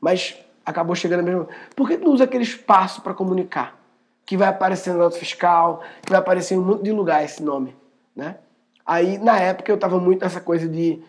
Mas 0.00 0.36
acabou 0.64 0.96
chegando 0.96 1.22
mesmo. 1.22 1.48
Por 1.76 1.88
que 1.88 1.96
não 1.96 2.12
usa 2.12 2.24
aquele 2.24 2.44
espaço 2.44 3.02
para 3.02 3.14
comunicar? 3.14 3.78
Que 4.24 4.36
vai 4.36 4.48
aparecer 4.48 4.92
no 4.92 4.98
nota 4.98 5.18
fiscal, 5.18 5.82
que 6.02 6.10
vai 6.10 6.18
aparecer 6.18 6.54
em 6.54 6.58
um 6.58 6.64
monte 6.64 6.82
de 6.82 6.92
lugar 6.92 7.22
esse 7.22 7.42
nome, 7.42 7.76
né? 8.16 8.38
Aí, 8.86 9.18
na 9.18 9.38
época, 9.38 9.70
eu 9.70 9.78
tava 9.78 9.98
muito 9.98 10.22
nessa 10.22 10.40
coisa 10.40 10.68
de 10.68 11.02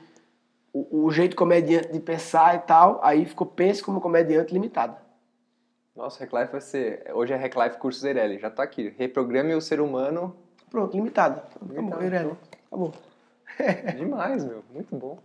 o, 0.71 1.05
o 1.05 1.11
jeito 1.11 1.35
comediante 1.35 1.91
de 1.91 1.99
pensar 1.99 2.55
e 2.55 2.59
tal, 2.59 2.99
aí 3.01 3.25
ficou 3.25 3.47
pense 3.47 3.81
como 3.81 4.01
comediante 4.01 4.53
limitado. 4.53 5.04
Nossa, 5.95 6.25
Hacklife 6.25 6.51
vai 6.51 6.59
ser. 6.59 7.09
Hoje 7.13 7.31
é 7.31 7.37
Hacklife 7.37 7.77
Cursos 7.77 8.03
Eireli. 8.03 8.37
Já 8.37 8.49
tá 8.49 8.61
aqui. 8.63 8.93
Reprograme 8.97 9.55
o 9.55 9.61
ser 9.61 9.79
humano. 9.79 10.35
Pronto, 10.69 10.93
limitado. 10.93 11.41
Acabou, 11.71 12.01
Eireli. 12.01 12.35
Acabou. 12.67 12.93
Demais, 13.95 14.43
meu. 14.43 14.61
Muito 14.73 14.93
bom. 14.93 15.17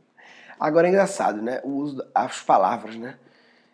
Agora 0.61 0.87
é 0.87 0.91
engraçado, 0.91 1.43
né? 1.43 1.61
O 1.65 1.71
uso 1.71 1.97
das 1.97 2.41
palavras, 2.43 2.95
né? 2.95 3.19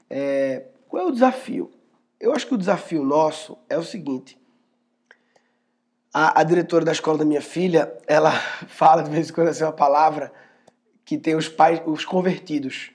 É, 0.09 0.69
qual 0.89 1.03
é 1.03 1.07
o 1.07 1.13
desafio? 1.13 1.71
Eu 2.19 2.33
acho 2.33 2.47
que 2.47 2.55
o 2.55 2.59
desafio 2.59 3.05
nosso 3.05 3.59
é 3.69 3.77
o 3.77 3.83
seguinte. 3.83 4.41
A, 6.15 6.41
a, 6.41 6.45
diretora 6.45 6.83
da 6.83 6.93
escola 6.93 7.19
da 7.19 7.27
minha 7.27 7.43
filha, 7.43 7.93
ela 8.07 8.31
fala 8.69 9.03
de 9.03 9.11
vez 9.11 9.29
em 9.29 9.35
quando 9.35 9.49
assim, 9.49 9.65
uma 9.65 9.73
palavra 9.73 10.33
que 11.05 11.19
tem 11.19 11.37
os 11.37 11.47
pais, 11.47 11.83
os 11.85 12.07
convertidos. 12.07 12.91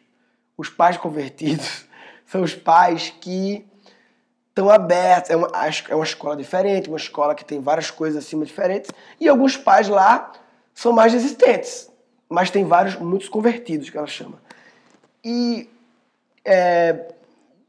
Os 0.58 0.70
pais 0.70 0.98
convertidos 0.98 1.86
são 2.26 2.42
os 2.42 2.56
pais 2.56 3.12
que 3.22 3.70
estão 4.52 4.70
abertos. 4.70 5.32
É 5.32 5.36
uma, 5.36 5.50
é 5.90 5.96
uma 5.96 6.06
escola 6.06 6.38
diferente, 6.38 6.88
uma 6.88 6.98
escola 6.98 7.34
que 7.34 7.44
tem 7.44 7.60
várias 7.60 7.90
coisas 7.90 8.24
acima 8.24 8.46
diferentes. 8.46 8.92
E 9.20 9.28
alguns 9.28 9.58
pais 9.58 9.88
lá 9.88 10.32
são 10.74 10.94
mais 10.94 11.12
resistentes 11.12 11.92
mas 12.32 12.50
tem 12.50 12.64
vários, 12.64 12.96
muitos 12.96 13.28
convertidos 13.28 13.90
que 13.90 13.98
ela 13.98 14.08
chama. 14.08 14.42
E 15.22 15.70
é, 16.46 17.10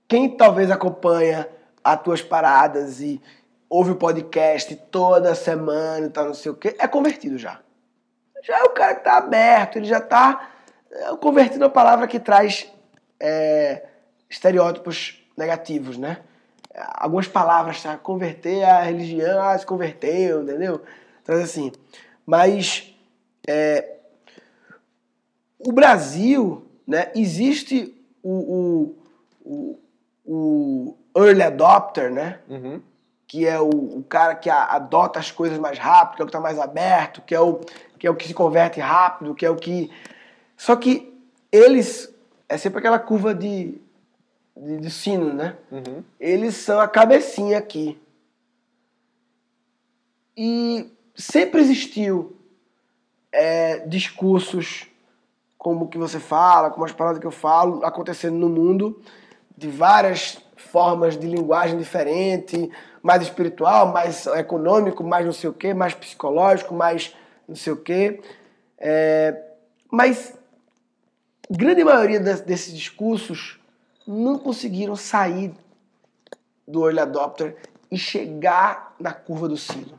quem 0.06 0.36
talvez 0.36 0.70
acompanha 0.70 1.48
as 1.82 2.00
tuas 2.00 2.22
paradas 2.22 3.00
e 3.00 3.20
ouve 3.68 3.90
o 3.90 3.96
podcast 3.96 4.76
toda 4.88 5.34
semana 5.34 6.06
e 6.06 6.10
tal, 6.10 6.26
não 6.26 6.34
sei 6.34 6.52
o 6.52 6.54
quê, 6.54 6.76
é 6.78 6.86
convertido 6.86 7.36
já. 7.36 7.58
Já 8.44 8.60
é 8.60 8.62
o 8.62 8.70
cara 8.70 8.94
que 8.94 9.00
está 9.00 9.16
aberto, 9.16 9.76
ele 9.76 9.86
já 9.86 9.98
está 9.98 10.48
é, 10.92 11.16
convertindo 11.16 11.64
a 11.64 11.70
palavra 11.70 12.06
que 12.06 12.20
traz 12.20 12.72
é, 13.18 13.84
estereótipos 14.30 15.26
negativos, 15.36 15.98
né? 15.98 16.18
Algumas 16.74 17.28
palavras, 17.28 17.82
tá? 17.82 17.96
Converter 17.96 18.64
a 18.64 18.82
religião, 18.82 19.42
ah, 19.42 19.58
se 19.58 19.66
converteu, 19.66 20.42
entendeu? 20.42 20.80
Traz 21.24 21.42
assim. 21.42 21.70
Mas 22.24 22.94
é, 23.46 23.96
o 25.58 25.72
Brasil, 25.72 26.66
né, 26.86 27.10
existe 27.14 27.94
o, 28.22 28.96
o, 29.44 29.78
o, 30.24 30.96
o 31.14 31.20
early 31.20 31.42
adopter, 31.42 32.10
né? 32.10 32.38
Uhum. 32.48 32.80
Que 33.26 33.46
é 33.46 33.58
o, 33.58 33.68
o, 33.68 34.04
cara 34.08 34.34
que 34.34 34.50
adota 34.50 35.18
as 35.18 35.30
coisas 35.30 35.58
mais 35.58 35.78
rápido, 35.78 36.16
que 36.16 36.22
é 36.22 36.24
o 36.24 36.26
que 36.26 36.30
está 36.30 36.40
mais 36.40 36.58
aberto, 36.58 37.22
que 37.22 37.34
é, 37.34 37.40
o, 37.40 37.60
que 37.98 38.06
é 38.06 38.10
o 38.10 38.14
que 38.14 38.28
se 38.28 38.34
converte 38.34 38.78
rápido, 38.78 39.34
que 39.34 39.46
é 39.46 39.50
o 39.50 39.56
que. 39.56 39.90
Só 40.56 40.76
que 40.76 41.18
eles. 41.50 42.12
É 42.48 42.58
sempre 42.58 42.80
aquela 42.80 42.98
curva 42.98 43.34
de, 43.34 43.80
de, 44.56 44.78
de 44.78 44.90
sino, 44.90 45.32
né? 45.32 45.56
Uhum. 45.70 46.02
Eles 46.18 46.56
são 46.56 46.80
a 46.80 46.88
cabecinha 46.88 47.58
aqui. 47.58 48.00
E 50.36 50.90
sempre 51.14 51.60
existiu 51.60 52.36
é, 53.30 53.80
discursos 53.86 54.86
como 55.58 55.88
que 55.88 55.98
você 55.98 56.18
fala, 56.18 56.70
como 56.70 56.84
as 56.84 56.92
palavras 56.92 57.20
que 57.20 57.26
eu 57.26 57.30
falo, 57.30 57.84
acontecendo 57.84 58.36
no 58.36 58.48
mundo 58.48 59.00
de 59.56 59.68
várias 59.68 60.38
formas 60.56 61.16
de 61.16 61.26
linguagem 61.26 61.78
diferente, 61.78 62.70
mais 63.02 63.22
espiritual, 63.22 63.92
mais 63.92 64.26
econômico, 64.26 65.04
mais 65.04 65.24
não 65.24 65.32
sei 65.32 65.50
o 65.50 65.52
que, 65.52 65.72
mais 65.72 65.94
psicológico, 65.94 66.74
mais 66.74 67.14
não 67.46 67.54
sei 67.54 67.72
o 67.72 67.76
que. 67.76 68.20
É, 68.78 69.40
mas 69.90 70.36
grande 71.48 71.84
maioria 71.84 72.18
desses 72.18 72.74
discursos 72.74 73.60
não 74.06 74.38
conseguiram 74.38 74.96
sair 74.96 75.54
do 76.66 76.86
early 76.86 77.00
adopter 77.00 77.56
e 77.90 77.98
chegar 77.98 78.94
na 78.98 79.12
curva 79.12 79.48
do 79.48 79.56
sino. 79.56 79.98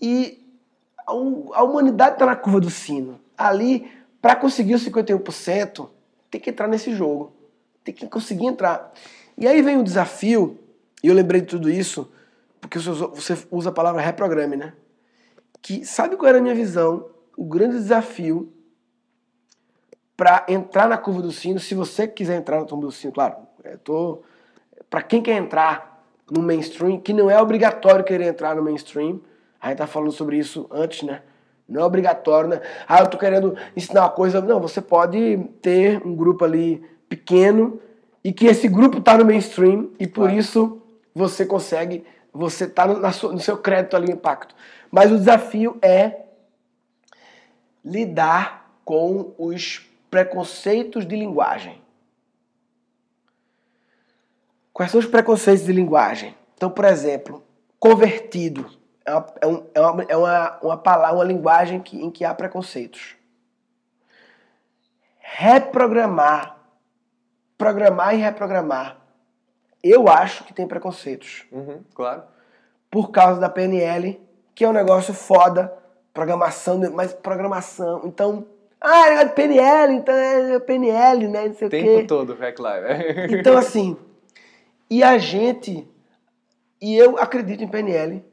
E 0.00 0.46
a 1.06 1.62
humanidade 1.62 2.14
está 2.14 2.26
na 2.26 2.36
curva 2.36 2.60
do 2.60 2.70
sino. 2.70 3.18
Ali 3.36 3.90
para 4.20 4.36
conseguir 4.36 4.74
os 4.74 4.84
51%, 4.84 5.88
tem 6.30 6.40
que 6.40 6.50
entrar 6.50 6.68
nesse 6.68 6.92
jogo. 6.92 7.32
Tem 7.84 7.94
que 7.94 8.06
conseguir 8.06 8.46
entrar. 8.46 8.92
E 9.36 9.46
aí 9.46 9.62
vem 9.62 9.78
o 9.78 9.84
desafio, 9.84 10.58
e 11.02 11.06
eu 11.06 11.14
lembrei 11.14 11.40
de 11.40 11.46
tudo 11.46 11.70
isso, 11.70 12.10
porque 12.60 12.78
você 12.78 13.38
usa 13.50 13.70
a 13.70 13.72
palavra 13.72 14.02
reprograme, 14.02 14.56
né? 14.56 14.72
Que 15.62 15.84
sabe 15.84 16.16
qual 16.16 16.28
era 16.28 16.38
a 16.38 16.40
minha 16.40 16.54
visão? 16.54 17.08
O 17.36 17.44
grande 17.44 17.76
desafio 17.76 18.52
para 20.18 20.44
entrar 20.48 20.88
na 20.88 20.98
curva 20.98 21.22
do 21.22 21.30
sino, 21.30 21.60
se 21.60 21.76
você 21.76 22.08
quiser 22.08 22.38
entrar 22.38 22.58
na 22.58 22.66
curva 22.66 22.86
do 22.86 22.90
sino, 22.92 23.12
claro, 23.12 23.36
tô 23.84 24.20
para 24.90 25.00
quem 25.00 25.22
quer 25.22 25.36
entrar 25.36 26.02
no 26.28 26.42
mainstream, 26.42 26.98
que 26.98 27.12
não 27.12 27.30
é 27.30 27.40
obrigatório 27.40 28.04
querer 28.04 28.24
entrar 28.24 28.56
no 28.56 28.62
mainstream. 28.62 29.20
A 29.60 29.68
gente 29.68 29.78
tá 29.78 29.86
falando 29.86 30.10
sobre 30.10 30.36
isso 30.36 30.66
antes, 30.72 31.04
né? 31.04 31.22
Não 31.68 31.82
é 31.82 31.84
obrigatório, 31.84 32.50
né? 32.50 32.60
Ah, 32.88 32.98
eu 32.98 33.06
tô 33.06 33.16
querendo 33.16 33.56
ensinar 33.76 34.02
uma 34.02 34.10
coisa. 34.10 34.40
Não, 34.40 34.60
você 34.60 34.80
pode 34.80 35.38
ter 35.62 36.04
um 36.04 36.16
grupo 36.16 36.44
ali 36.44 36.84
pequeno 37.08 37.80
e 38.24 38.32
que 38.32 38.46
esse 38.46 38.66
grupo 38.66 39.00
tá 39.00 39.16
no 39.16 39.24
mainstream 39.24 39.90
e 40.00 40.06
por 40.06 40.24
claro. 40.24 40.38
isso 40.38 40.82
você 41.14 41.46
consegue, 41.46 42.04
você 42.32 42.66
tá 42.66 42.86
no, 42.86 42.98
no 42.98 43.40
seu 43.40 43.56
crédito 43.56 43.94
ali, 43.94 44.10
impacto. 44.10 44.52
Mas 44.90 45.12
o 45.12 45.18
desafio 45.18 45.78
é 45.80 46.22
lidar 47.84 48.68
com 48.84 49.32
os 49.38 49.87
preconceitos 50.10 51.06
de 51.06 51.16
linguagem. 51.16 51.82
Quais 54.72 54.90
são 54.90 55.00
os 55.00 55.06
preconceitos 55.06 55.64
de 55.66 55.72
linguagem? 55.72 56.36
Então, 56.54 56.70
por 56.70 56.84
exemplo, 56.84 57.42
convertido 57.78 58.70
é 59.04 59.12
uma, 59.12 59.26
é, 59.40 59.62
é 59.74 59.80
uma, 59.80 60.02
é 60.04 60.16
uma, 60.16 60.58
uma 60.60 60.76
palavra, 60.76 61.16
uma 61.16 61.24
linguagem 61.24 61.80
que, 61.80 62.00
em 62.00 62.10
que 62.10 62.24
há 62.24 62.34
preconceitos. 62.34 63.16
Reprogramar, 65.18 66.58
programar 67.56 68.14
e 68.14 68.18
reprogramar, 68.18 68.98
eu 69.82 70.08
acho 70.08 70.44
que 70.44 70.52
tem 70.52 70.66
preconceitos. 70.66 71.46
Uhum, 71.52 71.82
claro. 71.94 72.22
Por 72.90 73.10
causa 73.10 73.40
da 73.40 73.48
PNL, 73.48 74.20
que 74.54 74.64
é 74.64 74.68
um 74.68 74.72
negócio 74.72 75.14
foda, 75.14 75.72
programação, 76.12 76.80
mas 76.92 77.12
programação. 77.12 78.02
Então, 78.04 78.46
ah, 78.80 79.08
é 79.08 79.24
PNL, 79.26 79.94
então 79.94 80.14
é 80.14 80.58
PNL, 80.60 81.28
né? 81.28 81.48
Não 81.48 81.54
sei 81.54 81.66
o 81.66 81.70
tempo 81.70 82.00
quê. 82.00 82.04
todo, 82.04 82.42
é 82.42 82.52
claro. 82.52 82.86
então, 83.30 83.56
assim, 83.56 83.96
e 84.88 85.02
a 85.02 85.18
gente, 85.18 85.86
e 86.80 86.96
eu 86.96 87.18
acredito 87.18 87.62
em 87.62 87.68
PNL, 87.68 88.24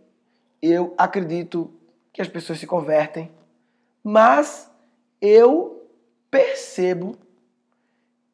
eu 0.61 0.93
acredito 0.97 1.73
que 2.13 2.21
as 2.21 2.27
pessoas 2.27 2.59
se 2.59 2.67
convertem, 2.67 3.31
mas 4.03 4.69
eu 5.19 5.89
percebo 6.29 7.17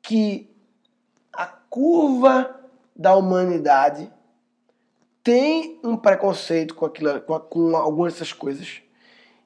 que 0.01 0.49
a 1.31 1.45
curva 1.45 2.59
da 2.95 3.15
humanidade 3.15 4.11
tem 5.23 5.79
um 5.83 5.95
preconceito 5.95 6.75
com, 6.75 6.85
aquilo, 6.85 7.21
com, 7.21 7.39
com 7.39 7.75
algumas 7.77 8.13
dessas 8.13 8.33
coisas. 8.33 8.81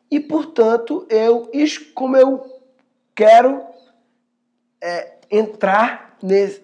E, 0.10 0.20
portanto, 0.20 1.06
eu, 1.10 1.50
como 1.94 2.16
eu 2.16 2.55
quero 3.16 3.62
é, 4.82 5.14
entrar 5.32 6.18
nesse, 6.22 6.62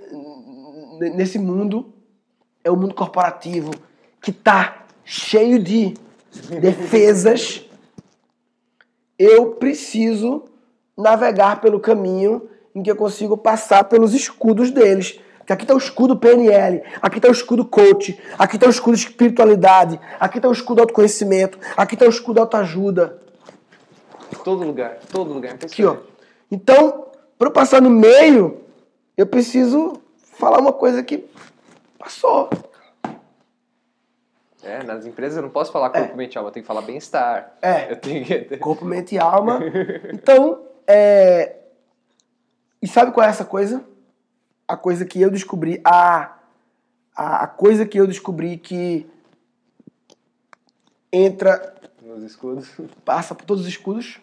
nesse 1.16 1.40
mundo, 1.40 1.94
é 2.64 2.70
o 2.70 2.76
mundo 2.76 2.94
corporativo, 2.94 3.72
que 4.22 4.32
está 4.32 4.86
cheio 5.04 5.58
de 5.58 5.94
defesas, 6.60 7.66
eu 9.18 9.52
preciso 9.56 10.46
navegar 10.98 11.62
pelo 11.62 11.80
caminho 11.80 12.50
em 12.74 12.82
que 12.82 12.92
eu 12.92 12.96
consigo 12.96 13.38
passar 13.38 13.84
pelos 13.86 14.14
escudos 14.14 14.72
deles. 14.72 15.20
Que 15.46 15.54
aqui 15.54 15.64
está 15.64 15.74
o 15.74 15.78
escudo 15.78 16.18
PNL, 16.18 16.84
aqui 17.02 17.18
está 17.18 17.28
o 17.28 17.32
escudo 17.32 17.66
coach, 17.66 18.18
aqui 18.38 18.56
está 18.56 18.68
o 18.68 18.70
escudo 18.70 18.96
espiritualidade, 18.96 20.00
aqui 20.20 20.38
está 20.38 20.48
o 20.48 20.52
escudo 20.52 20.82
autoconhecimento, 20.82 21.58
aqui 21.76 21.96
está 21.96 22.06
o 22.06 22.10
escudo 22.10 22.40
autoajuda. 22.40 23.20
Todo 24.44 24.64
lugar, 24.64 25.00
todo 25.12 25.34
lugar. 25.34 25.54
Aqui, 25.54 25.84
ó. 25.84 25.98
Então, 26.52 27.08
para 27.40 27.48
eu 27.48 27.54
passar 27.54 27.82
no 27.82 27.90
meio, 27.90 28.62
eu 29.16 29.26
preciso 29.26 30.02
falar 30.18 30.60
uma 30.60 30.74
coisa 30.74 31.02
que 31.02 31.26
passou. 31.98 32.50
É, 34.62 34.84
nas 34.84 35.06
empresas 35.06 35.38
eu 35.38 35.44
não 35.44 35.50
posso 35.50 35.72
falar 35.72 35.90
corpo, 35.90 36.14
é. 36.14 36.16
mente 36.16 36.36
e 36.36 36.38
alma, 36.38 36.50
eu 36.50 36.54
tenho 36.54 36.64
que 36.64 36.68
falar 36.68 36.82
bem-estar. 36.82 37.58
É. 37.62 37.92
Eu 37.92 37.96
tenho 37.96 38.26
que... 38.26 38.58
Corpo, 38.58 38.86
mente 38.86 39.16
e 39.16 39.20
alma. 39.20 39.60
Então, 40.14 40.62
é... 40.86 41.56
E 42.82 42.88
sabe 42.88 43.12
qual 43.12 43.26
é 43.26 43.30
essa 43.30 43.46
coisa? 43.46 43.84
A 44.68 44.76
coisa 44.76 45.06
que 45.06 45.22
eu 45.22 45.32
descobri, 45.32 45.80
a, 45.84 46.38
a, 47.16 47.44
a 47.44 47.48
coisa 47.48 47.86
que 47.86 48.00
eu 48.00 48.06
descobri 48.06 48.58
que 48.58 49.10
entra... 51.12 51.76
Nos 52.02 52.24
escudos. 52.24 52.70
Passa 53.06 53.34
por 53.34 53.46
todos 53.46 53.64
os 53.64 53.70
escudos. 53.70 54.20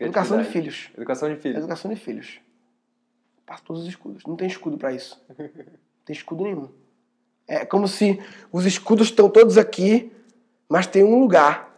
Educação 0.00 0.42
de 0.42 0.48
filhos. 0.48 0.90
Educação 0.96 1.28
de 1.28 1.36
filhos. 1.36 1.58
Educação 1.58 1.90
de 1.90 2.00
filhos. 2.00 2.40
Passa 3.46 3.62
todos 3.64 3.82
os 3.82 3.88
escudos. 3.88 4.24
Não 4.26 4.36
tem 4.36 4.46
escudo 4.46 4.76
para 4.76 4.92
isso. 4.92 5.20
Não 5.28 5.36
tem 6.04 6.14
escudo 6.14 6.44
nenhum. 6.44 6.68
É 7.48 7.64
como 7.64 7.86
se 7.86 8.20
os 8.52 8.66
escudos 8.66 9.08
estão 9.08 9.30
todos 9.30 9.56
aqui, 9.56 10.12
mas 10.68 10.86
tem 10.86 11.04
um 11.04 11.20
lugar 11.20 11.70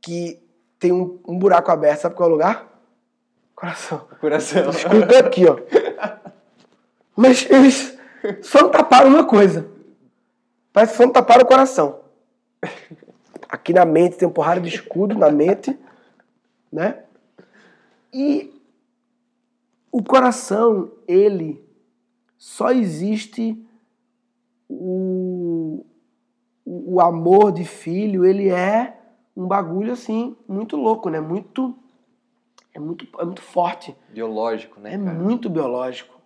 que 0.00 0.40
tem 0.78 0.92
um, 0.92 1.18
um 1.26 1.38
buraco 1.38 1.70
aberto. 1.70 2.00
Sabe 2.00 2.14
qual 2.14 2.28
é 2.28 2.32
o 2.32 2.34
lugar? 2.34 2.82
Coração. 3.54 4.06
Coração. 4.20 4.70
Escudo 4.70 5.14
é 5.14 5.18
aqui, 5.18 5.46
ó. 5.46 5.58
Mas 7.16 7.50
eles 7.50 7.98
só 8.42 8.62
não 8.62 8.70
taparam 8.70 9.08
uma 9.08 9.26
coisa. 9.26 9.68
Parece 10.72 10.92
que 10.92 10.98
só 10.98 11.04
não 11.04 11.12
taparam 11.12 11.42
o 11.42 11.46
coração. 11.46 12.00
Aqui 13.48 13.72
na 13.72 13.84
mente 13.84 14.16
tem 14.16 14.28
um 14.28 14.30
porrada 14.30 14.60
de 14.60 14.68
escudo 14.68 15.18
na 15.18 15.28
mente, 15.28 15.76
né? 16.70 17.02
E 18.12 18.54
o 19.90 20.02
coração, 20.02 20.92
ele 21.06 21.64
só 22.36 22.70
existe 22.70 23.60
o, 24.68 25.84
o 26.64 27.00
amor 27.00 27.52
de 27.52 27.64
filho, 27.64 28.24
ele 28.24 28.48
é 28.48 28.98
um 29.36 29.46
bagulho 29.46 29.92
assim, 29.92 30.36
muito 30.48 30.76
louco, 30.76 31.08
né? 31.08 31.20
Muito. 31.20 31.74
É 32.74 32.80
muito, 32.80 33.06
é 33.18 33.24
muito 33.24 33.40
forte. 33.40 33.96
Biológico, 34.12 34.80
né? 34.80 34.94
É 34.94 34.98
cara? 34.98 35.18
muito 35.18 35.48
biológico. 35.48 36.20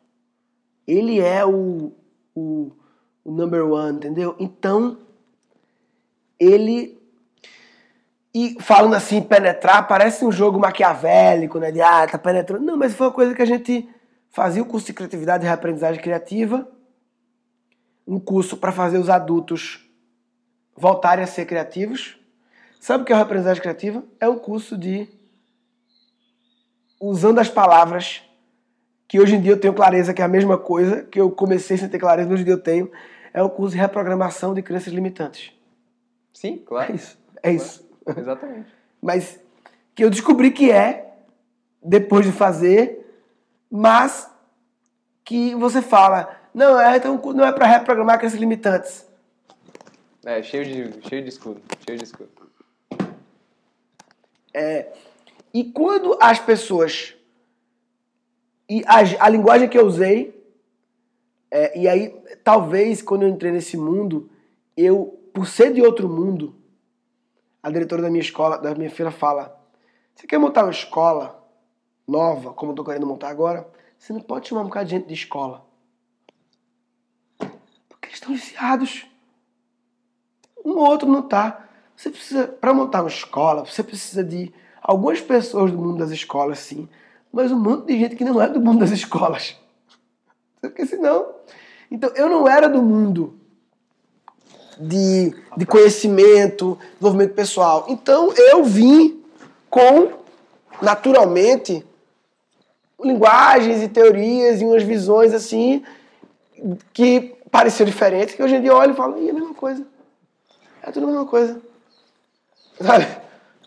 Ele 0.86 1.20
é 1.20 1.44
o, 1.44 1.92
o, 2.34 2.72
o 3.22 3.30
number 3.30 3.64
one, 3.64 3.96
entendeu? 3.96 4.34
Então, 4.38 4.98
ele. 6.38 7.00
E 8.34 8.56
falando 8.60 8.94
assim, 8.94 9.20
penetrar, 9.20 9.86
parece 9.86 10.24
um 10.24 10.32
jogo 10.32 10.58
maquiavélico, 10.58 11.58
né? 11.58 11.70
De 11.70 11.82
ah, 11.82 12.06
tá 12.06 12.18
penetrando. 12.18 12.64
Não, 12.64 12.76
mas 12.76 12.94
foi 12.94 13.06
uma 13.06 13.12
coisa 13.12 13.34
que 13.34 13.42
a 13.42 13.46
gente 13.46 13.88
fazia 14.30 14.62
o 14.62 14.66
curso 14.66 14.86
de 14.86 14.94
criatividade 14.94 15.44
e 15.44 15.46
reaprendizagem 15.46 16.00
criativa. 16.00 16.66
Um 18.06 18.18
curso 18.18 18.56
para 18.56 18.72
fazer 18.72 18.98
os 18.98 19.10
adultos 19.10 19.86
voltarem 20.74 21.24
a 21.24 21.26
ser 21.26 21.44
criativos. 21.44 22.18
Sabe 22.80 23.02
o 23.02 23.06
que 23.06 23.12
é 23.12 23.14
a 23.14 23.18
reaprendizagem 23.18 23.60
criativa? 23.62 24.02
É 24.18 24.28
um 24.28 24.38
curso 24.38 24.78
de 24.78 25.08
usando 26.98 27.38
as 27.38 27.48
palavras 27.48 28.22
que 29.06 29.20
hoje 29.20 29.36
em 29.36 29.40
dia 29.42 29.52
eu 29.52 29.60
tenho 29.60 29.74
clareza 29.74 30.14
que 30.14 30.22
é 30.22 30.24
a 30.24 30.28
mesma 30.28 30.56
coisa, 30.56 31.02
que 31.02 31.20
eu 31.20 31.30
comecei 31.30 31.76
sem 31.76 31.86
ter 31.86 31.98
clareza, 31.98 32.32
hoje 32.32 32.42
em 32.42 32.44
dia 32.46 32.54
eu 32.54 32.62
tenho, 32.62 32.90
é 33.34 33.42
um 33.42 33.48
curso 33.48 33.74
de 33.74 33.80
reprogramação 33.80 34.54
de 34.54 34.62
crenças 34.62 34.90
limitantes. 34.92 35.52
Sim, 36.32 36.54
É 36.54 36.66
claro. 36.66 36.94
isso. 36.94 37.18
É 37.42 37.52
isso. 37.52 37.91
Exatamente. 38.16 38.70
Mas 39.00 39.40
que 39.94 40.04
eu 40.04 40.10
descobri 40.10 40.50
que 40.50 40.70
é, 40.70 41.14
depois 41.82 42.24
de 42.24 42.32
fazer, 42.32 43.04
mas 43.70 44.30
que 45.24 45.54
você 45.56 45.82
fala, 45.82 46.34
não, 46.54 46.80
é, 46.80 46.96
então, 46.96 47.20
não 47.34 47.44
é 47.44 47.52
para 47.52 47.66
reprogramar 47.66 48.18
crenças 48.18 48.38
limitantes. 48.38 49.04
É, 50.24 50.42
cheio 50.42 50.64
de, 50.64 51.08
cheio 51.08 51.22
de 51.22 51.28
escudo. 51.28 51.60
Cheio 51.84 51.98
de 51.98 52.04
escudo. 52.04 52.30
E 55.52 55.64
quando 55.64 56.16
as 56.20 56.38
pessoas. 56.38 57.14
E 58.68 58.82
a, 58.86 59.26
a 59.26 59.28
linguagem 59.28 59.68
que 59.68 59.76
eu 59.76 59.86
usei. 59.86 60.40
é, 61.50 61.78
e 61.78 61.88
aí, 61.88 62.14
talvez, 62.42 63.02
quando 63.02 63.22
eu 63.22 63.28
entrei 63.28 63.52
nesse 63.52 63.76
mundo, 63.76 64.30
eu, 64.76 65.20
por 65.34 65.46
ser 65.46 65.72
de 65.72 65.82
outro 65.82 66.08
mundo, 66.08 66.54
a 67.62 67.70
diretora 67.70 68.02
da 68.02 68.10
minha 68.10 68.22
escola, 68.22 68.58
da 68.58 68.74
minha 68.74 68.90
filha, 68.90 69.10
fala: 69.10 69.58
Você 70.14 70.26
quer 70.26 70.38
montar 70.38 70.64
uma 70.64 70.70
escola 70.70 71.42
nova, 72.06 72.52
como 72.52 72.72
eu 72.72 72.76
tô 72.76 72.84
querendo 72.84 73.06
montar 73.06 73.28
agora? 73.28 73.68
Você 73.98 74.12
não 74.12 74.20
pode 74.20 74.48
chamar 74.48 74.62
um 74.62 74.64
bocado 74.64 74.86
de 74.86 74.90
gente 74.96 75.06
de 75.06 75.14
escola. 75.14 75.64
Porque 77.38 78.08
eles 78.08 78.14
estão 78.14 78.32
viciados. 78.32 79.06
Um 80.64 80.72
ou 80.72 80.86
outro 80.86 81.08
não 81.08 81.22
tá. 81.22 81.68
Você 81.94 82.10
precisa, 82.10 82.48
para 82.48 82.74
montar 82.74 83.02
uma 83.02 83.08
escola, 83.08 83.64
você 83.64 83.82
precisa 83.82 84.24
de 84.24 84.52
algumas 84.80 85.20
pessoas 85.20 85.70
do 85.70 85.78
mundo 85.78 85.98
das 85.98 86.10
escolas, 86.10 86.58
sim, 86.58 86.88
mas 87.32 87.52
um 87.52 87.58
monte 87.58 87.86
de 87.86 87.98
gente 87.98 88.16
que 88.16 88.24
não 88.24 88.42
é 88.42 88.48
do 88.48 88.60
mundo 88.60 88.80
das 88.80 88.90
escolas. 88.90 89.56
Porque 90.60 90.84
senão. 90.84 91.34
Então, 91.90 92.10
eu 92.16 92.28
não 92.28 92.48
era 92.48 92.68
do 92.68 92.82
mundo 92.82 93.38
de, 94.82 95.34
de 95.56 95.66
conhecimento, 95.66 96.78
desenvolvimento 96.94 97.34
pessoal. 97.34 97.86
Então, 97.88 98.32
eu 98.36 98.64
vim 98.64 99.22
com, 99.70 100.10
naturalmente, 100.80 101.84
linguagens 103.02 103.82
e 103.82 103.88
teorias 103.88 104.60
e 104.60 104.64
umas 104.64 104.82
visões 104.82 105.32
assim 105.32 105.82
que 106.92 107.34
pareciam 107.50 107.86
diferentes, 107.86 108.34
que 108.34 108.42
hoje 108.42 108.56
em 108.56 108.60
dia 108.60 108.70
eu 108.70 108.76
olho 108.76 108.92
e 108.92 108.96
falo, 108.96 109.16
é 109.26 109.30
a 109.30 109.34
mesma 109.34 109.54
coisa. 109.54 109.84
É 110.82 110.90
tudo 110.90 111.04
a 111.04 111.10
mesma 111.10 111.26
coisa. 111.26 111.60
Sabe? 112.80 113.06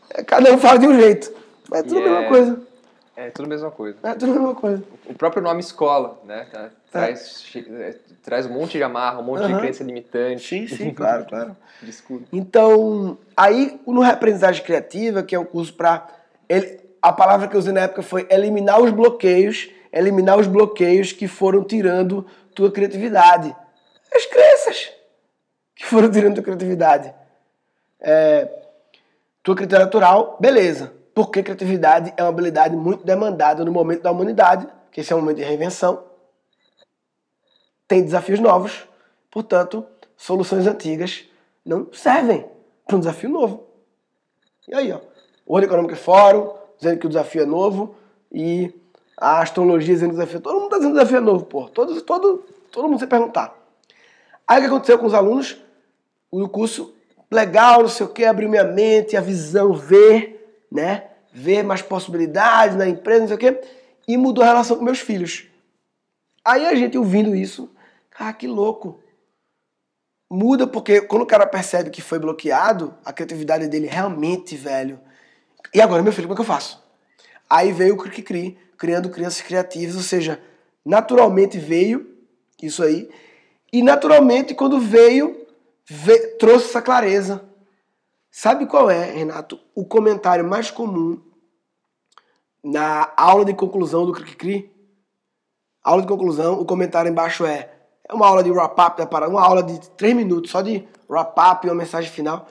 É, 0.09 0.23
Cada 0.23 0.53
um 0.53 0.57
fala 0.57 0.79
de 0.79 0.87
um 0.87 0.99
jeito. 0.99 1.31
Mas 1.69 1.79
é 1.81 1.83
tudo 1.83 1.99
E 1.99 2.03
a 2.03 2.03
mesma 2.03 2.25
é- 2.25 2.27
coisa. 2.29 2.61
É 3.15 3.29
tudo 3.29 3.45
a 3.45 3.49
mesma 3.49 3.71
coisa. 3.71 3.97
É 4.03 4.13
tudo 4.13 4.31
a 4.31 4.35
mesma 4.35 4.55
coisa. 4.55 4.83
O 5.05 5.13
próprio 5.13 5.41
nome 5.41 5.61
escola, 5.61 6.19
né? 6.25 6.47
tá? 6.51 6.69
Traz, 6.91 7.41
che- 7.45 7.65
é, 7.69 7.95
traz 8.21 8.45
um 8.45 8.49
monte 8.53 8.77
de 8.77 8.83
amarra, 8.83 9.19
um 9.19 9.23
monte 9.23 9.45
de 9.45 9.51
Aham. 9.53 9.59
crença 9.59 9.83
limitante. 9.83 10.43
Sim, 10.47 10.67
sim, 10.67 10.93
claro, 10.93 11.25
claro. 11.25 11.55
De 11.81 11.89
escudo. 11.89 12.25
Então, 12.31 13.17
aí 13.35 13.79
no 13.85 14.01
Reaprendizagem 14.01 14.63
Criativa, 14.63 15.21
que 15.23 15.35
é 15.35 15.39
um 15.39 15.45
curso 15.45 15.73
para. 15.73 16.07
A 17.01 17.11
palavra 17.13 17.47
que 17.47 17.55
eu 17.55 17.59
usei 17.59 17.73
na 17.73 17.81
época 17.81 18.01
foi 18.01 18.25
eliminar 18.31 18.81
os 18.81 18.91
bloqueios, 18.91 19.69
eliminar 19.91 20.39
os 20.39 20.47
bloqueios 20.47 21.11
que 21.11 21.27
foram 21.27 21.63
tirando 21.63 22.25
tua 22.55 22.71
criatividade. 22.71 23.55
As 24.13 24.25
crenças 24.25 24.91
que 25.75 25.85
foram 25.85 26.09
tirando 26.09 26.35
tua 26.35 26.43
criatividade. 26.43 27.13
É, 27.99 28.47
tua 29.43 29.53
criatividade 29.55 29.85
natural, 29.85 30.37
beleza. 30.39 30.93
Porque 31.15 31.41
criatividade 31.41 32.13
é 32.17 32.21
uma 32.21 32.27
habilidade 32.27 32.75
muito 32.75 33.05
demandada 33.05 33.63
no 33.63 33.71
momento 33.71 34.01
da 34.01 34.11
humanidade, 34.11 34.67
que 34.91 34.99
esse 34.99 35.13
é 35.13 35.15
um 35.15 35.21
momento 35.21 35.37
de 35.37 35.43
reinvenção. 35.43 36.03
Tem 37.87 38.03
desafios 38.03 38.41
novos, 38.41 38.85
portanto, 39.31 39.85
soluções 40.17 40.67
antigas 40.67 41.23
não 41.65 41.87
servem 41.93 42.45
para 42.85 42.97
um 42.97 42.99
desafio 42.99 43.29
novo. 43.29 43.63
E 44.67 44.75
aí, 44.75 44.91
ó, 44.91 44.99
o 45.45 45.53
World 45.53 45.67
Economic 45.67 45.95
Forum 45.95 46.53
dizendo 46.77 46.99
que 46.99 47.05
o 47.05 47.09
desafio 47.09 47.43
é 47.43 47.45
novo 47.45 47.95
e 48.29 48.73
a 49.17 49.41
astrologia 49.41 49.93
dizendo 49.93 50.09
que 50.09 50.15
o 50.15 50.19
desafio 50.19 50.39
é 50.39 50.41
Todo 50.41 50.55
mundo 50.55 50.65
está 50.65 50.77
dizendo 50.77 50.91
que 50.91 50.97
o 50.97 50.99
desafio 50.99 51.17
é 51.17 51.21
novo, 51.21 51.45
pô. 51.45 51.69
Todo, 51.69 52.01
todo, 52.01 52.43
todo 52.73 52.89
mundo 52.89 52.99
se 52.99 53.07
perguntar. 53.07 53.57
Aí 54.45 54.57
o 54.57 54.61
que 54.61 54.67
aconteceu 54.67 54.99
com 54.99 55.05
os 55.05 55.13
alunos? 55.13 55.63
O 56.29 56.49
curso, 56.49 56.93
legal, 57.31 57.83
não 57.83 57.87
sei 57.87 58.05
o 58.05 58.09
que, 58.09 58.25
abriu 58.25 58.49
minha 58.49 58.65
mente, 58.65 59.15
a 59.15 59.21
visão, 59.21 59.73
ver, 59.73 60.34
né? 60.71 61.09
Ver 61.33 61.63
mais 61.63 61.81
possibilidades 61.81 62.75
na 62.75 62.87
empresa, 62.87 63.21
não 63.21 63.27
sei 63.27 63.35
o 63.35 63.39
que, 63.39 63.61
e 64.07 64.17
mudou 64.17 64.43
a 64.43 64.47
relação 64.47 64.77
com 64.77 64.83
meus 64.83 64.99
filhos. 64.99 65.45
Aí 66.43 66.65
a 66.65 66.75
gente 66.75 66.97
ouvindo 66.97 67.35
isso, 67.35 67.69
ah, 68.17 68.31
que 68.31 68.47
louco. 68.47 69.01
Muda 70.29 70.65
porque 70.67 71.01
quando 71.01 71.21
o 71.23 71.27
cara 71.27 71.45
percebe 71.45 71.89
que 71.89 72.01
foi 72.01 72.19
bloqueado, 72.19 72.93
a 73.03 73.13
criatividade 73.13 73.67
dele 73.67 73.87
realmente, 73.87 74.55
velho. 74.55 74.99
E 75.73 75.81
agora, 75.81 76.01
meu 76.01 76.13
filho, 76.13 76.27
como 76.27 76.33
é 76.33 76.37
que 76.37 76.41
eu 76.41 76.53
faço? 76.53 76.83
Aí 77.49 77.71
veio 77.71 77.93
o 77.93 77.97
Cri 77.97 78.21
Cri, 78.23 78.57
criando 78.77 79.09
crianças 79.09 79.41
criativas, 79.41 79.95
ou 79.95 80.01
seja, 80.01 80.41
naturalmente 80.83 81.57
veio 81.57 82.15
isso 82.61 82.83
aí. 82.83 83.09
E 83.71 83.83
naturalmente, 83.83 84.53
quando 84.55 84.79
veio, 84.79 85.45
ve- 85.87 86.35
trouxe 86.37 86.69
essa 86.69 86.81
clareza. 86.81 87.43
Sabe 88.37 88.65
qual 88.65 88.91
é, 88.91 89.11
Renato, 89.11 89.57
o 89.73 89.85
comentário 89.85 90.43
mais 90.43 90.69
comum 90.69 91.21
na 92.61 93.13
aula 93.15 93.45
de 93.45 93.53
conclusão 93.53 94.05
do 94.05 94.11
Cri 94.11 94.35
Cri? 94.35 94.71
Aula 95.81 96.01
de 96.01 96.07
conclusão, 96.09 96.59
o 96.59 96.65
comentário 96.65 97.09
embaixo 97.09 97.45
é 97.45 97.71
é 98.03 98.13
uma 98.13 98.27
aula 98.27 98.43
de 98.43 98.51
wrap-up 98.51 98.97
da 98.97 99.07
parada, 99.07 99.31
uma 99.31 99.41
aula 99.41 99.63
de 99.63 99.89
três 99.91 100.13
minutos, 100.13 100.51
só 100.51 100.61
de 100.61 100.85
wrap-up 101.09 101.65
e 101.65 101.69
uma 101.69 101.77
mensagem 101.77 102.11
final. 102.11 102.49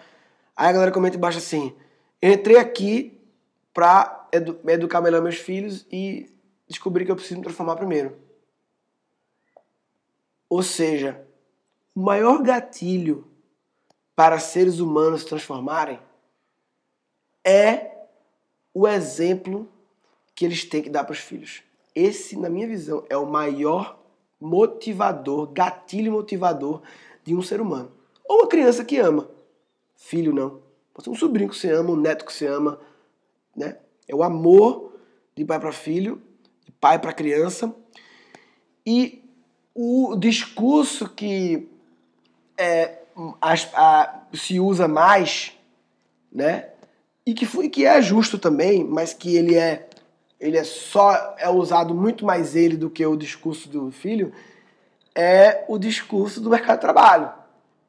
Aí 0.57 0.68
a 0.68 0.72
galera 0.72 0.91
comenta 0.91 1.18
embaixo 1.18 1.37
assim, 1.37 1.76
eu 2.22 2.32
entrei 2.32 2.57
aqui 2.57 3.22
pra 3.74 4.26
edu 4.32 4.59
educar 4.66 5.03
melhor 5.03 5.20
meus 5.20 5.37
filhos 5.37 5.87
e 5.93 6.35
descobri 6.66 7.05
que 7.05 7.11
eu 7.11 7.16
preciso 7.16 7.37
me 7.37 7.45
transformar 7.45 7.76
primeiro. 7.76 8.16
Ou 10.49 10.62
seja, 10.62 11.28
o 11.95 12.01
maior 12.01 12.43
gatilho 12.43 13.34
para 14.15 14.39
seres 14.39 14.79
humanos 14.79 15.23
se 15.23 15.27
transformarem 15.27 15.99
é 17.45 17.91
o 18.73 18.89
exemplo 18.89 19.69
que 20.35 20.45
eles 20.45 20.65
têm 20.65 20.83
que 20.83 20.91
dar 20.91 21.05
para 21.05 21.12
os 21.12 21.19
filhos. 21.19 21.62
Esse, 21.95 22.37
na 22.37 22.49
minha 22.49 22.67
visão, 22.67 23.05
é 23.09 23.17
o 23.17 23.27
maior 23.27 23.99
motivador, 24.41 25.47
gatilho 25.53 26.12
motivador 26.12 26.83
de 27.23 27.35
um 27.35 27.43
ser 27.43 27.61
humano. 27.61 27.93
Ou 28.25 28.41
uma 28.41 28.49
criança 28.49 28.85
que 28.85 28.99
ama. 28.99 29.29
Filho 29.95 30.33
não. 30.33 30.62
Pode 30.93 31.05
ser 31.05 31.11
um 31.11 31.15
sobrinho 31.15 31.49
que 31.49 31.57
você 31.57 31.71
ama, 31.71 31.91
um 31.91 31.97
neto 31.97 32.25
que 32.25 32.33
você 32.33 32.47
ama. 32.47 32.81
Né? 33.55 33.79
É 34.09 34.15
o 34.15 34.23
amor 34.23 34.93
de 35.37 35.45
pai 35.45 35.61
para 35.61 35.73
filho, 35.73 36.21
de 36.65 36.73
pai 36.73 36.99
para 36.99 37.12
criança. 37.12 37.75
E 38.85 39.23
o 39.75 40.17
discurso 40.17 41.09
que 41.09 41.69
é, 42.57 43.04
a- 43.41 44.21
se 44.33 44.59
usa 44.59 44.89
mais, 44.89 45.53
né? 46.33 46.67
E 47.27 47.33
que, 47.33 47.47
foi, 47.47 47.69
que 47.69 47.87
é 47.87 48.03
justo 48.03 48.39
também, 48.39 48.85
mas 48.85 49.15
que 49.15 49.37
ele 49.37 49.55
é 49.57 49.89
ele 50.41 50.59
é 50.59 50.65
só 50.65 51.35
é 51.39 51.49
usado 51.49 51.95
muito 51.95 52.25
mais 52.27 52.55
ele 52.55 52.77
do 52.77 52.91
que 52.91 53.07
o 53.07 53.17
discurso 53.17 53.69
do 53.69 53.91
filho, 53.91 54.31
é 55.15 55.65
o 55.69 55.79
discurso 55.79 56.41
do 56.41 56.51
mercado 56.51 56.77
de 56.77 56.81
trabalho. 56.83 57.31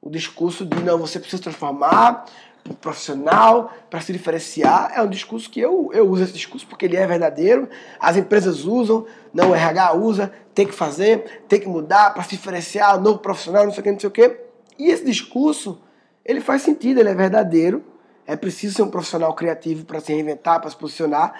O 0.01 0.09
discurso 0.09 0.65
de 0.65 0.82
não, 0.82 0.97
você 0.97 1.19
precisa 1.19 1.41
transformar 1.41 2.26
um 2.69 2.73
profissional 2.73 3.73
para 3.89 3.99
se 3.99 4.13
diferenciar. 4.13 4.93
É 4.95 5.01
um 5.01 5.09
discurso 5.09 5.49
que 5.49 5.59
eu, 5.59 5.89
eu 5.91 6.07
uso 6.09 6.23
esse 6.23 6.34
discurso 6.34 6.65
porque 6.67 6.86
ele 6.86 6.95
é 6.95 7.05
verdadeiro. 7.05 7.67
As 7.99 8.15
empresas 8.15 8.63
usam, 8.63 9.05
não 9.34 9.49
o 9.49 9.55
RH 9.55 9.93
usa, 9.95 10.32
tem 10.53 10.65
que 10.65 10.73
fazer, 10.73 11.43
tem 11.49 11.59
que 11.59 11.67
mudar 11.67 12.13
para 12.13 12.23
se 12.23 12.30
diferenciar, 12.30 13.01
novo 13.01 13.19
profissional, 13.19 13.65
não 13.65 13.71
sei 13.73 13.82
o 13.82 13.84
que, 13.84 13.91
não 13.91 13.99
sei 13.99 14.09
o 14.09 14.11
que. 14.11 14.44
E 14.78 14.89
esse 14.89 15.05
discurso, 15.05 15.82
ele 16.23 16.41
faz 16.41 16.61
sentido, 16.61 16.99
ele 16.99 17.09
é 17.09 17.15
verdadeiro. 17.15 17.84
É 18.28 18.36
preciso 18.36 18.76
ser 18.76 18.82
um 18.82 18.89
profissional 18.89 19.34
criativo 19.34 19.86
para 19.86 19.99
se 19.99 20.11
reinventar, 20.11 20.59
para 20.59 20.69
se 20.69 20.76
posicionar. 20.76 21.39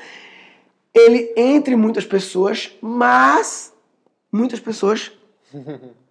Ele 0.94 1.34
entre 1.36 1.76
muitas 1.76 2.06
pessoas, 2.06 2.72
mas 2.82 3.74
muitas 4.32 4.60
pessoas 4.60 5.12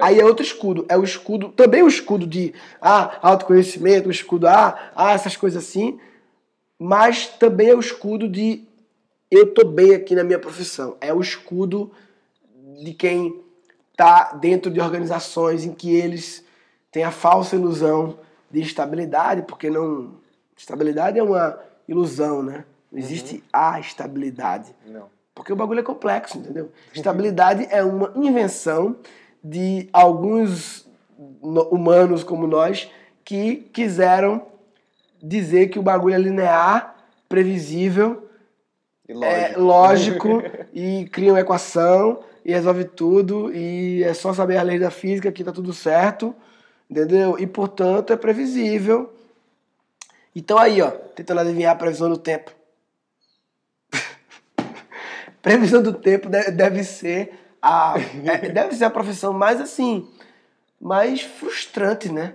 Aí 0.00 0.18
é 0.18 0.24
outro 0.24 0.44
escudo. 0.44 0.86
É 0.88 0.96
o 0.96 1.04
escudo, 1.04 1.50
também 1.50 1.82
o 1.82 1.88
escudo 1.88 2.26
de 2.26 2.54
ah, 2.80 3.18
autoconhecimento, 3.22 4.08
o 4.08 4.12
escudo 4.12 4.46
ah, 4.46 4.92
ah, 4.94 5.12
essas 5.12 5.36
coisas 5.36 5.62
assim. 5.62 5.98
Mas 6.78 7.26
também 7.26 7.68
é 7.68 7.74
o 7.74 7.80
escudo 7.80 8.28
de 8.28 8.64
eu 9.30 9.52
tô 9.52 9.64
bem 9.64 9.94
aqui 9.94 10.14
na 10.14 10.24
minha 10.24 10.38
profissão. 10.38 10.96
É 11.00 11.12
o 11.12 11.20
escudo 11.20 11.90
de 12.82 12.92
quem 12.94 13.42
tá 13.96 14.32
dentro 14.34 14.70
de 14.70 14.80
organizações 14.80 15.64
em 15.64 15.72
que 15.72 15.94
eles 15.94 16.44
têm 16.96 17.04
a 17.04 17.10
falsa 17.10 17.56
ilusão 17.56 18.18
de 18.50 18.62
estabilidade, 18.62 19.42
porque 19.42 19.68
não. 19.68 20.14
Estabilidade 20.56 21.18
é 21.18 21.22
uma 21.22 21.58
ilusão, 21.86 22.42
né? 22.42 22.64
Não 22.90 22.98
existe 22.98 23.34
uhum. 23.34 23.42
a 23.52 23.78
estabilidade. 23.78 24.74
Não. 24.86 25.10
Porque 25.34 25.52
o 25.52 25.56
bagulho 25.56 25.80
é 25.80 25.82
complexo, 25.82 26.38
entendeu? 26.38 26.72
Estabilidade 26.94 27.68
é 27.70 27.84
uma 27.84 28.10
invenção 28.16 28.96
de 29.44 29.90
alguns 29.92 30.88
humanos 31.70 32.24
como 32.24 32.46
nós 32.46 32.90
que 33.22 33.56
quiseram 33.74 34.46
dizer 35.22 35.68
que 35.68 35.78
o 35.78 35.82
bagulho 35.82 36.14
é 36.14 36.18
linear, 36.18 36.96
previsível, 37.28 38.26
e 39.06 39.12
lógico, 39.12 39.26
é, 39.26 39.54
lógico 39.58 40.42
e 40.72 41.04
cria 41.12 41.34
uma 41.34 41.40
equação 41.40 42.20
e 42.42 42.52
resolve 42.52 42.84
tudo 42.84 43.54
e 43.54 44.02
é 44.02 44.14
só 44.14 44.32
saber 44.32 44.56
a 44.56 44.62
lei 44.62 44.78
da 44.78 44.90
física 44.90 45.30
que 45.30 45.44
tá 45.44 45.52
tudo 45.52 45.74
certo, 45.74 46.34
entendeu? 46.90 47.38
E 47.38 47.46
portanto 47.46 48.12
é 48.12 48.16
previsível. 48.16 49.12
Então 50.34 50.58
aí, 50.58 50.82
ó, 50.82 50.90
tentando 50.90 51.40
adivinhar 51.40 51.72
a 51.72 51.78
previsão 51.78 52.08
do 52.08 52.18
tempo. 52.18 52.50
previsão 55.40 55.82
do 55.82 55.92
tempo 55.92 56.28
deve 56.28 56.84
ser 56.84 57.32
a, 57.60 57.94
é, 58.24 58.48
deve 58.50 58.74
ser 58.76 58.84
a 58.84 58.90
profissão 58.90 59.32
mais 59.32 59.60
assim, 59.60 60.08
mais 60.80 61.22
frustrante, 61.22 62.12
né? 62.12 62.34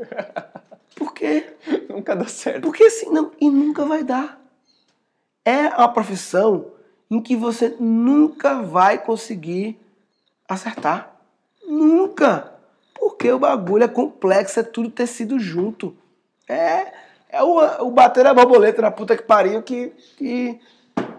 Porque. 0.96 1.46
nunca 1.90 2.16
dá 2.16 2.26
certo. 2.26 2.62
Porque 2.62 2.84
assim, 2.84 3.10
não, 3.10 3.32
e 3.40 3.50
nunca 3.50 3.86
vai 3.86 4.04
dar. 4.04 4.42
É 5.46 5.66
a 5.68 5.88
profissão 5.88 6.72
em 7.10 7.22
que 7.22 7.36
você 7.36 7.76
nunca 7.80 8.62
vai 8.62 8.98
conseguir 8.98 9.80
acertar. 10.48 11.16
Nunca! 11.68 12.51
Porque 13.22 13.32
o 13.32 13.38
bagulho 13.38 13.84
é 13.84 13.88
complexo, 13.88 14.60
é 14.60 14.64
tudo 14.64 14.90
tecido 14.90 15.40
junto. 15.40 15.96
É, 16.50 16.92
é 17.30 17.44
o, 17.44 17.86
o 17.86 17.92
bater 17.92 18.26
a 18.26 18.34
borboleta 18.34 18.82
na 18.82 18.90
puta 18.90 19.16
que 19.16 19.22
pariu 19.22 19.62
que, 19.62 19.94
que, 20.18 20.60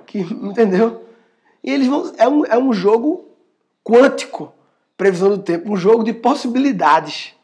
que. 0.04 0.18
Entendeu? 0.42 1.06
E 1.62 1.70
eles 1.70 1.86
vão. 1.86 2.12
É 2.18 2.28
um, 2.28 2.44
é 2.44 2.58
um 2.58 2.72
jogo 2.72 3.28
quântico, 3.84 4.52
previsão 4.96 5.30
do 5.30 5.38
tempo, 5.38 5.70
um 5.70 5.76
jogo 5.76 6.02
de 6.02 6.12
possibilidades. 6.12 7.36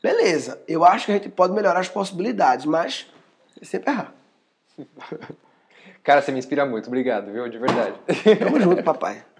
Beleza, 0.00 0.62
eu 0.68 0.84
acho 0.84 1.06
que 1.06 1.10
a 1.10 1.14
gente 1.16 1.28
pode 1.28 1.52
melhorar 1.52 1.80
as 1.80 1.88
possibilidades, 1.88 2.64
mas 2.64 3.08
é 3.60 3.64
sempre 3.64 3.90
errar. 3.90 4.14
Cara, 6.04 6.22
você 6.22 6.30
me 6.30 6.38
inspira 6.38 6.64
muito, 6.64 6.86
obrigado, 6.86 7.32
viu? 7.32 7.48
De 7.48 7.58
verdade. 7.58 7.96
Tamo 8.38 8.60
junto, 8.60 8.84
papai. 8.84 9.24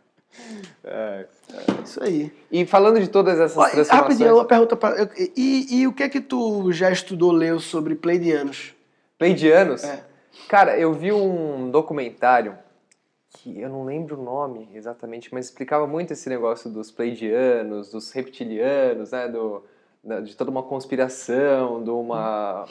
É, 0.84 1.26
é 1.52 1.82
isso 1.82 2.02
aí. 2.02 2.32
E 2.50 2.64
falando 2.66 3.00
de 3.00 3.08
todas 3.08 3.38
essas 3.40 3.56
Olha, 3.56 3.70
transformações... 3.70 4.18
Rapidinho, 4.18 4.34
uma 4.34 4.44
pergunta 4.44 4.76
para... 4.76 5.10
E, 5.36 5.80
e 5.80 5.86
o 5.86 5.92
que 5.92 6.02
é 6.02 6.08
que 6.08 6.20
tu 6.20 6.70
já 6.72 6.90
estudou, 6.90 7.32
leu 7.32 7.58
sobre 7.58 7.94
pleidianos? 7.94 8.74
Pleidianos? 9.18 9.84
É. 9.84 10.04
Cara, 10.48 10.78
eu 10.78 10.92
vi 10.92 11.12
um 11.12 11.70
documentário 11.70 12.56
que 13.30 13.60
eu 13.60 13.68
não 13.68 13.84
lembro 13.84 14.18
o 14.18 14.22
nome 14.22 14.68
exatamente, 14.74 15.32
mas 15.32 15.46
explicava 15.46 15.86
muito 15.86 16.12
esse 16.12 16.28
negócio 16.28 16.70
dos 16.70 16.90
pleidianos, 16.90 17.90
dos 17.90 18.10
reptilianos, 18.12 19.10
né, 19.10 19.28
do, 19.28 19.62
de 20.24 20.36
toda 20.36 20.50
uma 20.50 20.62
conspiração, 20.62 21.82
de 21.82 21.90
uma... 21.90 22.66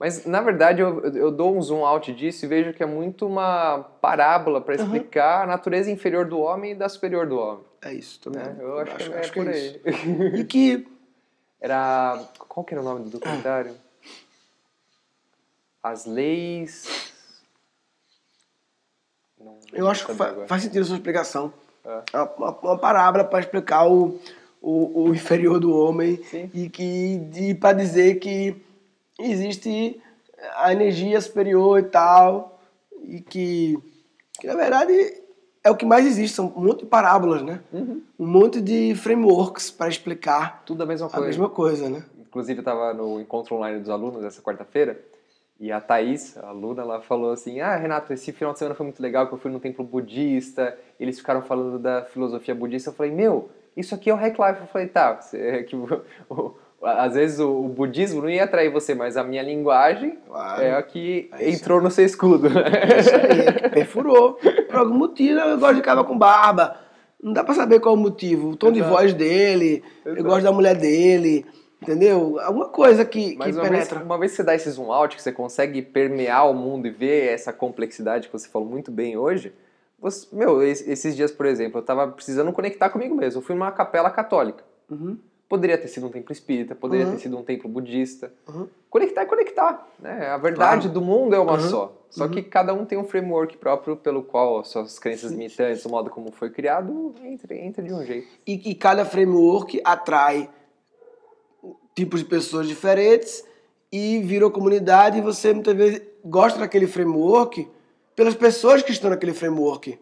Mas, 0.00 0.24
na 0.24 0.40
verdade, 0.40 0.80
eu, 0.80 1.00
eu 1.14 1.30
dou 1.30 1.54
um 1.54 1.60
zoom 1.60 1.84
out 1.84 2.10
disso 2.14 2.46
e 2.46 2.48
vejo 2.48 2.72
que 2.72 2.82
é 2.82 2.86
muito 2.86 3.26
uma 3.26 3.80
parábola 4.00 4.58
para 4.58 4.74
explicar 4.74 5.36
uhum. 5.36 5.42
a 5.42 5.46
natureza 5.46 5.90
inferior 5.90 6.24
do 6.24 6.40
homem 6.40 6.72
e 6.72 6.74
da 6.74 6.88
superior 6.88 7.26
do 7.26 7.38
homem. 7.38 7.64
É 7.82 7.92
isso 7.92 8.18
também. 8.18 8.42
É, 8.42 8.56
eu 8.58 8.78
acho, 8.78 8.92
acho, 8.92 9.10
que, 9.10 9.14
é 9.14 9.20
acho 9.20 9.32
por 9.34 9.44
que 9.44 9.50
é 9.50 9.52
aí. 9.52 10.40
E 10.40 10.44
que... 10.48 10.88
Era... 11.60 12.18
Qual 12.48 12.64
que 12.64 12.72
era 12.72 12.80
o 12.80 12.84
nome 12.84 13.04
do 13.04 13.10
documentário? 13.10 13.74
As 15.82 16.06
leis 16.06 17.10
não, 19.38 19.58
eu 19.72 19.88
acho 19.88 20.06
que 20.06 20.14
fa 20.14 20.46
faz 20.46 20.62
sentido 20.62 20.82
a 20.82 20.84
sua 20.84 20.96
explicação. 20.96 21.52
É. 21.84 22.02
é 22.12 22.22
uma, 22.22 22.50
uma 22.58 22.78
parábola 22.78 23.24
para 23.24 23.40
explicar 23.40 23.86
o, 23.86 24.18
o, 24.60 25.04
o, 25.04 25.14
inferior 25.14 25.58
do 25.58 25.74
homem 25.74 26.22
Sim. 26.24 26.50
e 26.52 26.68
que 26.68 27.54
para 27.58 27.76
dizer 27.76 28.18
que 28.18 28.54
existe 29.20 30.00
a 30.56 30.72
energia 30.72 31.20
superior 31.20 31.78
e 31.78 31.84
tal 31.84 32.60
e 33.04 33.20
que, 33.20 33.78
que 34.38 34.46
na 34.46 34.54
verdade 34.54 34.92
é 35.62 35.70
o 35.70 35.76
que 35.76 35.84
mais 35.84 36.06
existe, 36.06 36.36
são 36.36 36.52
um 36.56 36.64
monte 36.64 36.80
de 36.80 36.86
parábolas, 36.86 37.42
né? 37.42 37.60
Uhum. 37.72 38.02
Um 38.18 38.26
monte 38.26 38.60
de 38.60 38.94
frameworks 38.94 39.70
para 39.70 39.88
explicar 39.88 40.62
tudo 40.64 40.82
a 40.82 40.86
mesma 40.86 41.08
coisa. 41.08 41.24
A 41.24 41.26
mesma 41.26 41.48
coisa, 41.48 41.90
né? 41.90 42.04
Inclusive 42.18 42.60
estava 42.60 42.94
no 42.94 43.20
encontro 43.20 43.56
online 43.56 43.80
dos 43.80 43.90
alunos 43.90 44.24
essa 44.24 44.40
quarta-feira 44.40 44.98
e 45.60 45.70
a 45.70 45.78
Thaís, 45.78 46.38
a 46.38 46.48
aluna, 46.48 46.80
ela 46.80 47.02
falou 47.02 47.32
assim: 47.32 47.60
Ah, 47.60 47.76
Renato, 47.76 48.14
esse 48.14 48.32
final 48.32 48.54
de 48.54 48.58
semana 48.58 48.74
foi 48.74 48.84
muito 48.84 49.02
legal 49.02 49.28
que 49.28 49.34
eu 49.34 49.38
fui 49.38 49.50
no 49.50 49.60
templo 49.60 49.84
budista, 49.84 50.76
eles 50.98 51.18
ficaram 51.18 51.42
falando 51.42 51.78
da 51.78 52.02
filosofia 52.06 52.54
budista. 52.54 52.88
Eu 52.88 52.94
falei: 52.94 53.12
Meu, 53.12 53.50
isso 53.76 53.94
aqui 53.94 54.08
é 54.08 54.14
o 54.14 54.16
Hack 54.16 54.38
Life. 54.38 54.60
Eu 54.62 54.66
falei: 54.68 54.88
Tá, 54.88 55.20
é 55.34 55.62
que 55.62 55.76
o, 55.76 56.54
às 56.82 57.14
vezes 57.14 57.38
o, 57.38 57.62
budismo 57.64 58.22
não 58.22 58.30
ia 58.30 58.44
atrair 58.44 58.70
você, 58.70 58.94
mas 58.94 59.16
a 59.16 59.24
minha 59.24 59.42
linguagem 59.42 60.18
claro. 60.26 60.62
é 60.62 60.74
a 60.74 60.82
que 60.82 61.28
é 61.32 61.50
entrou 61.50 61.80
no 61.80 61.90
seu 61.90 62.04
escudo. 62.04 62.48
É 62.48 63.00
isso 63.00 63.14
aí, 63.14 63.70
perfurou. 63.70 64.34
Por 64.34 64.76
algum 64.76 64.94
motivo, 64.94 65.38
eu 65.40 65.58
gosto 65.58 65.76
de 65.76 65.82
cara 65.82 66.02
com 66.04 66.16
barba. 66.16 66.76
Não 67.22 67.32
dá 67.32 67.44
pra 67.44 67.54
saber 67.54 67.80
qual 67.80 67.94
o 67.94 67.98
motivo. 67.98 68.50
O 68.50 68.56
tom 68.56 68.68
Exato. 68.68 68.82
de 68.82 68.88
voz 68.88 69.14
dele, 69.14 69.84
Exato. 70.04 70.18
eu 70.18 70.24
gosto 70.24 70.42
da 70.42 70.52
mulher 70.52 70.74
dele. 70.74 71.44
Entendeu? 71.82 72.38
Alguma 72.40 72.68
coisa 72.68 73.04
que, 73.04 73.36
Mas 73.36 73.48
que 73.48 73.60
uma 73.60 73.62
penetra. 73.62 73.96
Vez, 73.96 74.06
uma 74.06 74.18
vez 74.18 74.32
que 74.32 74.36
você 74.36 74.42
dá 74.42 74.54
esse 74.54 74.70
zoom 74.70 74.92
out, 74.92 75.16
que 75.16 75.22
você 75.22 75.32
consegue 75.32 75.82
permear 75.82 76.50
o 76.50 76.54
mundo 76.54 76.86
e 76.86 76.90
ver 76.90 77.32
essa 77.32 77.52
complexidade 77.52 78.28
que 78.28 78.32
você 78.32 78.48
falou 78.48 78.68
muito 78.68 78.90
bem 78.90 79.16
hoje, 79.16 79.52
você, 79.98 80.26
meu, 80.34 80.62
esses 80.62 81.16
dias, 81.16 81.30
por 81.30 81.46
exemplo, 81.46 81.78
eu 81.78 81.80
estava 81.80 82.08
precisando 82.08 82.52
conectar 82.52 82.90
comigo 82.90 83.14
mesmo. 83.14 83.40
Eu 83.40 83.44
fui 83.44 83.54
numa 83.54 83.72
capela 83.72 84.10
católica. 84.10 84.62
Uhum. 84.90 85.18
Poderia 85.50 85.76
ter 85.76 85.88
sido 85.88 86.06
um 86.06 86.10
templo 86.10 86.32
espírita, 86.32 86.76
poderia 86.76 87.06
uhum. 87.06 87.12
ter 87.12 87.18
sido 87.18 87.36
um 87.36 87.42
templo 87.42 87.68
budista. 87.68 88.32
Uhum. 88.48 88.68
Conectar 88.88 89.22
é 89.22 89.26
conectar. 89.26 89.88
Né? 89.98 90.28
A 90.28 90.36
verdade 90.36 90.82
claro. 90.82 90.94
do 90.94 91.00
mundo 91.00 91.34
é 91.34 91.40
uma 91.40 91.54
uhum. 91.54 91.68
só. 91.68 91.92
Só 92.08 92.28
que 92.28 92.38
Uhum. 92.38 92.48
cada 92.48 92.72
um 92.72 92.84
tem 92.84 92.96
um 92.96 93.02
framework 93.02 93.56
próprio 93.56 93.96
pelo 93.96 94.22
qual 94.22 94.60
as 94.60 94.68
suas 94.68 94.96
crenças 95.00 95.32
limitantes, 95.32 95.84
o 95.84 95.88
modo 95.88 96.08
como 96.08 96.30
foi 96.30 96.50
criado, 96.50 97.12
entra, 97.24 97.56
entra 97.56 97.82
de 97.82 97.92
um 97.92 98.04
jeito. 98.04 98.28
E, 98.46 98.70
e 98.70 98.74
cada 98.76 99.04
framework 99.04 99.80
atrai 99.84 100.48
tipos 101.96 102.20
de 102.20 102.26
pessoas 102.26 102.68
diferentes 102.68 103.44
e 103.90 104.20
virou 104.20 104.52
comunidade 104.52 105.18
e 105.18 105.20
você 105.20 105.52
muitas 105.52 105.74
vezes 105.74 106.02
gosta 106.24 106.60
daquele 106.60 106.86
framework 106.86 107.68
pelas 108.14 108.36
pessoas 108.36 108.84
que 108.84 108.92
estão 108.92 109.10
naquele 109.10 109.34
framework, 109.34 109.98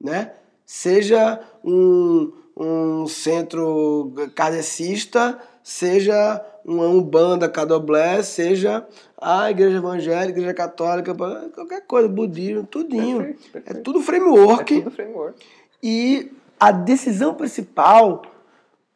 né? 0.00 0.34
Seja 0.64 1.40
um, 1.64 2.32
um 2.58 3.06
centro 3.06 4.12
kardecista, 4.34 5.38
seja 5.62 6.44
uma 6.64 6.86
umbanda 6.86 7.48
cadoblé, 7.48 8.20
seja 8.22 8.84
a 9.16 9.48
igreja 9.50 9.76
evangélica, 9.76 10.38
igreja 10.38 10.54
católica, 10.54 11.14
qualquer 11.14 11.82
coisa, 11.86 12.08
budismo, 12.08 12.64
tudinho. 12.64 13.18
Perfeito, 13.18 13.50
perfeito. 13.52 13.78
É 13.78 13.82
tudo 13.82 14.02
framework. 14.02 14.74
É 14.74 14.78
tudo 14.80 14.90
framework. 14.90 15.46
E 15.80 16.32
a 16.58 16.72
decisão 16.72 17.32
principal 17.32 18.22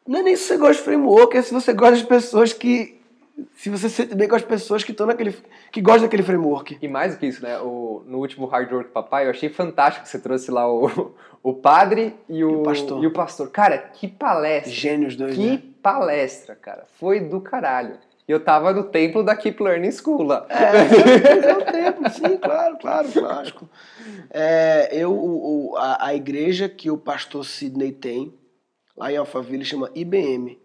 não 0.06 0.18
é 0.18 0.22
nem 0.24 0.36
se 0.36 0.48
você 0.48 0.56
gosta 0.56 0.74
de 0.74 0.82
framework, 0.82 1.36
é 1.36 1.42
se 1.42 1.54
você 1.54 1.72
gosta 1.72 1.94
das 1.94 2.02
pessoas 2.02 2.52
que 2.52 3.00
se 3.55 3.70
você 3.70 3.89
se 3.89 3.97
sente 3.97 4.14
bem 4.14 4.28
com 4.28 4.35
as 4.37 4.43
pessoas 4.43 4.83
que 4.85 4.93
estão 4.93 5.07
naquele. 5.07 5.35
que 5.70 5.80
gostam 5.80 6.03
daquele 6.05 6.22
framework. 6.22 6.78
E 6.80 6.89
mais 6.89 7.14
do 7.14 7.18
que 7.18 7.26
isso, 7.26 7.43
né? 7.43 7.59
O, 7.61 8.03
no 8.07 8.18
último 8.18 8.47
Hard 8.47 8.70
Work 8.72 8.91
Papai, 8.91 9.26
eu 9.26 9.30
achei 9.30 9.49
fantástico 9.49 10.05
que 10.05 10.11
você 10.11 10.18
trouxe 10.18 10.51
lá 10.51 10.70
o, 10.70 11.14
o 11.43 11.55
padre 11.55 12.14
e 12.28 12.45
o, 12.45 12.51
E 12.51 12.55
o 12.57 12.62
pastor. 12.62 13.03
e 13.05 13.07
o 13.07 13.11
pastor. 13.12 13.51
Cara, 13.51 13.78
que 13.78 14.07
palestra! 14.09 14.70
Gênios 14.72 15.16
dois, 15.16 15.35
Que 15.37 15.51
né? 15.53 15.62
palestra, 15.83 16.55
cara. 16.55 16.87
Foi 16.99 17.20
do 17.20 17.41
caralho. 17.41 17.97
E 18.28 18.30
eu 18.33 18.39
tava 18.39 18.72
no 18.72 18.85
templo 18.85 19.22
da 19.24 19.35
Keep 19.35 19.61
Learning 19.62 19.91
School 19.91 20.22
lá. 20.22 20.47
É, 20.49 21.49
é 21.49 21.57
o 21.57 21.64
tempo, 21.72 22.09
sim, 22.11 22.37
claro, 22.37 22.76
claro, 22.78 23.09
lógico. 23.16 23.68
É, 24.30 24.89
eu, 24.93 25.12
o- 25.12 25.72
o- 25.72 25.76
a, 25.76 26.07
a 26.07 26.14
igreja 26.14 26.68
que 26.68 26.89
o 26.91 26.97
pastor 26.97 27.45
Sidney 27.45 27.91
tem, 27.93 28.33
lá 28.97 29.11
em 29.12 29.16
Alphaville, 29.16 29.64
chama 29.64 29.91
IBM. 29.95 30.57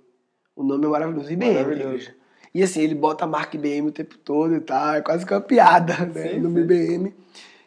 O 0.55 0.63
nome 0.63 0.86
é 0.86 0.89
maravilhoso, 0.89 1.32
IBM. 1.32 1.53
Maravilhoso. 1.55 2.11
E 2.53 2.63
assim, 2.63 2.81
ele 2.81 2.95
bota 2.95 3.25
a 3.25 3.27
marca 3.27 3.55
IBM 3.55 3.89
o 3.89 3.91
tempo 3.91 4.17
todo 4.17 4.55
e 4.55 4.59
tal, 4.59 4.95
é 4.95 5.01
quase 5.01 5.25
que 5.25 5.33
uma 5.33 5.41
piada, 5.41 6.05
né? 6.05 6.29
Sim, 6.29 6.39
no 6.39 6.51
sim. 6.51 6.59
IBM. 6.59 7.13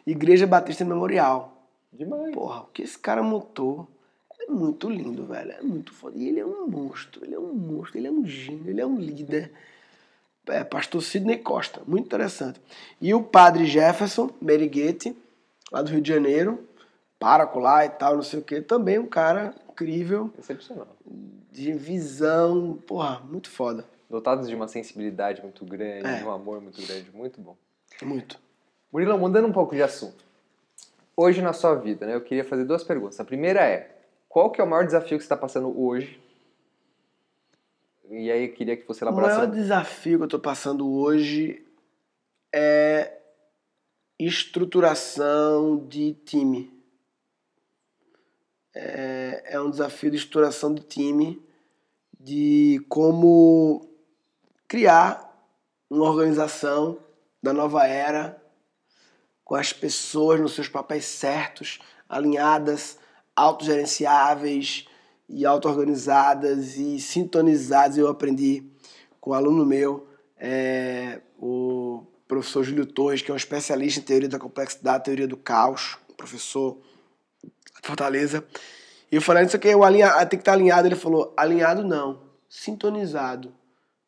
Igreja 0.05 0.47
Batista 0.47 0.83
Memorial. 0.83 1.67
Demais. 1.93 2.33
Porra, 2.33 2.61
o 2.61 2.65
que 2.67 2.81
esse 2.81 2.97
cara 2.97 3.21
montou 3.21 3.87
é 4.39 4.51
muito 4.51 4.89
lindo, 4.89 5.25
velho. 5.25 5.51
É 5.51 5.61
muito 5.61 5.93
foda. 5.93 6.17
E 6.17 6.27
ele 6.27 6.39
é 6.39 6.45
um 6.45 6.67
monstro, 6.67 7.23
ele 7.23 7.35
é 7.35 7.39
um 7.39 7.53
monstro, 7.53 7.97
ele 7.97 8.07
é 8.07 8.11
um 8.11 8.25
gênio, 8.25 8.69
ele 8.69 8.81
é 8.81 8.85
um 8.85 8.97
líder. 8.97 9.51
É, 10.47 10.63
pastor 10.63 11.01
Sidney 11.03 11.37
Costa, 11.37 11.81
muito 11.85 12.05
interessante. 12.05 12.59
E 12.99 13.13
o 13.13 13.21
padre 13.21 13.65
Jefferson 13.65 14.31
Meriguete, 14.41 15.15
lá 15.71 15.83
do 15.83 15.91
Rio 15.91 16.01
de 16.01 16.09
Janeiro, 16.09 16.67
pároco 17.19 17.59
lá 17.59 17.85
e 17.85 17.89
tal, 17.89 18.15
não 18.15 18.23
sei 18.23 18.39
o 18.39 18.41
quê, 18.41 18.59
também 18.59 18.97
um 18.97 19.05
cara 19.05 19.53
incrível, 19.69 20.33
Excepcional. 20.37 20.87
de 21.51 21.71
visão, 21.73 22.79
porra, 22.87 23.21
muito 23.29 23.49
foda. 23.51 23.85
Dotados 24.11 24.47
de 24.49 24.53
uma 24.53 24.67
sensibilidade 24.67 25.41
muito 25.41 25.63
grande, 25.63 26.05
É. 26.05 26.17
de 26.17 26.23
um 26.25 26.31
amor 26.31 26.59
muito 26.59 26.85
grande, 26.85 27.09
muito 27.13 27.39
bom. 27.39 27.55
Muito. 28.03 28.37
Murilo, 28.91 29.17
mudando 29.17 29.47
um 29.47 29.53
pouco 29.53 29.73
de 29.73 29.81
assunto. 29.81 30.23
Hoje 31.15 31.41
na 31.41 31.53
sua 31.53 31.75
vida, 31.75 32.05
né, 32.05 32.13
eu 32.13 32.21
queria 32.21 32.43
fazer 32.43 32.65
duas 32.65 32.83
perguntas. 32.83 33.19
A 33.21 33.23
primeira 33.25 33.61
é, 33.61 33.95
qual 34.27 34.51
que 34.51 34.59
é 34.59 34.63
o 34.63 34.67
maior 34.67 34.85
desafio 34.85 35.17
que 35.17 35.23
você 35.23 35.25
está 35.25 35.37
passando 35.37 35.79
hoje? 35.81 36.19
E 38.09 38.29
aí 38.29 38.47
eu 38.47 38.53
queria 38.53 38.75
que 38.75 38.85
você 38.85 39.03
O 39.03 39.07
elaborasse... 39.07 39.37
maior 39.37 39.49
desafio 39.51 40.17
que 40.17 40.23
eu 40.25 40.27
tô 40.27 40.39
passando 40.39 40.91
hoje 40.91 41.65
é 42.53 43.17
estruturação 44.19 45.77
de 45.87 46.13
time. 46.25 46.69
É, 48.75 49.43
é 49.55 49.61
um 49.61 49.69
desafio 49.69 50.11
de 50.11 50.17
estruturação 50.17 50.73
de 50.73 50.81
time, 50.81 51.41
de 52.19 52.83
como 52.89 53.87
criar 54.71 55.29
uma 55.89 56.05
organização 56.05 56.97
da 57.43 57.51
nova 57.51 57.85
era 57.85 58.41
com 59.43 59.53
as 59.53 59.73
pessoas 59.73 60.39
nos 60.39 60.53
seus 60.53 60.69
papéis 60.69 61.03
certos, 61.03 61.79
alinhadas, 62.07 62.97
autogerenciáveis 63.35 64.87
e 65.27 65.45
auto-organizadas 65.45 66.77
e 66.77 67.01
sintonizadas. 67.01 67.97
Eu 67.97 68.07
aprendi 68.07 68.63
com 69.19 69.31
um 69.31 69.33
aluno 69.33 69.65
meu, 69.65 70.07
é, 70.37 71.19
o 71.37 72.05
professor 72.25 72.63
Júlio 72.63 72.85
Torres, 72.85 73.21
que 73.21 73.29
é 73.29 73.33
um 73.33 73.37
especialista 73.37 73.99
em 73.99 74.03
teoria 74.03 74.29
da 74.29 74.39
complexidade, 74.39 75.03
teoria 75.03 75.27
do 75.27 75.35
caos, 75.35 75.97
professor 76.15 76.77
de 77.43 77.51
Fortaleza. 77.85 78.41
E 79.11 79.17
eu 79.17 79.21
falei, 79.21 79.43
isso 79.43 79.57
aqui, 79.57 79.75
o 79.75 79.83
alinha, 79.83 80.13
tem 80.27 80.39
que 80.39 80.43
estar 80.43 80.53
alinhado. 80.53 80.87
Ele 80.87 80.95
falou, 80.95 81.33
alinhado 81.35 81.83
não, 81.83 82.21
sintonizado. 82.47 83.59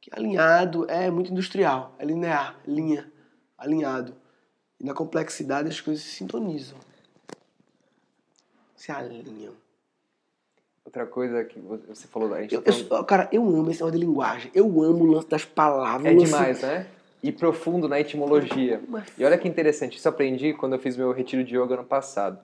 Que 0.03 0.09
alinhado 0.11 0.85
é 0.91 1.09
muito 1.09 1.31
industrial, 1.31 1.95
é 1.97 2.03
linear, 2.03 2.59
linha, 2.67 3.09
alinhado. 3.57 4.13
E 4.77 4.83
na 4.83 4.93
complexidade 4.93 5.69
as 5.69 5.79
coisas 5.79 6.03
se 6.03 6.09
sintonizam. 6.09 6.77
Se 8.75 8.91
alinham. 8.91 9.53
Outra 10.83 11.05
coisa 11.05 11.45
que 11.45 11.57
você 11.57 12.05
falou, 12.05 12.33
a 12.33 12.41
gente 12.41 12.53
Eu, 12.53 12.61
tá 12.61 12.71
eu 12.97 13.03
cara, 13.05 13.29
eu 13.31 13.41
amo 13.47 13.71
esse 13.71 13.79
negócio 13.79 13.97
de 13.97 14.05
linguagem. 14.05 14.51
Eu 14.53 14.65
amo 14.83 15.05
o 15.05 15.07
lance 15.07 15.29
das 15.29 15.45
palavras. 15.45 16.05
É 16.05 16.13
lance- 16.13 16.25
demais, 16.25 16.61
né? 16.61 16.85
E 17.23 17.31
profundo 17.31 17.87
na 17.87 17.97
etimologia. 18.01 18.83
Mas- 18.89 19.07
E 19.17 19.23
olha 19.23 19.37
que 19.37 19.47
interessante, 19.47 19.97
isso 19.97 20.05
eu 20.05 20.11
aprendi 20.11 20.53
quando 20.53 20.73
eu 20.73 20.79
fiz 20.79 20.97
meu 20.97 21.13
retiro 21.13 21.45
de 21.45 21.55
yoga 21.57 21.75
ano 21.75 21.85
passado. 21.85 22.39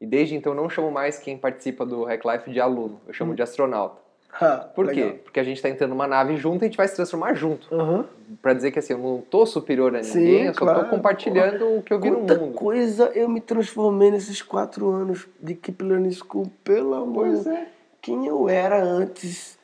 E 0.00 0.06
desde 0.06 0.34
então 0.36 0.52
eu 0.54 0.56
não 0.56 0.70
chamo 0.70 0.90
mais 0.90 1.18
quem 1.18 1.36
participa 1.36 1.84
do 1.84 2.04
Hack 2.04 2.24
Life 2.24 2.50
de 2.50 2.60
aluno, 2.60 2.98
eu 3.06 3.12
chamo 3.12 3.34
de 3.34 3.42
astronauta. 3.42 4.00
Ah, 4.40 4.56
Por 4.74 4.86
legal. 4.86 5.10
quê? 5.12 5.18
Porque 5.22 5.38
a 5.38 5.44
gente 5.44 5.56
está 5.56 5.68
entrando 5.68 5.90
numa 5.90 6.06
nave 6.08 6.36
junto 6.36 6.62
e 6.62 6.64
a 6.64 6.68
gente 6.68 6.76
vai 6.76 6.88
se 6.88 6.96
transformar 6.96 7.34
junto. 7.34 7.72
Aham. 7.72 8.04
Pra 8.42 8.52
dizer 8.52 8.70
que 8.72 8.78
assim, 8.78 8.92
eu 8.94 8.98
não 8.98 9.20
tô 9.20 9.46
superior 9.46 9.94
a 9.94 10.02
Sim, 10.02 10.18
ninguém, 10.18 10.44
eu 10.46 10.54
só 10.54 10.60
claro. 10.60 10.84
tô 10.84 10.90
compartilhando 10.90 11.78
o 11.78 11.82
que 11.82 11.92
eu 11.92 12.00
vi 12.00 12.10
no 12.10 12.20
mundo. 12.20 12.54
coisa 12.54 13.12
eu 13.14 13.28
me 13.28 13.40
transformei 13.40 14.10
nesses 14.10 14.42
quatro 14.42 14.90
anos 14.90 15.26
de 15.40 15.54
Keep 15.54 15.84
Learning 15.84 16.10
School, 16.10 16.50
pelo 16.64 16.94
amor 16.94 17.32
de 17.32 17.48
é. 17.48 17.68
Quem 18.02 18.26
eu 18.26 18.48
era 18.48 18.82
antes 18.82 19.56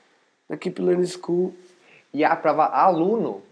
da 0.49 0.57
Keep 0.57 0.81
Learning 0.81 1.07
School. 1.07 1.53
E 2.13 2.25
a 2.25 2.35
prova 2.37 2.65
aluno, 2.67 3.43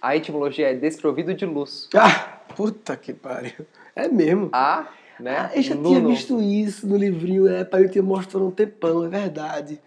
a 0.00 0.16
etimologia 0.16 0.70
é 0.70 0.74
desprovido 0.74 1.34
de 1.34 1.44
luz. 1.46 1.88
Ah, 1.94 2.38
puta 2.54 2.96
que 2.96 3.12
pariu. 3.12 3.66
É 3.96 4.08
mesmo. 4.08 4.48
A, 4.52 4.88
né? 5.18 5.50
Ah, 5.50 5.56
eu 5.56 5.62
já 5.62 5.74
tinha 5.74 5.98
luno. 5.98 6.08
visto 6.08 6.40
isso 6.40 6.86
no 6.86 6.96
livrinho, 6.96 7.48
é, 7.48 7.64
pai, 7.64 7.84
eu 7.84 7.90
tinha 7.90 8.02
mostrado 8.02 8.46
um 8.46 8.50
tempão, 8.50 9.04
é 9.04 9.08
verdade. 9.08 9.80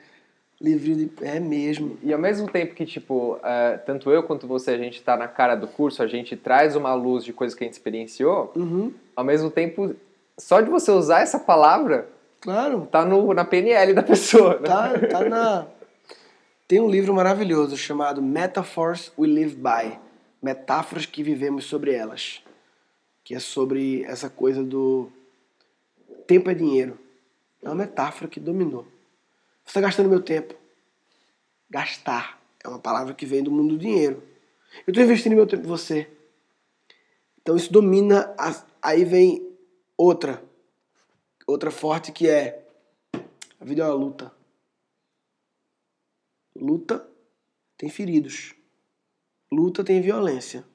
Livrinho 0.62 1.10
de. 1.10 1.12
É 1.26 1.40
mesmo. 1.40 1.98
E 2.04 2.14
ao 2.14 2.20
mesmo 2.20 2.48
tempo 2.48 2.76
que, 2.76 2.86
tipo, 2.86 3.40
eh, 3.44 3.78
tanto 3.86 4.12
eu 4.12 4.22
quanto 4.22 4.46
você, 4.46 4.72
a 4.72 4.78
gente 4.78 5.02
tá 5.02 5.18
na 5.18 5.28
cara 5.28 5.56
do 5.56 5.68
curso, 5.68 6.04
a 6.04 6.08
gente 6.08 6.36
traz 6.36 6.76
uma 6.76 6.94
luz 6.94 7.24
de 7.24 7.34
coisas 7.34 7.58
que 7.58 7.64
a 7.64 7.68
gente 7.68 7.74
experienciou, 7.74 8.52
Uhum, 8.56 8.94
ao 9.16 9.24
mesmo 9.24 9.50
tempo, 9.50 9.96
só 10.38 10.62
de 10.62 10.70
você 10.70 10.92
usar 10.92 11.22
essa 11.22 11.40
palavra, 11.40 12.08
claro. 12.40 12.88
tá 12.92 13.04
no, 13.04 13.34
na 13.34 13.44
PNL 13.44 13.94
da 13.94 14.04
pessoa, 14.04 14.60
né? 14.60 14.68
Tá, 14.68 15.00
tá 15.08 15.30
na. 15.30 15.68
Tem 16.68 16.80
um 16.80 16.90
livro 16.90 17.14
maravilhoso 17.14 17.76
chamado 17.76 18.22
Metaphors 18.22 19.12
We 19.18 19.28
Live 19.28 19.56
By 19.56 19.98
Metáforas 20.42 21.06
que 21.06 21.22
vivemos 21.22 21.66
sobre 21.66 21.94
elas. 21.94 22.42
Que 23.24 23.36
é 23.36 23.40
sobre 23.40 24.04
essa 24.04 24.30
coisa 24.30 24.64
do. 24.64 25.12
Tempo 26.26 26.50
é 26.50 26.54
dinheiro. 26.54 26.98
É 27.64 27.68
uma 27.70 27.76
metáfora 27.76 28.30
que 28.30 28.40
dominou. 28.40 28.86
Está 29.72 29.80
gastando 29.80 30.10
meu 30.10 30.22
tempo. 30.22 30.54
Gastar 31.70 32.44
é 32.62 32.68
uma 32.68 32.78
palavra 32.78 33.14
que 33.14 33.26
vem 33.26 33.42
do 33.42 33.50
mundo 33.50 33.76
do 33.76 33.80
dinheiro. 33.80 34.22
Eu 34.86 34.92
estou 34.92 35.02
investindo 35.02 35.34
meu 35.34 35.48
tempo 35.48 35.64
em 35.64 35.68
você. 35.70 36.12
Então 37.42 37.56
isso 37.56 37.72
domina. 37.72 38.36
as- 38.38 38.66
Aí 38.82 39.06
vem 39.06 39.50
outra. 39.96 40.44
Outra 41.48 41.72
forte 41.72 42.12
que 42.12 42.28
é. 42.28 42.68
A 43.62 43.64
vida 43.64 43.84
é 43.84 43.86
uma 43.86 43.94
luta. 43.94 44.36
Luta 46.54 47.08
tem 47.78 47.90
feridos. 47.90 48.54
Luta 49.50 49.86
tem 49.86 50.02
violência. 50.02 50.66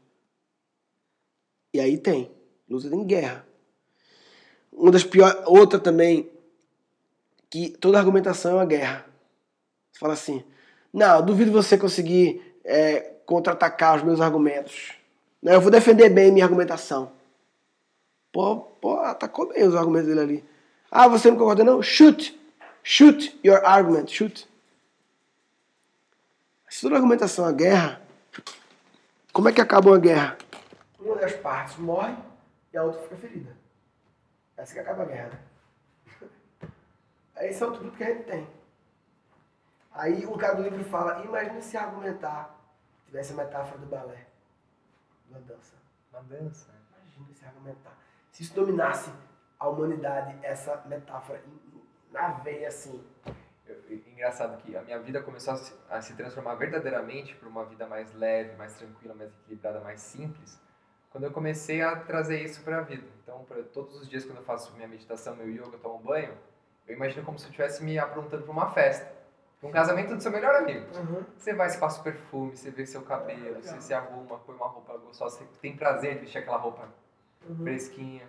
E 1.75 1.81
aí 1.81 1.99
tem. 1.99 2.31
Luta 2.67 2.89
tem 2.89 3.05
guerra. 3.07 3.47
Uma 4.73 4.91
das 4.91 5.05
piores. 5.05 5.37
Outra 5.47 5.79
também. 5.79 6.31
Que 7.51 7.71
toda 7.71 7.99
argumentação 7.99 8.53
é 8.53 8.55
uma 8.55 8.67
guerra. 8.67 9.07
Você 9.93 10.01
fala 10.01 10.15
assim. 10.15 10.45
Não, 10.93 11.25
duvido 11.25 11.53
você 11.53 11.77
conseguir 11.77 12.59
é, 12.65 13.01
contra-atacar 13.25 13.97
os 13.97 14.03
meus 14.03 14.21
argumentos. 14.21 14.93
Não, 15.43 15.53
eu 15.53 15.61
vou 15.61 15.71
defender 15.71 16.09
bem 16.09 16.33
minha 16.33 16.45
argumentação. 16.45 17.13
Pô, 18.33 18.57
pô, 18.57 18.99
atacou 19.01 19.49
bem 19.49 19.67
os 19.67 19.75
argumentos 19.75 20.09
dele 20.09 20.21
ali. 20.21 20.45
Ah, 20.91 21.09
você 21.09 21.31
não 21.31 21.37
concorda 21.37 21.65
não? 21.65 21.83
Shoot! 21.83 22.39
Shoot 22.83 23.39
your 23.45 23.65
argument, 23.65 24.09
shoot. 24.09 24.49
Se 26.69 26.83
toda 26.83 26.97
argumentação 26.97 27.49
é 27.49 27.53
guerra, 27.53 28.01
como 29.33 29.49
é 29.49 29.53
que 29.53 29.61
acaba 29.61 29.91
uma 29.91 29.99
guerra? 29.99 30.37
Uma 31.01 31.17
das 31.17 31.35
partes 31.35 31.77
morre 31.79 32.15
e 32.73 32.77
a 32.77 32.83
outra 32.83 33.03
fica 33.03 33.17
ferida. 33.17 33.57
É 34.57 34.63
assim 34.63 34.75
que 34.75 34.81
acaba 34.81 35.03
a 35.03 35.07
guerra. 35.07 35.29
né? 35.29 35.39
Esse 37.39 37.63
é 37.63 37.67
outro 37.67 37.83
grupo 37.83 37.97
que 37.97 38.05
a 38.05 38.15
gente 38.15 38.25
tem. 38.25 38.49
Aí 39.93 40.27
um 40.27 40.37
cara 40.37 40.55
do 40.55 40.63
livro 40.63 40.85
fala, 40.85 41.25
imagine 41.25 41.63
se 41.63 41.77
argumentar 41.77 42.57
tivesse 43.07 43.33
a 43.33 43.37
metáfora 43.37 43.79
do 43.79 43.87
balé, 43.87 44.27
da 45.31 45.39
dança. 45.39 45.75
Uma 46.13 46.23
dança. 46.23 46.71
Imagina 46.91 47.35
se 47.35 47.45
argumentar. 47.45 47.97
Se 48.31 48.43
isso 48.43 48.55
dominasse 48.55 49.11
a 49.59 49.69
humanidade, 49.69 50.37
essa 50.43 50.83
metáfora 50.87 51.43
na 52.11 52.29
veia 52.29 52.69
assim. 52.69 53.03
Engraçado 54.07 54.61
que 54.63 54.77
a 54.77 54.83
minha 54.83 54.99
vida 54.99 55.23
começou 55.23 55.55
a 55.55 55.57
se, 55.57 55.75
a 55.91 56.01
se 56.01 56.15
transformar 56.15 56.55
verdadeiramente 56.55 57.35
para 57.35 57.49
uma 57.49 57.65
vida 57.65 57.87
mais 57.87 58.13
leve, 58.15 58.57
mais 58.57 58.75
tranquila, 58.75 59.15
mais 59.15 59.33
equilibrada, 59.33 59.81
mais 59.81 60.01
simples, 60.01 60.61
quando 61.11 61.25
eu 61.25 61.33
comecei 61.33 61.83
a 61.83 61.97
trazer 61.97 62.43
isso 62.43 62.63
para 62.63 62.79
a 62.79 62.81
vida. 62.83 63.07
Então, 63.23 63.45
pra, 63.45 63.63
todos 63.65 64.01
os 64.01 64.09
dias 64.09 64.25
quando 64.25 64.39
eu 64.39 64.45
faço 64.45 64.75
minha 64.75 64.87
meditação, 64.87 65.35
meu 65.35 65.49
yoga, 65.49 65.77
eu 65.77 65.81
tomo 65.81 65.99
banho, 65.99 66.37
eu 66.87 66.95
imagino 66.97 67.25
como 67.25 67.39
se 67.39 67.45
eu 67.47 67.51
estivesse 67.51 67.83
me 67.85 67.99
aprontando 67.99 68.43
para 68.45 68.53
uma 68.53 68.71
festa. 68.71 69.15
Um 69.63 69.71
casamento 69.71 70.15
do 70.15 70.23
seu 70.23 70.31
melhor 70.31 70.55
amigo. 70.55 70.87
Uhum. 70.97 71.25
Você 71.37 71.53
vai, 71.55 71.69
se 71.71 71.79
passa 71.79 72.01
o 72.01 72.05
perfume, 72.05 72.57
você 72.57 72.71
vê 72.71 72.87
seu 72.87 73.03
cabelo, 73.03 73.61
você 73.61 73.81
se 73.81 73.93
arruma, 73.95 74.39
põe 74.39 74.55
uma 74.55 74.67
roupa 74.69 74.97
gostosa, 74.99 75.39
você 75.39 75.45
tem 75.61 75.75
prazer 75.77 76.15
de 76.15 76.21
vestir 76.21 76.39
aquela 76.39 76.59
roupa 76.59 76.89
Uhum. 77.49 77.57
fresquinha. 77.63 78.29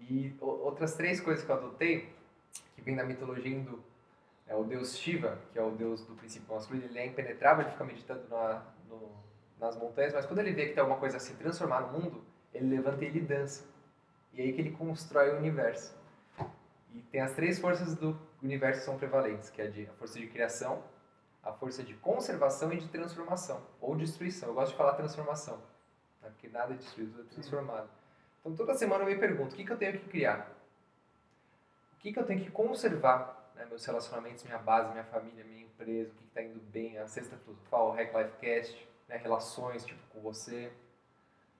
E 0.00 0.34
outras 0.40 0.94
três 0.94 1.20
coisas 1.20 1.44
que 1.44 1.50
eu 1.50 1.56
adotei, 1.56 2.12
que 2.74 2.80
vem 2.82 2.96
da 2.96 3.04
mitologia 3.04 3.50
hindu. 3.56 3.82
É 4.46 4.54
o 4.54 4.64
deus 4.64 4.96
Shiva, 4.96 5.38
que 5.52 5.58
é 5.58 5.62
o 5.62 5.70
deus 5.70 6.02
do 6.06 6.14
princípio 6.14 6.52
masculino, 6.54 6.86
ele 6.86 6.98
é 6.98 7.06
impenetrável, 7.06 7.62
ele 7.64 7.72
fica 7.72 7.84
meditando 7.84 8.22
na- 8.30 8.62
no- 8.88 9.10
nas 9.60 9.76
montanhas, 9.76 10.14
mas 10.14 10.24
quando 10.24 10.38
ele 10.38 10.52
vê 10.52 10.66
que 10.68 10.72
tem 10.74 10.80
alguma 10.80 10.98
coisa 10.98 11.18
a 11.18 11.20
se 11.20 11.34
transformar 11.34 11.80
no 11.82 11.98
mundo, 11.98 12.24
ele 12.54 12.74
levanta 12.76 13.04
e 13.04 13.08
ele 13.08 13.20
dança. 13.20 13.64
E 14.32 14.40
é 14.40 14.44
aí 14.44 14.52
que 14.52 14.60
ele 14.60 14.70
constrói 14.70 15.30
o 15.34 15.36
universo. 15.38 15.94
E 16.92 17.02
tem 17.02 17.20
as 17.20 17.34
três 17.34 17.58
forças 17.58 17.94
do 17.94 18.18
universo 18.42 18.80
que 18.80 18.86
são 18.86 18.98
prevalentes, 18.98 19.50
que 19.50 19.60
é 19.60 19.66
de, 19.66 19.86
a 19.86 19.92
força 19.92 20.18
de 20.18 20.26
criação, 20.26 20.82
a 21.42 21.52
força 21.52 21.82
de 21.82 21.94
conservação 21.94 22.72
e 22.72 22.78
de 22.78 22.88
transformação, 22.88 23.62
ou 23.80 23.96
destruição. 23.96 24.48
Eu 24.48 24.54
gosto 24.54 24.72
de 24.72 24.76
falar 24.76 24.94
transformação, 24.94 25.56
né? 26.22 26.30
porque 26.30 26.48
nada 26.48 26.74
é 26.74 26.76
destruído, 26.76 27.12
tudo 27.12 27.28
é 27.28 27.34
transformado. 27.34 27.88
Então 28.40 28.54
toda 28.54 28.74
semana 28.74 29.04
eu 29.04 29.08
me 29.08 29.16
pergunto, 29.16 29.54
o 29.54 29.56
que, 29.56 29.64
que 29.64 29.72
eu 29.72 29.76
tenho 29.76 29.98
que 29.98 30.08
criar? 30.08 30.50
O 31.94 32.00
que, 32.00 32.12
que 32.12 32.18
eu 32.18 32.24
tenho 32.24 32.40
que 32.40 32.50
conservar? 32.50 33.52
Né? 33.54 33.64
Meus 33.66 33.84
relacionamentos, 33.84 34.44
minha 34.44 34.58
base, 34.58 34.92
minha 34.92 35.04
família, 35.04 35.44
minha 35.44 35.64
empresa, 35.64 36.12
o 36.12 36.14
que 36.14 36.24
está 36.24 36.42
indo 36.42 36.60
bem, 36.60 36.98
a 36.98 37.06
sexta 37.06 37.36
filosofal, 37.38 37.88
o 37.88 37.92
Hack 37.92 38.14
Life 38.14 38.36
Cast, 38.40 38.88
né? 39.08 39.16
relações 39.16 39.84
tipo 39.84 40.00
com 40.10 40.20
você. 40.20 40.72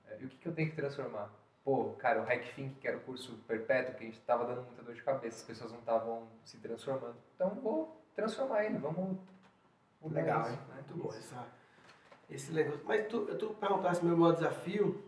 É, 0.06 0.18
E 0.20 0.24
o 0.24 0.28
que, 0.28 0.36
que 0.36 0.48
eu 0.48 0.54
tenho 0.54 0.70
que 0.70 0.76
transformar? 0.76 1.30
Pô, 1.68 1.90
cara, 1.98 2.22
o 2.22 2.24
Hack 2.24 2.54
Think, 2.54 2.76
que 2.80 2.88
era 2.88 2.96
o 2.96 3.00
curso 3.00 3.34
perpétuo, 3.46 3.94
que 3.94 4.02
a 4.02 4.06
gente 4.06 4.18
estava 4.18 4.46
dando 4.46 4.62
muita 4.62 4.82
dor 4.82 4.94
de 4.94 5.02
cabeça, 5.02 5.36
as 5.36 5.42
pessoas 5.42 5.70
não 5.70 5.80
estavam 5.80 6.26
se 6.42 6.56
transformando. 6.56 7.16
Então 7.34 7.50
vou 7.56 7.94
transformar 8.16 8.64
ele, 8.64 8.78
vamos 8.78 9.18
mudar 10.00 10.22
Legal, 10.22 10.40
isso, 10.40 10.50
hein? 10.52 10.58
né? 10.66 10.74
Muito 10.76 10.94
bom 10.94 11.10
essa, 11.10 11.46
esse 12.30 12.52
negócio. 12.52 12.80
Mas 12.86 13.06
tu, 13.08 13.26
tu 13.36 13.50
perguntasse 13.60 14.02
meu 14.02 14.16
maior 14.16 14.32
desafio, 14.32 15.04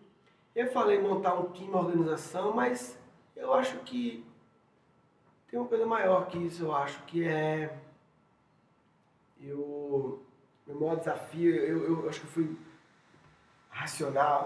eu 0.55 0.71
falei 0.71 1.01
montar 1.01 1.33
um 1.33 1.51
time, 1.51 1.71
uma 1.71 1.79
organização, 1.79 2.53
mas 2.53 2.95
eu 3.35 3.55
acho 3.55 3.79
que 3.79 4.23
tem 5.49 5.59
uma 5.59 5.67
coisa 5.67 5.87
maior 5.87 6.27
que 6.27 6.37
isso, 6.37 6.65
eu 6.65 6.77
acho, 6.77 7.03
que 7.05 7.27
é. 7.27 7.75
Eu. 9.41 10.23
Meu 10.67 10.79
maior 10.79 10.97
desafio, 10.97 11.55
eu, 11.55 12.03
eu, 12.03 12.09
acho 12.11 12.21
que 12.21 12.27
eu 12.27 12.33
fui 12.33 12.59
racional, 13.71 14.45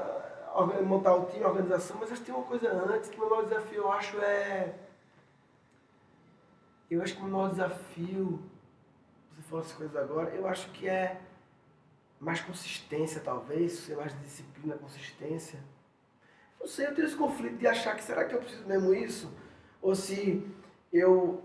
montar 0.85 1.15
o 1.15 1.27
time, 1.27 1.45
a 1.45 1.49
organização, 1.49 1.97
mas 1.99 2.11
acho 2.13 2.21
que 2.21 2.27
tem 2.27 2.35
uma 2.35 2.45
coisa 2.45 2.71
antes 2.73 3.11
que 3.11 3.17
o 3.17 3.21
meu 3.21 3.31
maior 3.31 3.45
desafio, 3.45 3.79
eu 3.79 3.93
acho, 3.93 4.19
é. 4.21 4.75
Eu 6.91 7.03
acho 7.03 7.15
que 7.15 7.21
o 7.21 7.25
meu 7.25 7.37
maior 7.37 7.51
desafio 7.51 8.41
você 9.35 9.43
falou 9.43 9.65
essas 9.65 9.77
coisas 9.77 9.97
agora, 9.97 10.31
eu 10.31 10.47
acho 10.47 10.71
que 10.71 10.89
é 10.89 11.21
mais 12.21 12.41
consistência, 12.41 13.21
talvez, 13.21 13.73
ser 13.73 13.97
mais 13.97 14.19
disciplina, 14.23 14.77
consistência. 14.77 15.59
Não 16.61 16.67
sei, 16.67 16.87
eu 16.87 16.95
tenho 16.95 17.07
esse 17.07 17.17
conflito 17.17 17.57
de 17.57 17.67
achar 17.67 17.97
que 17.97 18.03
será 18.05 18.25
que 18.25 18.35
eu 18.35 18.39
preciso 18.39 18.65
mesmo 18.67 18.95
isso? 18.95 19.31
Ou 19.83 19.95
se 19.95 20.47
eu, 20.93 21.43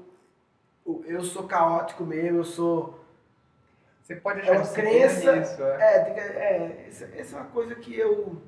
eu 1.05 1.23
sou 1.23 1.47
caótico 1.47 2.05
mesmo, 2.05 2.37
eu 2.37 2.43
sou. 2.45 3.03
Você 4.01 4.15
pode 4.15 4.39
É 4.39 4.43
achar 4.43 4.53
uma 4.53 4.61
disciplina 4.61 4.89
crença. 4.91 5.35
nisso, 5.35 5.63
é. 5.63 5.81
É, 5.81 5.95
é 6.09 6.89
essa 7.17 7.35
é 7.35 7.39
uma 7.39 7.49
coisa 7.49 7.75
que 7.75 7.93
eu 7.97 8.41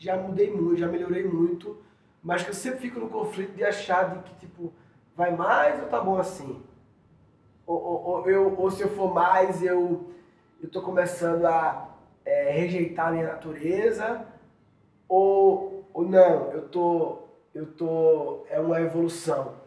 já 0.00 0.16
mudei 0.16 0.50
muito, 0.50 0.78
já 0.78 0.88
melhorei 0.88 1.22
muito, 1.22 1.76
mas 2.22 2.42
que 2.42 2.50
eu 2.50 2.54
sempre 2.54 2.80
fico 2.80 2.98
no 2.98 3.10
conflito 3.10 3.54
de 3.54 3.62
achar 3.62 4.16
de 4.16 4.22
que, 4.22 4.34
tipo, 4.46 4.72
vai 5.14 5.36
mais 5.36 5.78
ou 5.80 5.88
tá 5.88 6.00
bom 6.00 6.18
assim? 6.18 6.62
Ou, 7.66 7.76
ou, 7.76 8.04
ou 8.04 8.30
eu, 8.30 8.58
ou 8.58 8.70
se 8.70 8.82
eu 8.82 8.88
for 8.88 9.12
mais, 9.12 9.62
eu, 9.62 10.10
eu 10.62 10.70
tô 10.70 10.80
começando 10.80 11.44
a 11.44 11.94
é, 12.24 12.50
rejeitar 12.50 13.08
a 13.08 13.12
minha 13.12 13.26
natureza, 13.26 14.26
ou, 15.06 15.86
ou 15.92 16.08
não, 16.08 16.50
eu 16.50 16.66
tô, 16.68 17.18
eu 17.54 17.66
tô, 17.66 18.46
é 18.48 18.58
uma 18.58 18.80
evolução. 18.80 19.60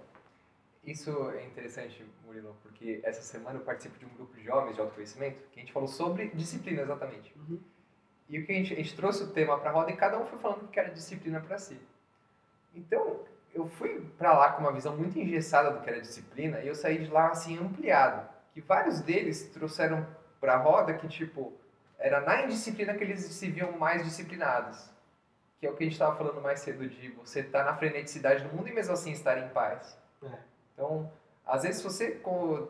Isso 0.84 1.12
é 1.30 1.46
interessante, 1.46 2.04
Murilo, 2.26 2.56
porque 2.64 3.02
essa 3.04 3.22
semana 3.22 3.60
eu 3.60 3.64
participo 3.64 4.00
de 4.00 4.06
um 4.06 4.10
grupo 4.10 4.36
de 4.36 4.44
jovens 4.44 4.74
de 4.74 4.82
autoconhecimento 4.82 5.48
que 5.52 5.60
a 5.60 5.62
gente 5.62 5.72
falou 5.72 5.88
sobre 5.88 6.30
disciplina 6.30 6.82
exatamente. 6.82 7.32
Uhum. 7.38 7.60
E 8.30 8.40
o 8.40 8.46
que 8.46 8.52
a 8.52 8.56
gente, 8.56 8.74
a 8.74 8.78
gente 8.78 8.96
trouxe 8.96 9.24
o 9.24 9.32
tema 9.32 9.60
para 9.60 9.70
a 9.70 9.74
roda 9.74 9.92
e 9.92 9.96
cada 9.96 10.18
um 10.20 10.26
foi 10.26 10.40
falando 10.40 10.68
que 10.68 10.80
era 10.80 10.90
disciplina 10.90 11.40
para 11.40 11.58
si. 11.58 11.80
Então, 12.74 13.20
eu 13.54 13.68
fui 13.68 14.02
para 14.18 14.38
lá 14.38 14.52
com 14.54 14.62
uma 14.62 14.72
visão 14.72 14.96
muito 14.98 15.20
engessada 15.20 15.72
do 15.72 15.82
que 15.82 15.90
era 15.90 16.02
disciplina 16.02 16.60
e 16.60 16.68
eu 16.68 16.76
saí 16.76 17.04
de 17.04 17.12
lá 17.12 17.30
assim 17.30 17.58
ampliado. 17.58 18.28
Que 18.54 18.62
vários 18.62 19.02
deles 19.02 19.50
trouxeram 19.50 20.06
para 20.40 20.56
a 20.56 20.58
roda 20.58 20.94
que 20.94 21.08
tipo 21.08 21.54
era 21.98 22.20
na 22.22 22.44
indisciplina 22.44 22.94
que 22.94 23.04
eles 23.04 23.22
se 23.22 23.50
viam 23.50 23.72
mais 23.74 24.04
disciplinados. 24.04 24.90
Que 25.60 25.68
é 25.68 25.70
o 25.70 25.76
que 25.76 25.84
a 25.84 25.86
gente 25.86 25.94
estava 25.94 26.18
falando 26.18 26.42
mais 26.42 26.60
cedo 26.60 26.88
de 26.88 27.10
você 27.12 27.42
estar 27.42 27.64
na 27.64 27.76
freneticidade 27.76 28.44
do 28.44 28.54
mundo 28.54 28.68
e 28.68 28.74
mesmo 28.74 28.94
assim 28.94 29.12
estar 29.12 29.38
em 29.38 29.48
paz. 29.50 29.98
É. 30.22 30.38
Então, 30.74 31.10
às 31.46 31.64
vezes 31.64 31.82
você 31.82 32.20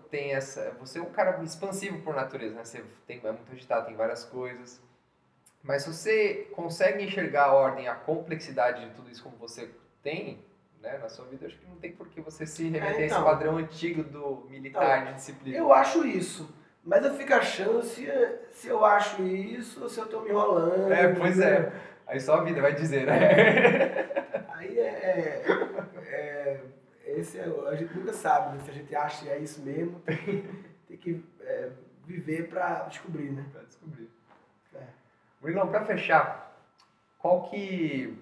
tem 0.09 0.33
essa, 0.33 0.71
você 0.79 0.99
é 0.99 1.01
um 1.01 1.11
cara 1.11 1.41
expansivo 1.43 2.01
por 2.01 2.13
natureza, 2.13 2.55
né? 2.55 2.63
Você 2.63 2.83
tem 3.07 3.19
é 3.23 3.31
muito 3.31 3.51
agitado, 3.51 3.87
tem 3.87 3.95
várias 3.95 4.23
coisas. 4.25 4.81
Mas 5.63 5.83
se 5.83 5.93
você 5.93 6.47
consegue 6.53 7.03
enxergar 7.03 7.45
a 7.45 7.53
ordem, 7.53 7.87
a 7.87 7.95
complexidade 7.95 8.85
de 8.85 8.93
tudo 8.93 9.09
isso 9.09 9.23
como 9.23 9.37
você 9.37 9.69
tem, 10.03 10.43
né, 10.81 10.97
na 10.97 11.07
sua 11.07 11.25
vida, 11.25 11.45
eu 11.45 11.47
acho 11.47 11.57
que 11.57 11.65
não 11.65 11.77
tem 11.77 11.93
por 11.93 12.09
que 12.09 12.19
você 12.19 12.45
se 12.45 12.63
remeter 12.65 12.87
a 12.87 12.91
esse 12.91 13.05
então. 13.05 13.23
padrão 13.23 13.57
antigo 13.57 14.03
do 14.03 14.45
militar 14.49 15.05
de 15.05 15.13
disciplina. 15.13 15.57
Eu 15.57 15.73
acho 15.73 16.05
isso. 16.05 16.53
Mas 16.83 17.05
eu 17.05 17.13
fico 17.13 17.33
achando 17.33 17.81
se, 17.81 18.05
se 18.51 18.67
eu 18.67 18.83
acho 18.83 19.23
isso 19.25 19.81
ou 19.81 19.87
se 19.87 19.97
eu 19.99 20.05
tô 20.05 20.19
me 20.19 20.29
enrolando. 20.31 20.91
É, 20.91 21.07
pois 21.13 21.39
é. 21.39 21.71
Aí 22.05 22.19
só 22.19 22.35
a 22.35 22.43
vida 22.43 22.61
vai 22.61 22.75
dizer, 22.75 23.05
né? 23.05 23.17
Aí 24.53 24.77
é. 24.77 24.83
é, 24.83 26.03
é- 26.09 26.61
esse 27.05 27.39
é, 27.39 27.45
a 27.67 27.75
gente 27.75 27.95
nunca 27.97 28.11
sabe, 28.11 28.57
né? 28.57 28.63
Se 28.63 28.71
a 28.71 28.73
gente 28.73 28.93
acha 28.95 29.23
que 29.23 29.29
é 29.31 29.37
isso 29.37 29.61
mesmo, 29.61 29.99
tem 30.01 30.17
que, 30.17 30.43
tem 30.87 30.97
que 30.97 31.23
é, 31.41 31.69
viver 32.05 32.49
pra 32.49 32.83
descobrir, 32.83 33.31
né? 33.31 33.45
pra 33.51 33.61
descobrir. 33.63 34.09
É. 35.43 35.45
Murilão, 35.45 35.67
pra 35.67 35.85
fechar, 35.85 36.55
qual 37.19 37.49
que. 37.49 38.17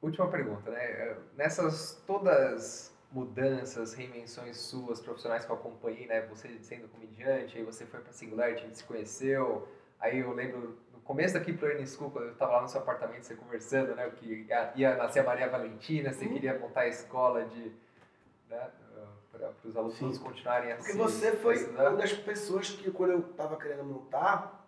Última 0.00 0.28
pergunta, 0.30 0.70
né? 0.70 1.16
Nessas 1.36 2.00
todas 2.06 2.94
mudanças, 3.10 3.94
reinvenções 3.94 4.56
suas, 4.58 5.00
profissionais 5.00 5.44
que 5.44 5.50
eu 5.50 5.56
acompanhei, 5.56 6.06
né? 6.06 6.20
Você 6.26 6.58
sendo 6.60 6.86
comediante, 6.88 7.58
aí 7.58 7.64
você 7.64 7.84
foi 7.86 8.00
pra 8.00 8.12
Singularity, 8.12 8.62
a 8.62 8.66
gente 8.66 8.78
se 8.78 8.84
conheceu. 8.84 9.66
Aí 9.98 10.18
eu 10.18 10.32
lembro, 10.32 10.78
no 10.92 11.00
começo 11.00 11.34
daqui 11.34 11.52
pro 11.52 11.68
Earning 11.68 11.86
School, 11.86 12.10
quando 12.10 12.28
eu 12.28 12.34
tava 12.36 12.52
lá 12.52 12.62
no 12.62 12.68
seu 12.68 12.80
apartamento, 12.82 13.24
você 13.24 13.34
conversando, 13.34 13.94
né? 13.94 14.08
Que 14.10 14.44
ia, 14.48 14.72
ia 14.76 14.96
nascer 14.96 15.20
a 15.20 15.24
Maria 15.24 15.48
Valentina, 15.48 16.12
você 16.12 16.26
Uhum. 16.26 16.32
queria 16.34 16.58
montar 16.58 16.82
a 16.82 16.88
escola 16.88 17.44
de. 17.46 17.72
Né? 18.48 18.70
Para 19.32 19.52
os 19.64 19.76
alunos 19.76 19.96
Sim. 19.96 20.18
continuarem 20.18 20.72
a 20.72 20.76
Porque 20.76 20.92
você 20.94 21.32
foi 21.32 21.62
uma 21.66 21.90
das 21.96 22.12
pessoas 22.12 22.70
que, 22.70 22.90
quando 22.90 23.10
eu 23.10 23.22
tava 23.34 23.56
querendo 23.58 23.84
montar, 23.84 24.65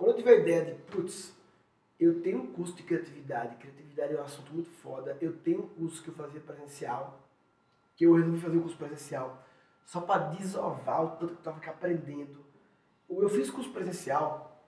quando 0.00 0.12
eu 0.12 0.16
tive 0.16 0.30
a 0.30 0.34
ideia 0.36 0.64
de, 0.64 0.74
putz, 0.84 1.36
eu 1.98 2.22
tenho 2.22 2.38
um 2.38 2.46
curso 2.54 2.74
de 2.74 2.82
criatividade, 2.82 3.56
criatividade 3.56 4.14
é 4.14 4.18
um 4.18 4.24
assunto 4.24 4.50
muito 4.50 4.70
foda, 4.70 5.14
eu 5.20 5.36
tenho 5.36 5.64
um 5.64 5.68
curso 5.68 6.02
que 6.02 6.08
eu 6.08 6.14
fazia 6.14 6.40
presencial, 6.40 7.20
que 7.94 8.06
eu 8.06 8.14
resolvi 8.14 8.40
fazer 8.40 8.56
um 8.56 8.62
curso 8.62 8.78
presencial, 8.78 9.44
só 9.84 10.00
para 10.00 10.30
desovar 10.30 11.04
o 11.04 11.10
tanto 11.10 11.34
que 11.34 11.40
eu 11.40 11.42
tava 11.42 11.58
aqui 11.58 11.68
aprendendo. 11.68 12.42
Eu 13.10 13.28
fiz 13.28 13.50
curso 13.50 13.70
presencial 13.72 14.64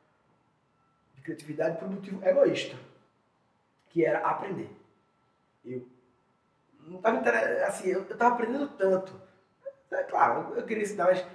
de 1.14 1.22
criatividade 1.22 1.78
por 1.78 1.88
um 1.88 1.92
motivo 1.92 2.22
egoísta, 2.22 2.76
que 3.88 4.04
era 4.04 4.18
aprender. 4.18 4.70
Eu 5.64 5.88
não 6.80 7.00
tava 7.00 7.16
inter... 7.16 7.66
assim, 7.66 7.88
eu, 7.88 8.00
eu 8.00 8.18
tava 8.18 8.34
aprendendo 8.34 8.68
tanto. 8.76 9.18
É 9.92 10.02
claro, 10.02 10.54
eu 10.54 10.66
queria 10.66 10.82
ensinar, 10.82 11.06
mas 11.06 11.26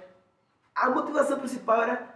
a 0.72 0.88
motivação 0.88 1.40
principal 1.40 1.82
era 1.82 2.07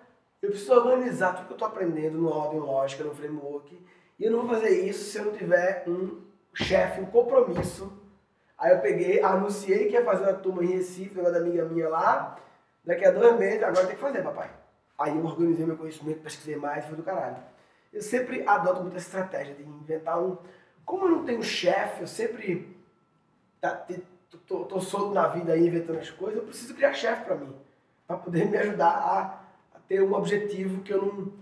eu 0.42 0.50
preciso 0.50 0.72
organizar 0.72 1.34
tudo 1.34 1.46
que 1.46 1.52
eu 1.52 1.54
estou 1.54 1.68
aprendendo 1.68 2.18
no 2.18 2.28
ordem 2.28 2.58
lógica, 2.58 3.04
no 3.04 3.14
framework, 3.14 3.80
e 4.18 4.24
eu 4.24 4.32
não 4.32 4.40
vou 4.40 4.50
fazer 4.50 4.84
isso 4.84 5.04
se 5.04 5.18
eu 5.18 5.26
não 5.26 5.32
tiver 5.32 5.84
um 5.86 6.20
chefe, 6.52 7.00
um 7.00 7.06
compromisso. 7.06 7.92
Aí 8.58 8.72
eu 8.72 8.80
peguei, 8.80 9.22
anunciei 9.22 9.86
que 9.86 9.94
ia 9.94 10.04
fazer 10.04 10.24
uma 10.24 10.34
turma 10.34 10.64
em 10.64 10.68
Recife, 10.68 11.18
uma 11.18 11.30
da 11.30 11.38
amiga 11.38 11.64
minha 11.64 11.88
lá, 11.88 12.36
daqui 12.84 13.04
a 13.04 13.10
dois 13.10 13.38
meses, 13.38 13.62
agora 13.62 13.86
tem 13.86 13.94
que 13.94 14.02
fazer, 14.02 14.22
papai. 14.22 14.50
Aí 14.98 15.16
eu 15.16 15.24
organizei 15.24 15.64
meu 15.64 15.76
conhecimento, 15.76 16.20
pesquisei 16.20 16.56
mais, 16.56 16.84
foi 16.84 16.96
do 16.96 17.02
caralho. 17.02 17.36
Eu 17.92 18.02
sempre 18.02 18.46
adoto 18.46 18.82
muito 18.82 18.96
essa 18.96 19.06
estratégia 19.06 19.54
de 19.54 19.62
inventar 19.62 20.20
um. 20.20 20.38
Como 20.84 21.06
eu 21.06 21.10
não 21.10 21.24
tenho 21.24 21.42
chefe, 21.42 22.02
eu 22.02 22.06
sempre 22.06 22.76
tá, 23.60 23.86
tô, 24.46 24.64
tô, 24.64 24.80
solto 24.80 25.14
na 25.14 25.28
vida 25.28 25.52
aí 25.52 25.66
inventando 25.66 25.98
as 25.98 26.10
coisas, 26.10 26.38
eu 26.38 26.44
preciso 26.44 26.74
criar 26.74 26.92
chefe 26.92 27.24
para 27.24 27.36
mim, 27.36 27.54
para 28.06 28.16
poder 28.16 28.46
me 28.46 28.56
ajudar 28.56 28.90
a 28.90 29.41
ter 29.88 30.02
um 30.02 30.14
objetivo 30.14 30.82
que 30.82 30.92
eu 30.92 31.04
não. 31.04 31.32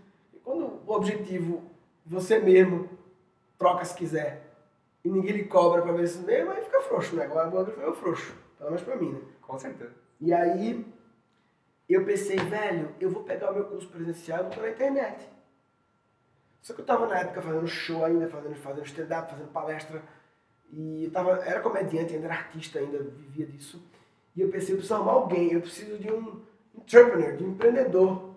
Quando 0.43 0.81
o 0.87 0.93
objetivo 0.93 1.63
você 2.05 2.39
mesmo 2.39 2.89
troca 3.59 3.85
se 3.85 3.95
quiser 3.95 4.51
e 5.05 5.09
ninguém 5.09 5.33
lhe 5.33 5.45
cobra 5.45 5.83
para 5.83 5.93
ver 5.93 6.05
isso 6.05 6.23
mesmo, 6.23 6.51
aí 6.51 6.63
fica 6.65 6.81
frouxo, 6.83 7.15
né? 7.17 7.25
Agora 7.25 7.49
o 7.49 7.51
bagulho 7.51 7.73
foi 7.73 7.85
meu 7.85 7.95
frouxo, 7.95 8.35
pelo 8.59 8.71
menos 8.71 8.85
para 8.85 8.97
mim, 8.97 9.13
né? 9.13 9.21
Com 9.43 9.59
certeza. 9.59 9.93
E 10.21 10.33
aí 10.33 10.85
eu 11.89 12.05
pensei, 12.05 12.37
velho, 12.37 12.95
eu 13.01 13.11
vou 13.11 13.25
pegar 13.25 13.51
o 13.51 13.55
meu 13.55 13.65
curso 13.65 13.89
presencial 13.89 14.49
e 14.53 14.61
na 14.61 14.71
internet. 14.71 15.29
Só 16.63 16.75
que 16.75 16.83
eu 16.83 16.85
tava 16.85 17.07
na 17.07 17.19
época 17.19 17.41
fazendo 17.41 17.67
show 17.67 18.05
ainda, 18.05 18.29
fazendo, 18.29 18.55
fazendo 18.57 18.87
stand-up, 18.87 19.31
fazendo 19.31 19.49
palestra. 19.49 20.03
E 20.73 21.05
eu 21.05 21.11
tava, 21.11 21.33
era 21.45 21.61
comediante, 21.61 22.15
ainda 22.15 22.27
era 22.27 22.35
artista, 22.35 22.79
ainda 22.79 22.99
vivia 22.99 23.47
disso. 23.47 23.83
E 24.37 24.43
eu 24.43 24.49
pensei, 24.51 24.75
eu 24.75 24.77
preciso 24.77 24.95
arrumar 24.95 25.13
alguém, 25.13 25.53
eu 25.53 25.61
preciso 25.61 25.99
de 25.99 26.13
um 26.13 26.43
entrepreneur, 26.77 27.37
de 27.37 27.45
um 27.45 27.51
empreendedor. 27.51 28.30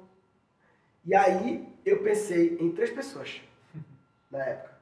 E 1.06 1.14
aí 1.16 1.68
eu 1.86 2.02
pensei 2.02 2.58
em 2.60 2.72
três 2.72 2.92
pessoas 2.92 3.42
na 4.32 4.44
época. 4.44 4.74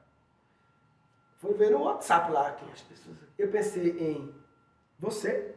Fui 1.38 1.54
ver 1.54 1.70
no 1.70 1.82
WhatsApp 1.82 2.30
lá 2.30 2.52
quem 2.52 2.70
as 2.70 2.82
pessoas. 2.82 3.16
Eu 3.36 3.50
pensei 3.50 3.90
em 3.98 4.32
você. 4.98 5.54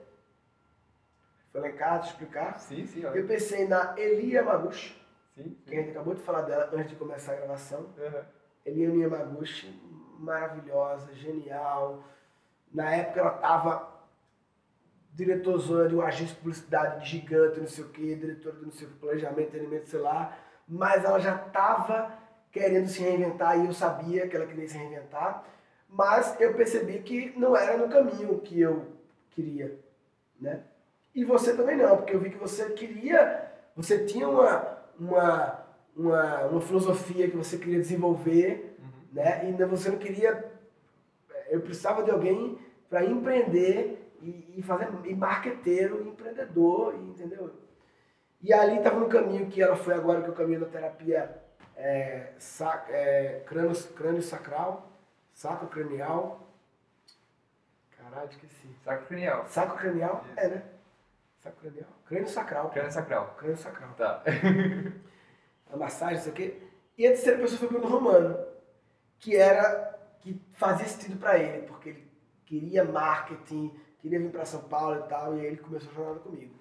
Foi 1.52 1.62
lá 1.62 1.70
em 1.70 1.76
casa 1.76 2.08
explicar. 2.08 2.60
Sim, 2.60 2.86
sim. 2.88 3.04
Eu 3.04 3.28
pensei 3.28 3.68
na 3.68 3.94
Elia 3.98 4.44
Maguchi, 4.44 5.00
Sim. 5.36 5.56
que 5.66 5.76
a 5.76 5.78
gente 5.78 5.92
acabou 5.92 6.16
de 6.16 6.22
falar 6.22 6.42
dela 6.42 6.70
antes 6.74 6.90
de 6.90 6.96
começar 6.96 7.34
a 7.34 7.36
gravação. 7.36 7.82
Uhum. 7.98 8.24
Elia 8.66 9.08
Maguchi, 9.08 9.70
maravilhosa, 10.20 11.14
genial. 11.14 12.04
Na 12.74 12.94
época 12.94 13.20
ela 13.20 13.36
estava 13.36 13.96
diretorzona 15.14 15.88
de 15.88 15.96
uma 15.96 16.06
agência 16.06 16.34
de 16.34 16.42
publicidade 16.42 17.08
gigante, 17.10 17.60
não 17.60 17.68
sei 17.68 17.84
o 17.86 17.90
quê, 17.90 18.16
diretora 18.16 18.56
do 18.56 18.66
não 18.66 18.72
sei 18.72 18.88
o 18.88 18.90
que, 18.90 18.98
planejamento, 18.98 19.52
treinamento, 19.52 19.88
sei 19.88 20.00
lá. 20.00 20.38
Mas 20.68 21.04
ela 21.04 21.20
já 21.20 21.36
estava 21.36 22.12
querendo 22.52 22.88
se 22.88 23.02
reinventar 23.02 23.60
e 23.60 23.66
eu 23.66 23.74
sabia 23.74 24.28
que 24.28 24.36
ela 24.36 24.46
queria 24.46 24.68
se 24.68 24.78
reinventar. 24.78 25.44
Mas 25.90 26.40
eu 26.40 26.54
percebi 26.54 27.00
que 27.00 27.38
não 27.38 27.56
era 27.56 27.78
no 27.78 27.90
caminho 27.90 28.40
que 28.40 28.60
eu 28.60 28.86
queria, 29.32 29.78
né? 30.40 30.64
E 31.14 31.24
você 31.24 31.56
também 31.56 31.78
não, 31.78 31.98
porque 31.98 32.16
eu 32.16 32.20
vi 32.20 32.30
que 32.30 32.38
você 32.38 32.72
queria, 32.72 33.52
você 33.76 34.04
tinha 34.04 34.28
uma, 34.28 34.78
uma, 35.00 35.66
uma, 35.96 36.46
uma 36.48 36.62
filosofia 36.62 37.30
que 37.30 37.38
você 37.38 37.58
queria 37.58 37.80
desenvolver, 37.80 38.78
né? 39.14 39.50
E 39.50 39.66
você 39.66 39.90
não 39.90 39.98
queria, 39.98 40.44
eu 41.50 41.62
precisava 41.62 42.04
de 42.04 42.12
alguém 42.12 42.58
para 42.90 43.06
empreender 43.06 44.12
e, 44.22 44.56
e 44.58 44.62
fazer, 44.62 44.90
e 45.06 45.16
marqueteiro, 45.16 46.06
empreendedor, 46.08 46.96
e, 46.96 47.10
entendeu? 47.10 47.52
E 48.42 48.54
ali 48.54 48.78
estava 48.78 49.00
no 49.00 49.08
caminho 49.08 49.48
que 49.48 49.62
ela 49.62 49.76
foi 49.76 49.94
agora, 49.94 50.22
que 50.22 50.28
é 50.28 50.32
o 50.32 50.36
caminho 50.36 50.60
da 50.60 50.68
terapia 50.68 51.42
é, 51.76 52.34
sac, 52.38 52.92
é, 52.92 53.44
crânio, 53.46 53.76
crânio 53.94 54.22
sacral, 54.22 54.92
saco 55.34 55.68
cranial. 55.68 56.48
Caralho, 57.98 58.30
esqueci. 58.30 58.70
Saco 58.84 59.06
cranial. 59.08 59.46
Saco 59.48 59.78
cranial? 59.78 60.24
Isso. 60.30 60.40
É, 60.40 60.48
né? 60.50 60.64
Saco 61.40 61.58
cranial. 61.60 61.90
Crânio 62.06 62.28
sacral. 62.28 62.70
Crânio 62.70 62.92
sacral. 62.92 63.36
Crânio 63.38 63.58
sacral. 63.58 63.90
Tá. 63.96 64.24
A 65.72 65.78
massagem, 65.78 66.20
isso 66.20 66.30
aqui. 66.30 66.62
E 66.98 67.06
a 67.06 67.10
terceira 67.10 67.40
pessoa 67.40 67.60
foi 67.60 67.68
o 67.68 67.72
Bruno 67.72 67.88
Romano, 67.88 68.38
que 69.20 69.36
era, 69.36 70.00
que 70.20 70.40
fazia 70.54 70.88
sentido 70.88 71.20
para 71.20 71.38
ele, 71.38 71.68
porque 71.68 71.90
ele 71.90 72.12
queria 72.46 72.86
marketing, 72.86 73.78
queria 74.00 74.20
vir 74.20 74.32
para 74.32 74.46
São 74.46 74.62
Paulo 74.62 75.04
e 75.04 75.10
tal, 75.10 75.36
e 75.36 75.42
aí 75.42 75.48
ele 75.48 75.58
começou 75.58 75.92
a 75.92 75.96
jornada 75.96 76.20
comigo. 76.20 76.54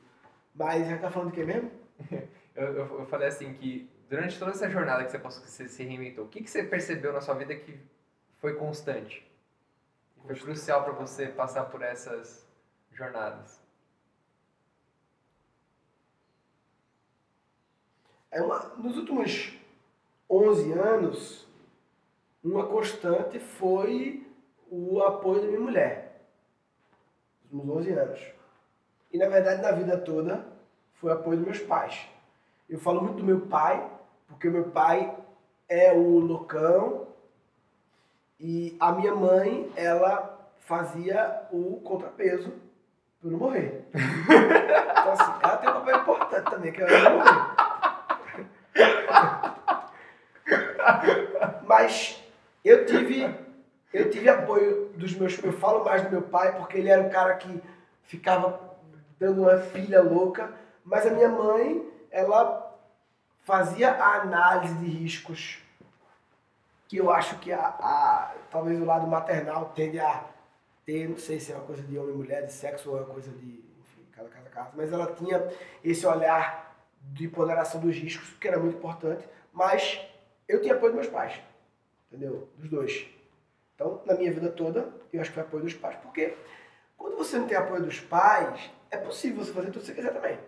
Mas 0.54 0.86
gente 0.86 1.00
tá 1.00 1.10
falando 1.10 1.30
de 1.30 1.34
quê 1.36 1.44
mesmo? 1.44 1.70
Eu, 2.56 2.66
eu, 2.72 3.00
eu 3.00 3.06
falei 3.06 3.26
assim 3.26 3.52
que 3.54 3.90
durante 4.08 4.38
toda 4.38 4.52
essa 4.52 4.70
jornada 4.70 5.04
que 5.04 5.10
você 5.10 5.18
passou, 5.18 5.42
que 5.42 5.50
você 5.50 5.68
se 5.68 5.82
reinventou, 5.82 6.24
o 6.24 6.28
que, 6.28 6.40
que 6.40 6.48
você 6.48 6.62
percebeu 6.62 7.12
na 7.12 7.20
sua 7.20 7.34
vida 7.34 7.52
que 7.56 7.76
foi 8.34 8.54
constante? 8.54 9.28
Foi 10.14 10.28
Constante. 10.28 10.44
crucial 10.44 10.84
para 10.84 10.92
você 10.92 11.26
passar 11.26 11.64
por 11.64 11.82
essas 11.82 12.46
jornadas? 12.92 13.60
É 18.30 18.40
uma, 18.40 18.60
nos 18.76 18.96
últimos 18.98 19.58
11 20.30 20.72
anos, 20.72 21.48
uma 22.42 22.68
constante 22.68 23.40
foi 23.40 24.24
o 24.70 25.02
apoio 25.02 25.40
da 25.42 25.48
minha 25.48 25.60
mulher. 25.60 26.24
Nos 27.50 27.60
últimos 27.62 27.76
11 27.78 27.92
anos. 27.92 28.20
E 29.14 29.16
na 29.16 29.28
verdade, 29.28 29.62
na 29.62 29.70
vida 29.70 29.96
toda, 29.96 30.44
foi 30.94 31.12
apoio 31.12 31.36
dos 31.36 31.46
meus 31.46 31.60
pais. 31.60 32.04
Eu 32.68 32.80
falo 32.80 33.00
muito 33.00 33.18
do 33.18 33.22
meu 33.22 33.42
pai, 33.42 33.88
porque 34.26 34.50
meu 34.50 34.64
pai 34.64 35.14
é 35.68 35.92
o 35.92 36.18
loucão 36.18 37.06
e 38.40 38.76
a 38.80 38.90
minha 38.90 39.14
mãe, 39.14 39.70
ela 39.76 40.50
fazia 40.58 41.46
o 41.52 41.80
contrapeso 41.84 42.50
para 43.20 43.28
eu 43.28 43.30
não 43.30 43.38
morrer. 43.38 43.84
Então, 45.04 45.12
assim, 45.12 45.32
ela 45.42 45.56
tem 45.58 45.68
um 45.68 45.74
papel 45.74 46.00
importante 46.00 46.50
também, 46.50 46.72
que 46.72 46.82
é 46.82 46.84
eu 46.84 47.04
não 47.04 47.18
morrer. 47.18 47.54
Mas 51.66 52.24
eu 52.64 52.86
tive, 52.86 53.32
eu 53.92 54.10
tive 54.10 54.28
apoio 54.30 54.88
dos 54.96 55.14
meus. 55.14 55.38
Eu 55.44 55.52
falo 55.52 55.84
mais 55.84 56.02
do 56.02 56.10
meu 56.10 56.22
pai 56.22 56.56
porque 56.56 56.78
ele 56.78 56.88
era 56.88 57.02
o 57.02 57.10
cara 57.10 57.34
que 57.34 57.62
ficava 58.02 58.73
dando 59.18 59.42
uma 59.42 59.56
pilha 59.58 60.02
louca. 60.02 60.52
Mas 60.84 61.06
a 61.06 61.10
minha 61.10 61.28
mãe, 61.28 61.88
ela 62.10 62.74
fazia 63.42 63.90
a 63.92 64.22
análise 64.22 64.74
de 64.76 64.86
riscos 64.86 65.62
que 66.88 66.96
eu 66.98 67.10
acho 67.10 67.38
que 67.38 67.52
a, 67.52 67.60
a- 67.66 68.34
talvez 68.50 68.80
o 68.80 68.84
lado 68.84 69.06
maternal 69.06 69.72
tende 69.74 69.98
a 69.98 70.24
ter, 70.84 71.08
não 71.08 71.16
sei 71.16 71.40
se 71.40 71.52
é 71.52 71.56
uma 71.56 71.64
coisa 71.64 71.82
de 71.82 71.98
homem 71.98 72.14
e 72.14 72.18
mulher, 72.18 72.44
de 72.44 72.52
sexo 72.52 72.90
ou 72.90 72.98
é 72.98 73.00
uma 73.00 73.08
coisa 73.12 73.30
de, 73.30 73.46
enfim, 73.80 74.04
cada 74.12 74.28
casa 74.28 74.48
casa, 74.50 74.70
mas 74.74 74.92
ela 74.92 75.12
tinha 75.14 75.42
esse 75.82 76.06
olhar 76.06 76.76
de 77.00 77.26
ponderação 77.28 77.80
dos 77.80 77.96
riscos, 77.96 78.28
que 78.38 78.46
era 78.46 78.58
muito 78.58 78.76
importante, 78.76 79.26
mas 79.52 79.98
eu 80.46 80.60
tinha 80.60 80.74
apoio 80.74 80.92
dos 80.92 81.00
meus 81.02 81.12
pais, 81.12 81.40
entendeu? 82.10 82.48
Dos 82.58 82.68
dois. 82.70 83.06
Então, 83.74 84.02
na 84.06 84.14
minha 84.14 84.30
vida 84.32 84.50
toda, 84.50 84.88
eu 85.12 85.20
acho 85.20 85.30
que 85.30 85.34
foi 85.34 85.42
apoio 85.42 85.64
dos 85.64 85.74
pais, 85.74 85.96
porque 86.02 86.34
quando 86.96 87.16
você 87.16 87.38
não 87.38 87.46
tem 87.48 87.56
apoio 87.56 87.82
dos 87.82 87.98
pais, 88.00 88.70
é 88.94 88.98
possível 88.98 89.44
você 89.44 89.52
fazer 89.52 89.66
tudo 89.68 89.80
que 89.80 89.86
você 89.86 89.94
quiser 89.94 90.12
também. 90.12 90.38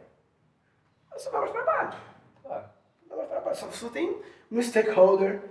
Mas 1.11 1.22
Você 1.22 1.30
dá 1.30 1.40
mais 1.40 1.51
trabalho. 1.51 1.92
Claro. 2.42 2.64
Dá 3.09 3.16
mais 3.16 3.28
trabalho. 3.28 3.57
Só 3.57 3.66
você 3.66 3.88
tem 3.90 4.22
um 4.51 4.62
stakeholder, 4.62 5.42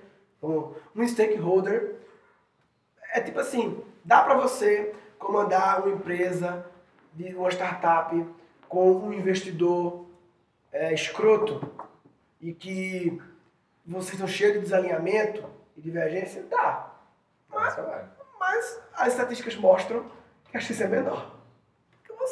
um, 0.42 1.08
stakeholder, 1.08 1.96
é 3.14 3.22
tipo 3.22 3.40
assim, 3.40 3.84
dá 4.04 4.24
para 4.24 4.36
você 4.36 4.96
comandar 5.20 5.86
uma 5.86 5.96
empresa, 5.96 6.66
uma 7.18 7.50
startup, 7.50 8.26
com 8.70 8.92
um 8.92 9.14
investidor 9.14 10.06
é, 10.72 10.94
escroto 10.94 11.62
e 12.40 12.54
que 12.54 13.22
vocês 13.86 14.14
estão 14.14 14.28
cheios 14.28 14.54
de 14.54 14.60
desalinhamento 14.62 15.44
e 15.76 15.82
divergência, 15.82 16.44
dá. 16.50 16.94
Mas, 17.50 17.76
vai. 17.76 18.06
Mas 18.40 18.82
as 18.94 19.08
estatísticas 19.10 19.56
mostram 19.56 20.06
que 20.50 20.58
a 20.58 20.60
chance 20.60 20.82
é 20.82 20.88
menor. 20.88 21.35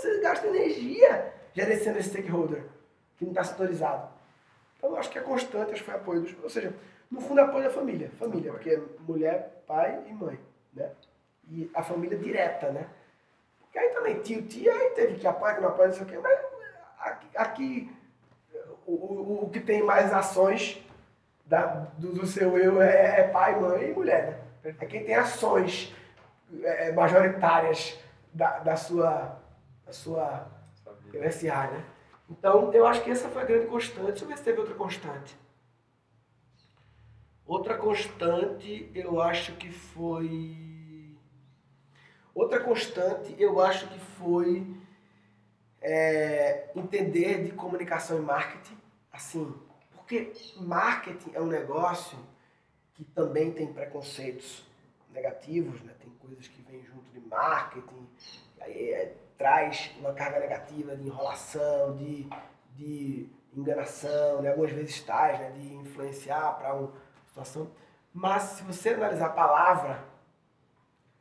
Você 0.04 0.20
gasta 0.20 0.47
energia 0.47 1.34
gerenciando 1.54 1.97
esse 1.97 2.10
stakeholder 2.10 2.66
que 3.18 3.24
não 3.24 3.32
está 3.32 3.41
sintonizado. 3.41 4.10
Então 4.78 4.89
eu 4.89 4.97
acho 4.97 5.10
que 5.10 5.18
é 5.18 5.22
constante, 5.22 5.72
acho 5.72 5.82
que 5.82 5.89
foi 5.89 5.93
apoio 5.93 6.22
dos. 6.22 6.36
Ou 6.43 6.49
seja, 6.49 6.76
no 7.10 7.22
fundo 7.22 7.39
é 7.39 7.43
apoio 7.43 7.64
da 7.64 7.70
família. 7.70 8.12
Família, 8.20 8.51
porque 8.51 8.72
é 8.72 8.82
mulher, 9.08 9.64
pai 9.66 10.04
e 10.06 10.14
mãe. 10.14 10.38
Né? 10.74 10.91
E 11.49 11.72
a 11.74 11.82
família 11.82 12.18
direta, 12.18 12.70
né? 12.72 12.86
Porque 13.62 13.80
aí 13.80 13.89
também 13.93 14.20
tio, 14.22 14.41
tia, 14.41 14.74
aí 14.74 14.89
teve 14.89 15.16
que 15.16 15.26
apoiar, 15.26 15.56
que 15.56 15.62
não 15.62 15.70
apoia, 15.70 15.88
não 15.88 15.95
sei 15.95 16.04
o 16.04 16.10
quê. 16.10 16.18
Mas 16.18 16.39
aqui, 16.99 17.28
aqui 17.38 17.95
o, 18.86 18.91
o, 18.91 19.43
o 19.45 19.49
que 19.49 19.62
tem 19.62 19.82
mais 19.82 20.14
ações 20.14 20.86
da, 21.45 21.66
do, 21.97 22.12
do 22.12 22.28
seu 22.28 22.58
eu 22.58 22.82
é, 22.82 23.22
é 23.22 23.24
pai, 23.30 23.58
mãe 23.58 23.91
e 23.91 23.93
mulher, 23.93 24.43
né? 24.64 24.76
É 24.82 24.86
quem 24.86 25.06
tem 25.06 25.16
ações 25.16 25.95
é, 26.62 26.91
majoritárias 26.91 27.97
da, 28.34 28.60
da 28.60 28.76
sua, 28.76 29.43
sua. 29.96 30.52
MSA, 31.14 31.68
né? 31.68 31.86
Então, 32.30 32.74
eu 32.74 32.86
acho 32.88 33.04
que 33.04 33.12
essa 33.12 33.30
foi 33.30 33.41
a 33.41 33.46
grande 33.46 33.68
constante. 33.68 34.08
Deixa 34.08 34.24
eu 34.24 34.28
ver 34.28 34.38
se 34.38 34.44
teve 34.44 34.60
outra 34.60 34.76
constante. 34.76 35.38
Outra 37.46 37.78
constante, 37.78 38.89
eu 38.96 39.22
acho 39.22 39.54
que 39.54 39.72
foi. 39.72 41.18
Outra 42.34 42.60
constante, 42.60 43.36
eu 43.38 43.62
acho 43.62 43.88
que 43.88 44.00
foi 44.00 44.66
é, 45.82 46.72
entender 46.76 47.44
de 47.44 47.52
comunicação 47.52 48.18
e 48.18 48.22
marketing. 48.22 48.78
Assim, 49.12 49.54
porque 49.94 50.34
marketing 50.58 51.32
é 51.34 51.41
um 51.41 51.46
negócio 51.46 52.18
que 52.96 53.04
também 53.04 53.52
tem 53.52 53.72
preconceitos 53.72 54.66
negativos, 55.12 55.82
né? 55.82 55.94
Tem 56.00 56.10
coisas 56.20 56.48
que 56.48 56.62
vêm 56.64 56.84
junto 56.84 57.12
de 57.12 57.20
marketing, 57.20 58.08
aí 58.62 58.91
é, 58.91 59.18
traz 59.44 59.91
uma 60.00 60.14
carga 60.14 60.39
negativa 60.39 60.96
de 60.96 61.06
enrolação, 61.06 61.98
de, 61.98 62.30
de 62.78 63.30
enganação, 63.54 64.41
né? 64.41 64.52
algumas 64.52 64.72
vezes 64.72 65.02
traz, 65.02 65.38
né? 65.38 65.50
de 65.52 65.74
influenciar 65.74 66.54
para 66.54 66.74
uma 66.74 66.94
situação. 67.28 67.70
Mas 68.14 68.44
se 68.44 68.64
você 68.64 68.91
analisar 68.91 69.26
a 69.26 69.32
palavra 69.32 70.06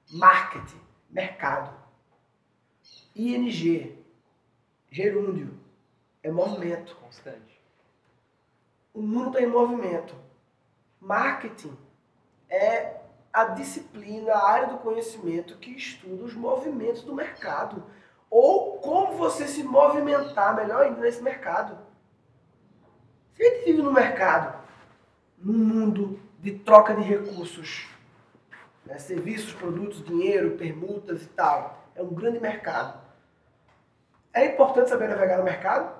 marketing, 0.09 0.81
mercado, 1.11 1.77
ING, 3.17 3.99
gerúndio, 4.89 5.59
é 6.23 6.31
movimento. 6.31 6.95
Constante. 6.95 7.61
O 8.95 9.03
mundo 9.03 9.31
está 9.31 9.41
em 9.41 9.51
movimento. 9.51 10.15
Marketing 11.01 11.77
é 12.49 13.01
a 13.33 13.47
disciplina, 13.47 14.33
a 14.33 14.49
área 14.49 14.69
do 14.69 14.79
conhecimento 14.79 15.59
que 15.59 15.73
estuda 15.73 16.23
os 16.23 16.35
movimentos 16.35 17.03
do 17.03 17.13
mercado. 17.13 17.85
Ou 18.35 18.79
como 18.79 19.13
você 19.19 19.47
se 19.47 19.63
movimentar 19.63 20.57
melhor 20.57 20.85
ainda 20.85 21.03
nesse 21.03 21.23
mercado. 21.23 21.77
Se 23.35 23.43
a 23.43 23.45
gente 23.51 23.65
vive 23.67 23.83
no 23.83 23.93
mercado, 23.93 24.59
num 25.37 25.53
mundo 25.53 26.19
de 26.39 26.53
troca 26.59 26.95
de 26.95 27.03
recursos, 27.03 27.87
né, 28.87 28.99
serviços, 28.99 29.53
produtos, 29.53 30.03
dinheiro, 30.03 30.53
permutas 30.57 31.23
e 31.25 31.27
tal, 31.27 31.85
é 31.95 32.03
um 32.03 32.09
grande 32.15 32.41
mercado. 32.41 32.99
É 34.33 34.47
importante 34.47 34.89
saber 34.89 35.09
navegar 35.09 35.37
no 35.37 35.45
mercado? 35.45 35.95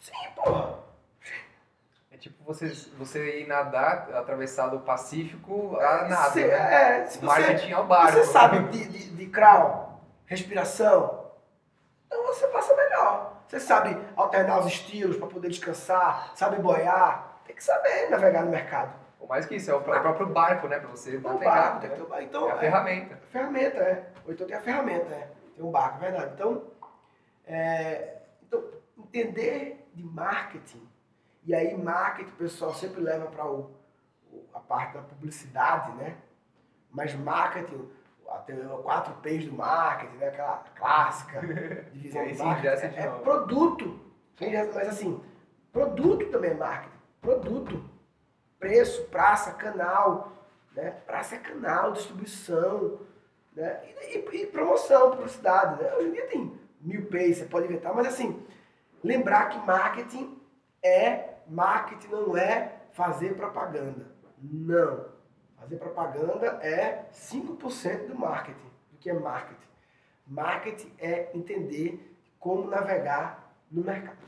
Sim, 0.00 0.12
porra. 0.36 0.80
É 2.10 2.18
tipo 2.18 2.44
você, 2.44 2.68
você 2.98 3.40
ir 3.40 3.46
nadar, 3.48 4.10
atravessar 4.14 4.68
do 4.68 4.80
Pacífico 4.80 5.76
a 5.80 6.08
nada, 6.08 6.30
Se, 6.32 6.46
né? 6.46 6.98
é, 7.00 7.06
se 7.06 7.16
O 7.16 7.20
você, 7.22 7.26
marketing 7.26 7.72
é 7.72 7.78
o 7.78 7.84
barco. 7.86 8.12
você 8.12 8.24
sabe 8.24 8.68
de, 8.68 8.86
de, 8.86 9.10
de 9.12 9.26
crawl, 9.28 9.98
respiração, 10.26 11.18
então 12.06 12.26
você 12.26 12.46
passa 12.48 12.74
melhor. 12.74 13.39
Você 13.50 13.58
sabe 13.58 14.00
alternar 14.14 14.60
os 14.60 14.66
estilos 14.66 15.16
para 15.16 15.26
poder 15.26 15.48
descansar, 15.48 16.30
sabe 16.36 16.62
boiar. 16.62 17.40
Tem 17.44 17.56
que 17.56 17.64
saber 17.64 18.08
navegar 18.08 18.44
no 18.44 18.50
mercado. 18.52 18.94
Ou 19.18 19.26
mais 19.26 19.44
que 19.44 19.56
isso, 19.56 19.68
é 19.72 19.74
o 19.74 19.80
pró- 19.82 19.98
próprio 19.98 20.28
barco, 20.28 20.68
né? 20.68 20.78
Pra 20.78 20.88
você 20.88 21.18
navegar. 21.18 21.52
barco, 21.72 21.80
tem 21.80 21.88
né? 21.90 21.96
que 21.96 22.00
ter 22.00 22.06
um 22.06 22.08
barco. 22.08 22.24
Então, 22.24 22.48
É 22.48 22.52
a 22.52 22.54
é, 22.54 22.58
ferramenta. 22.60 23.16
ferramenta, 23.32 23.78
é. 23.78 24.08
Ou 24.24 24.32
então 24.32 24.46
tem 24.46 24.56
a 24.56 24.60
ferramenta, 24.60 25.12
é. 25.12 25.32
Tem 25.56 25.64
um 25.64 25.70
barco, 25.72 25.96
é 25.96 26.10
verdade. 26.10 26.32
Então, 26.34 26.62
é, 27.44 28.18
então, 28.46 28.62
entender 28.96 29.90
de 29.94 30.04
marketing, 30.04 30.88
e 31.44 31.52
aí 31.52 31.76
marketing 31.76 32.30
o 32.30 32.34
pessoal 32.36 32.72
sempre 32.72 33.00
leva 33.00 33.26
para 33.26 33.44
o, 33.46 33.74
o- 34.30 34.44
a 34.54 34.60
parte 34.60 34.94
da 34.94 35.02
publicidade, 35.02 35.90
né? 35.96 36.16
Mas 36.88 37.12
marketing, 37.16 37.90
até 38.30 38.54
quatro 38.54 39.14
P's 39.22 39.44
do 39.46 39.52
marketing, 39.56 40.16
né? 40.16 40.28
aquela 40.28 40.64
clássica 40.76 41.40
divisão 41.92 42.24
E 42.24 42.34
sim, 42.34 42.44
marketing, 42.44 42.86
é, 42.96 43.00
é 43.00 43.10
produto. 43.22 44.00
Mas 44.74 44.88
assim, 44.88 45.20
produto 45.72 46.30
também 46.30 46.52
é 46.52 46.54
marketing. 46.54 46.94
Produto. 47.20 47.84
Preço, 48.58 49.02
praça, 49.06 49.52
canal. 49.52 50.32
Né? 50.74 50.90
Praça 51.06 51.34
é 51.34 51.38
canal, 51.38 51.92
distribuição. 51.92 53.00
Né? 53.54 53.80
E, 53.84 54.18
e- 54.18 54.42
e 54.42 54.46
promoção, 54.46 55.10
publicidade. 55.10 55.82
Né? 55.82 55.92
Hoje 55.96 56.08
em 56.08 56.12
dia 56.12 56.26
tem 56.28 56.60
mil 56.80 57.06
P's, 57.06 57.38
você 57.38 57.44
pode 57.44 57.66
inventar, 57.66 57.94
mas 57.94 58.06
assim, 58.06 58.42
lembrar 59.04 59.48
que 59.50 59.58
marketing 59.66 60.38
é 60.82 61.34
marketing 61.46 62.08
não 62.08 62.36
é 62.36 62.76
fazer 62.92 63.34
propaganda. 63.34 64.06
Não. 64.42 65.04
Fazer 65.60 65.76
propaganda 65.76 66.58
é 66.62 67.04
5% 67.12 68.06
do 68.06 68.18
marketing, 68.18 68.70
do 68.90 68.98
que 68.98 69.10
é 69.10 69.12
marketing. 69.12 69.68
Marketing 70.26 70.92
é 70.98 71.30
entender 71.34 72.16
como 72.38 72.66
navegar 72.66 73.54
no 73.70 73.84
mercado. 73.84 74.26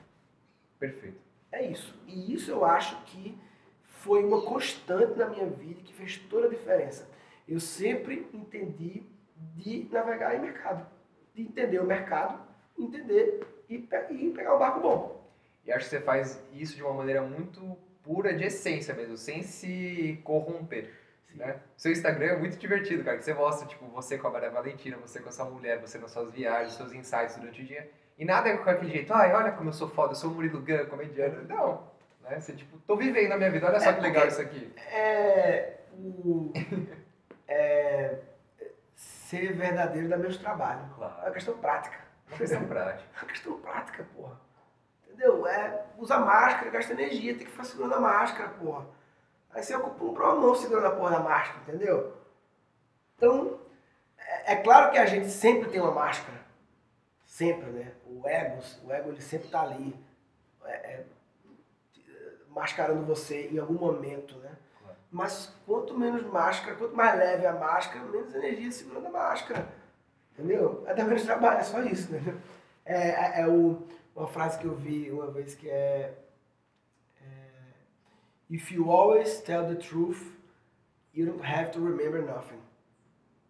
Perfeito. 0.79 1.19
É 1.51 1.65
isso. 1.65 1.99
E 2.07 2.35
isso 2.35 2.51
eu 2.51 2.67
acho 2.67 3.03
que 3.05 3.39
foi 3.83 4.23
uma 4.23 4.43
constante 4.43 5.19
na 5.19 5.29
minha 5.29 5.47
vida 5.47 5.81
que 5.81 5.95
fez 5.95 6.19
toda 6.19 6.49
a 6.49 6.51
diferença. 6.51 7.09
Eu 7.49 7.59
sempre 7.59 8.29
entendi 8.35 9.07
de 9.55 9.89
navegar 9.91 10.37
em 10.37 10.41
mercado. 10.41 10.87
De 11.35 11.43
entender 11.43 11.81
o 11.81 11.87
mercado, 11.87 12.47
entender 12.79 13.47
e, 13.71 13.89
e 14.11 14.31
pegar 14.31 14.55
um 14.55 14.59
barco 14.59 14.81
bom. 14.81 15.33
E 15.65 15.73
acho 15.73 15.85
que 15.89 15.97
você 15.97 16.01
faz 16.01 16.43
isso 16.53 16.77
de 16.77 16.83
uma 16.83 16.93
maneira 16.93 17.23
muito 17.23 17.79
pura 18.03 18.35
de 18.35 18.45
essência 18.45 18.93
mesmo, 18.93 19.17
sem 19.17 19.43
se 19.43 20.21
corromper. 20.25 21.02
Né? 21.35 21.57
Seu 21.77 21.91
Instagram 21.93 22.27
é 22.27 22.37
muito 22.37 22.57
divertido, 22.59 23.03
cara. 23.05 23.17
Que 23.17 23.25
você 23.25 23.35
mostra, 23.35 23.67
tipo, 23.67 23.87
você 23.87 24.19
com 24.19 24.29
a 24.29 24.31
Maria 24.31 24.51
Valentina, 24.51 24.97
você 24.99 25.21
com 25.21 25.29
a 25.29 25.33
sua 25.33 25.47
mulher, 25.47 25.81
você 25.81 25.99
nas 25.99 26.11
suas 26.11 26.31
viagens, 26.31 26.75
seus 26.75 26.93
insights 26.93 27.37
durante 27.37 27.63
o 27.63 27.65
dia. 27.65 27.91
E 28.19 28.25
nada 28.25 28.49
é 28.49 28.57
com 28.57 28.69
aquele 28.69 28.91
jeito, 28.93 29.13
ai, 29.15 29.33
olha 29.33 29.53
como 29.53 29.71
eu 29.71 29.73
sou 29.73 29.89
foda, 29.89 30.13
eu 30.13 30.17
sou 30.17 30.31
o 30.31 30.35
Murilo 30.35 30.61
Gun, 30.61 30.87
comediante. 30.87 31.37
Não. 31.49 31.91
Né? 32.23 32.39
Você, 32.39 32.53
tipo, 32.53 32.79
tô 32.87 32.97
vivendo 32.97 33.33
a 33.33 33.37
minha 33.37 33.51
vida, 33.51 33.67
olha 33.67 33.81
só 33.81 33.91
É 33.91 33.93
que 33.95 34.01
legal 34.01 34.27
isso 34.29 34.41
aqui. 34.41 34.73
É, 34.93 35.79
o, 35.95 36.53
é 37.49 38.19
ser 38.95 39.53
verdadeiro 39.55 40.09
dá 40.09 40.17
menos 40.17 40.37
trabalho. 40.37 40.81
É 40.81 40.85
uma 40.85 41.11
Claro. 41.11 41.33
questão 41.33 41.57
prática. 41.59 41.97
Uma 42.29 42.37
questão 42.39 42.65
prática. 42.65 43.09
É 43.15 43.19
uma 43.23 43.29
questão 43.29 43.59
prática, 43.61 44.07
porra. 44.15 44.41
Entendeu? 45.07 45.47
É, 45.47 45.85
usa 45.99 46.19
máscara, 46.19 46.71
gasta 46.71 46.93
energia, 46.93 47.35
tem 47.35 47.45
que 47.45 47.51
ficar 47.51 47.65
segurando 47.65 47.95
a 47.95 48.01
máscara, 48.01 48.51
porra. 48.51 48.87
Aí 49.53 49.63
você 49.63 49.75
ocupa 49.77 50.05
um 50.05 50.15
pro 50.15 50.41
mão 50.41 50.55
segurando 50.55 50.87
a 50.87 50.97
porra 50.97 51.11
da 51.11 51.21
máscara, 51.21 51.61
entendeu? 51.63 52.17
Então, 53.17 53.61
é, 54.19 54.55
é 54.55 54.57
claro 54.57 54.91
que 54.91 54.99
a 54.99 55.07
gente 55.07 55.29
sempre 55.29 55.69
tem 55.69 55.81
uma 55.81 55.93
máscara. 55.93 56.41
Sempre, 57.27 57.71
né? 57.71 57.93
O 58.07 58.27
ego, 58.27 58.63
o 58.85 58.93
ego 58.93 59.11
ele 59.11 59.21
sempre 59.21 59.49
tá 59.49 59.63
ali. 59.63 59.95
é, 60.65 60.73
é, 60.73 61.05
mascarando 62.49 63.05
você 63.05 63.49
em 63.49 63.59
algum 63.59 63.75
momento, 63.75 64.37
né? 64.39 64.51
Claro. 64.81 64.97
Mas 65.11 65.55
quanto 65.67 65.99
menos 65.99 66.23
máscara, 66.25 66.77
quanto 66.77 66.95
mais 66.95 67.19
leve 67.19 67.47
a 67.47 67.53
máscara, 67.53 68.05
menos 68.05 68.35
energia 68.35 68.71
segurando 68.71 69.07
a 69.07 69.11
máscara. 69.11 69.67
Entendeu? 70.33 70.85
Até 70.87 71.05
menos 71.05 71.25
trabalho, 71.25 71.61
é 71.61 71.63
só 71.63 71.81
isso, 71.83 72.13
né? 72.13 72.21
É, 72.85 73.11
é, 73.11 73.41
é 73.43 73.49
o, 73.49 73.87
uma 74.15 74.27
frase 74.27 74.59
que 74.59 74.67
eu 74.67 74.75
vi 74.75 75.11
uma 75.11 75.31
vez 75.31 75.55
que 75.55 75.69
é 75.69 76.15
If 78.53 78.71
you 78.71 78.91
always 78.91 79.41
tell 79.41 79.67
the 79.67 79.77
truth, 79.77 80.23
you 81.15 81.25
don't 81.25 81.43
have 81.43 81.71
to 81.73 81.81
remember 81.81 82.21
nothing. 82.21 82.61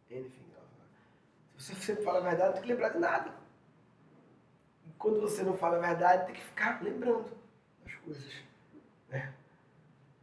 Anything 0.09 0.47
else. 0.57 0.71
Se 1.59 1.75
você 1.75 1.87
sempre 1.87 2.05
fala 2.05 2.21
a 2.21 2.23
verdade, 2.23 2.47
não 2.47 2.53
tem 2.53 2.63
que 2.63 2.69
lembrar 2.69 2.91
de 2.91 2.99
nada. 3.01 3.33
E 4.87 4.93
quando 4.97 5.21
você 5.21 5.43
não 5.43 5.57
fala 5.57 5.79
a 5.79 5.81
verdade, 5.81 6.27
tem 6.27 6.37
que 6.37 6.45
ficar 6.45 6.81
lembrando 6.85 7.25
das 7.85 7.95
coisas. 7.97 8.33
Né? 9.09 9.33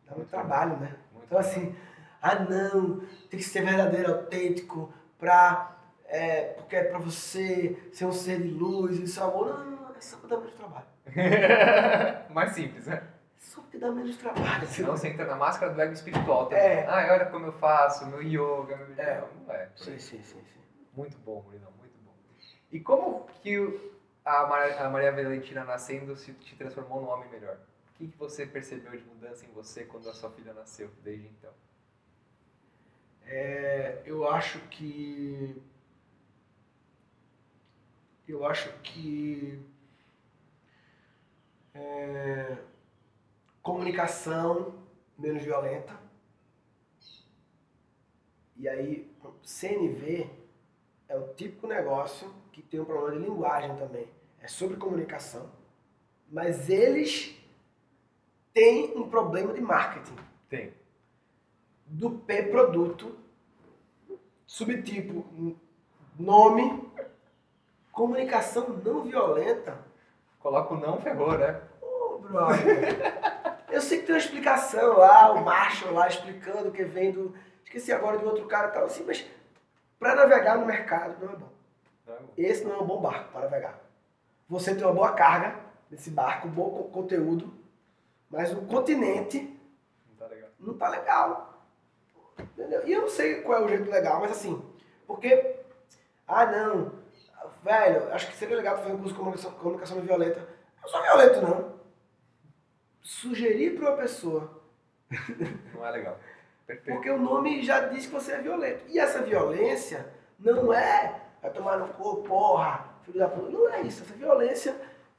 Dá 0.08 0.16
muito 0.16 0.30
trabalho, 0.30 0.78
né? 0.78 0.96
Muito 1.12 1.26
Então 1.26 1.38
assim, 1.38 1.76
ah 2.22 2.36
não, 2.36 3.02
tem 3.30 3.38
que 3.38 3.44
ser 3.44 3.66
verdadeiro, 3.66 4.14
autêntico, 4.14 4.94
pra, 5.18 5.78
é, 6.06 6.54
porque 6.54 6.78
é 6.78 6.86
pra 6.86 7.00
você 7.00 7.78
ser 7.92 8.06
um 8.06 8.14
ser 8.14 8.42
de 8.42 8.48
luz 8.48 8.98
e 8.98 9.08
seu 9.10 9.26
amor. 9.26 9.48
Não, 9.48 9.72
não, 9.72 9.82
não, 9.90 9.96
é 9.96 10.00
só 10.00 10.16
dar 10.26 10.38
menos 10.38 10.54
trabalho. 10.54 10.88
Mais 12.34 12.54
simples, 12.54 12.88
né? 12.88 13.19
É 13.40 13.42
só 13.42 13.62
porque 13.62 13.78
dá 13.78 13.90
menos 13.92 14.18
trabalho. 14.18 14.68
Senão 14.68 14.92
você 14.98 15.08
entra 15.08 15.26
na 15.26 15.36
máscara 15.36 15.74
do 15.74 15.82
ego 15.82 15.94
espiritual 15.94 16.48
também. 16.48 16.64
É. 16.64 16.86
Ah, 16.88 17.14
olha 17.14 17.26
como 17.28 17.46
eu 17.46 17.54
faço, 17.54 18.06
meu 18.08 18.22
yoga, 18.22 18.76
meu... 18.76 18.94
É. 18.98 19.22
Não, 19.22 19.44
não 19.46 19.54
é. 19.54 19.70
Sim, 19.76 19.98
sim, 19.98 20.22
sim, 20.24 20.44
sim. 20.44 20.60
Muito 20.94 21.18
bom, 21.20 21.42
Murilão, 21.44 21.72
muito 21.80 21.98
bom. 22.04 22.14
E 22.72 22.80
como 22.80 23.26
que 23.42 23.94
a 24.26 24.46
Maria, 24.46 24.86
a 24.86 24.90
Maria 24.90 25.12
Valentina 25.12 25.64
nascendo 25.64 26.16
se 26.16 26.34
te 26.34 26.56
transformou 26.56 27.02
num 27.02 27.08
homem 27.10 27.30
melhor? 27.30 27.58
O 27.94 27.98
que, 27.98 28.08
que 28.08 28.18
você 28.18 28.46
percebeu 28.46 28.92
de 28.92 29.04
mudança 29.06 29.46
em 29.46 29.52
você 29.52 29.86
quando 29.86 30.10
a 30.10 30.14
sua 30.14 30.30
filha 30.32 30.54
nasceu, 30.54 30.90
desde 31.04 31.28
então? 31.28 31.52
É, 33.26 34.02
eu 34.06 34.28
acho 34.28 34.60
que. 34.70 35.62
Eu 38.28 38.46
acho 38.46 38.72
que. 38.84 39.60
é, 41.74 42.58
comunicação 43.70 44.74
menos 45.16 45.44
violenta. 45.44 45.96
E 48.58 48.68
aí, 48.68 49.08
CNV 49.44 50.28
é 51.08 51.16
o 51.16 51.28
típico 51.36 51.68
negócio 51.68 52.34
que 52.52 52.64
tem 52.64 52.80
um 52.80 52.86
problema 52.86 53.20
de 53.20 53.30
linguagem 53.30 53.76
também. 53.78 54.08
É 54.42 54.48
sobre 54.48 54.78
comunicação. 54.78 55.52
Mas 56.32 56.68
eles 56.68 57.40
têm 58.54 58.98
um 58.98 59.08
problema 59.08 59.54
de 59.54 59.62
marketing 59.62 60.16
Tem. 60.50 60.74
do 61.86 62.10
P 62.12 62.44
produto, 62.44 63.16
subtipo 64.48 65.26
nome, 66.18 66.92
comunicação 67.92 68.70
não 68.70 69.04
violenta. 69.04 69.78
Coloca 70.40 70.74
o 70.74 70.80
não 70.80 71.00
ferrou, 71.00 71.38
né? 71.38 71.62
Ô, 71.82 72.18
brother. 72.18 73.30
Eu 73.72 73.82
sei 73.82 74.00
que 74.00 74.06
tem 74.06 74.16
uma 74.16 74.20
explicação 74.22 74.98
lá, 74.98 75.32
o 75.32 75.44
Marshall 75.44 75.94
lá 75.94 76.08
explicando 76.08 76.72
que 76.72 76.84
vem 76.84 77.12
do. 77.12 77.36
Esqueci 77.64 77.92
agora 77.92 78.18
de 78.18 78.26
outro 78.26 78.46
cara 78.48 78.70
e 78.70 78.72
tal, 78.72 78.86
assim, 78.86 79.04
mas 79.06 79.26
para 80.00 80.16
navegar 80.16 80.58
no 80.58 80.66
mercado 80.66 81.24
não 81.24 81.34
é 81.34 81.36
bom. 81.36 81.50
É. 82.08 82.14
Esse 82.38 82.64
não 82.66 82.76
é 82.76 82.80
um 82.80 82.86
bom 82.86 83.00
barco 83.00 83.32
para 83.32 83.42
navegar. 83.42 83.80
Você 84.50 84.74
tem 84.74 84.84
uma 84.84 84.94
boa 84.94 85.14
carga 85.14 85.56
nesse 85.92 86.10
barco, 86.10 86.48
um 86.48 86.52
bom 86.52 86.70
co- 86.72 86.84
conteúdo, 86.86 87.54
mas 88.30 88.52
o 88.52 88.62
continente 88.64 89.56
Não 90.10 90.16
tá 90.18 90.26
legal. 90.34 90.50
não 90.60 90.74
tá 90.78 90.90
legal. 90.90 91.54
Entendeu? 92.40 92.88
E 92.88 92.92
eu 92.94 93.02
não 93.02 93.10
sei 93.10 93.42
qual 93.42 93.60
é 93.62 93.66
o 93.66 93.68
jeito 93.68 93.90
legal, 93.92 94.20
mas 94.22 94.32
assim, 94.32 94.60
porque, 95.06 95.58
ah 96.28 96.46
não, 96.48 96.92
velho, 97.64 98.12
acho 98.14 98.28
que 98.32 98.36
seria 98.38 98.56
legal 98.58 98.78
tu 98.78 98.82
fazer 98.82 98.94
um 98.94 98.98
curso 98.98 99.14
de 99.14 99.20
comunicação, 99.20 99.52
comunicação 99.52 99.98
não 99.98 100.04
violenta. 100.04 100.48
Não 100.82 100.90
sou 100.90 101.02
violento, 101.04 101.42
não. 101.42 101.79
Sugerir 103.10 103.76
para 103.76 103.90
uma 103.90 103.98
pessoa. 103.98 104.62
Não 105.74 105.84
é 105.84 105.90
legal. 105.90 106.20
Perfeito. 106.68 106.96
Porque 106.96 107.10
o 107.10 107.18
nome 107.18 107.64
já 107.64 107.88
diz 107.88 108.06
que 108.06 108.12
você 108.12 108.34
é 108.34 108.38
violento. 108.40 108.84
E 108.88 109.00
essa 109.00 109.24
violência 109.24 110.06
não 110.38 110.72
é 110.72 111.20
vai 111.42 111.52
tomar 111.52 111.80
no 111.80 111.88
corpo, 111.96 112.22
porra, 112.28 112.86
filho 113.02 113.18
da 113.18 113.28
puta. 113.28 113.50
Não 113.50 113.68
é 113.68 113.82
isso. 113.82 114.04
Essa 114.04 114.14
violência 114.14 114.76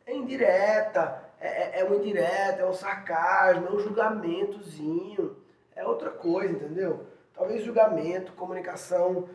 é 0.07 0.15
indireta, 0.15 1.21
é, 1.41 1.79
é, 1.79 1.81
é 1.81 1.85
uma 1.85 1.97
indireta, 1.97 2.63
é 2.63 2.65
um 2.65 2.73
sarcasmo, 2.73 3.67
é 3.67 3.73
um 3.73 3.81
julgamentozinho. 3.81 5.37
É 5.75 5.85
outra 5.85 6.11
coisa, 6.11 6.53
entendeu? 6.53 7.09
Talvez 7.35 7.65
julgamento, 7.65 8.33
comunicação, 8.35 9.29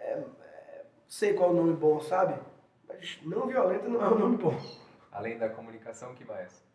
é, 0.00 0.14
é, 0.14 0.84
sei 1.06 1.32
qual 1.32 1.50
é 1.50 1.52
o 1.52 1.56
nome 1.56 1.74
bom, 1.74 2.00
sabe? 2.00 2.34
Mas 2.88 3.20
não 3.22 3.46
violenta 3.46 3.88
não 3.88 4.02
é 4.02 4.08
um 4.08 4.18
nome 4.18 4.36
bom. 4.36 4.58
Além 5.12 5.38
da 5.38 5.48
comunicação, 5.48 6.12
que 6.16 6.24
mais? 6.24 6.69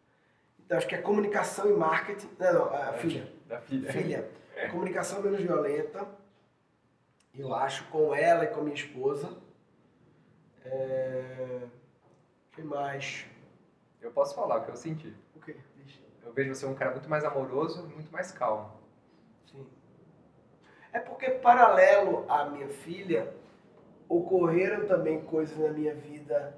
Então, 0.65 0.77
acho 0.77 0.87
que 0.87 0.95
é 0.95 1.01
comunicação 1.01 1.69
e 1.69 1.73
marketing. 1.73 2.27
Não, 2.39 2.53
não, 2.53 2.73
a 2.73 2.93
filha. 2.93 3.31
Da 3.47 3.61
filha. 3.61 3.91
Filha. 3.91 4.31
Comunicação 4.71 5.21
menos 5.21 5.41
violenta. 5.41 6.07
Eu 7.33 7.53
acho 7.53 7.87
com 7.89 8.15
ela 8.15 8.45
e 8.45 8.47
com 8.47 8.61
a 8.61 8.63
minha 8.63 8.75
esposa. 8.75 9.37
É... 10.63 11.67
que 12.53 12.63
mais? 12.63 13.25
Eu 14.01 14.11
posso 14.11 14.33
falar 14.33 14.57
o 14.57 14.65
que 14.65 14.71
eu 14.71 14.75
senti. 14.75 15.13
O 15.35 15.39
quê? 15.39 15.55
Eu 16.23 16.33
vejo 16.33 16.55
você 16.55 16.65
um 16.65 16.73
cara 16.73 16.91
muito 16.91 17.09
mais 17.09 17.23
amoroso 17.23 17.87
e 17.87 17.93
muito 17.93 18.11
mais 18.11 18.31
calmo. 18.31 18.71
Sim. 19.45 19.67
É 20.91 20.99
porque, 20.99 21.29
paralelo 21.29 22.25
à 22.27 22.45
minha 22.45 22.69
filha, 22.69 23.31
ocorreram 24.09 24.87
também 24.87 25.21
coisas 25.21 25.57
na 25.57 25.69
minha 25.69 25.93
vida 25.93 26.57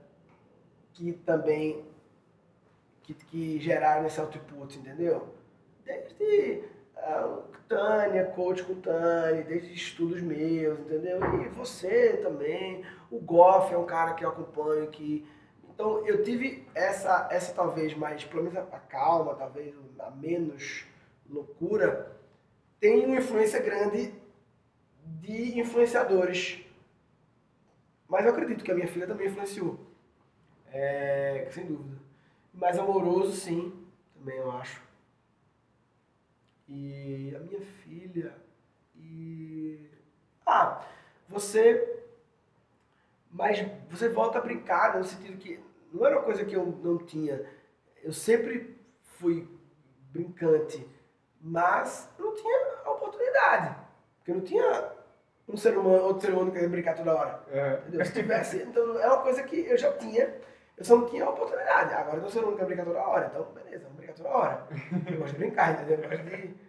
que 0.93 1.11
também 1.13 1.86
que, 3.07 3.13
que 3.13 3.59
geraram 3.59 4.05
esse 4.05 4.19
output, 4.19 4.77
entendeu? 4.77 5.33
Desde 5.85 6.63
uh, 6.97 7.43
Tânia, 7.67 8.25
coach 8.25 8.63
com 8.63 8.75
Tânia, 8.75 9.43
desde 9.43 9.73
estudos 9.73 10.21
meus, 10.21 10.79
entendeu? 10.79 11.19
E 11.41 11.47
você 11.49 12.17
também. 12.17 12.83
O 13.09 13.19
Goff 13.19 13.73
é 13.73 13.77
um 13.77 13.85
cara 13.85 14.13
que 14.13 14.25
eu 14.25 14.29
acompanho, 14.29 14.89
que... 14.89 15.25
Então, 15.69 16.05
eu 16.05 16.23
tive 16.23 16.67
essa, 16.75 17.29
essa 17.31 17.53
talvez 17.53 17.95
mais, 17.95 18.25
pelo 18.25 18.43
menos 18.43 18.57
a 18.57 18.79
calma, 18.79 19.35
talvez 19.35 19.73
a 19.99 20.09
menos 20.09 20.85
loucura, 21.29 22.11
tem 22.79 23.05
uma 23.05 23.17
influência 23.17 23.61
grande 23.61 24.13
de 25.05 25.59
influenciadores. 25.59 26.65
Mas 28.09 28.25
eu 28.25 28.31
acredito 28.31 28.63
que 28.63 28.71
a 28.71 28.75
minha 28.75 28.87
filha 28.87 29.07
também 29.07 29.27
influenciou. 29.27 29.79
É, 30.71 31.47
sem 31.51 31.65
dúvida. 31.65 32.06
Mais 32.57 32.77
amoroso, 32.79 33.33
sim, 33.33 33.71
também 34.17 34.37
eu 34.37 34.51
acho. 34.51 34.81
E 36.67 37.33
a 37.35 37.39
minha 37.39 37.61
filha. 37.61 38.33
E. 38.95 39.87
Ah, 40.45 40.83
você. 41.27 42.03
Mas 43.29 43.59
você 43.89 44.09
volta 44.09 44.39
a 44.39 44.41
brincar, 44.41 44.97
no 44.97 45.05
sentido 45.05 45.37
que 45.37 45.59
não 45.93 46.05
era 46.05 46.17
uma 46.17 46.25
coisa 46.25 46.43
que 46.43 46.55
eu 46.55 46.65
não 46.65 46.97
tinha. 46.97 47.45
Eu 48.03 48.11
sempre 48.11 48.75
fui 49.03 49.47
brincante, 50.11 50.87
mas 51.39 52.09
não 52.17 52.33
tinha 52.33 52.79
a 52.85 52.91
oportunidade. 52.91 53.75
Porque 54.17 54.31
eu 54.31 54.35
não 54.35 54.43
tinha 54.43 54.91
um 55.47 55.55
ser 55.55 55.77
humano, 55.77 56.03
outro 56.05 56.25
ser 56.25 56.33
humano 56.33 56.51
que 56.51 56.59
ia 56.59 56.67
brincar 56.67 56.95
toda 56.95 57.15
hora. 57.15 57.43
Entendeu? 57.81 58.03
Se 58.03 58.13
tivesse. 58.13 58.57
Então 58.63 58.99
é 58.99 59.07
uma 59.07 59.21
coisa 59.21 59.43
que 59.43 59.59
eu 59.59 59.77
já 59.77 59.93
tinha 59.93 60.35
eu 60.77 60.85
só 60.85 60.95
não 60.95 61.09
tinha 61.09 61.25
a 61.25 61.29
oportunidade. 61.29 61.93
Agora 61.93 62.17
eu 62.17 62.23
tô 62.23 62.29
sendo 62.29 62.55
brincar 62.55 62.85
toda 62.85 62.99
hora, 62.99 63.27
então 63.27 63.43
beleza, 63.51 63.83
vamos 63.83 63.97
brincar 63.97 64.13
toda 64.13 64.29
hora. 64.29 64.67
Eu 65.11 65.17
gosto 65.17 65.33
de 65.33 65.39
brincar, 65.39 65.73
entendeu? 65.73 66.03
Eu 66.03 66.09
gosto 66.09 66.23
de. 66.23 66.67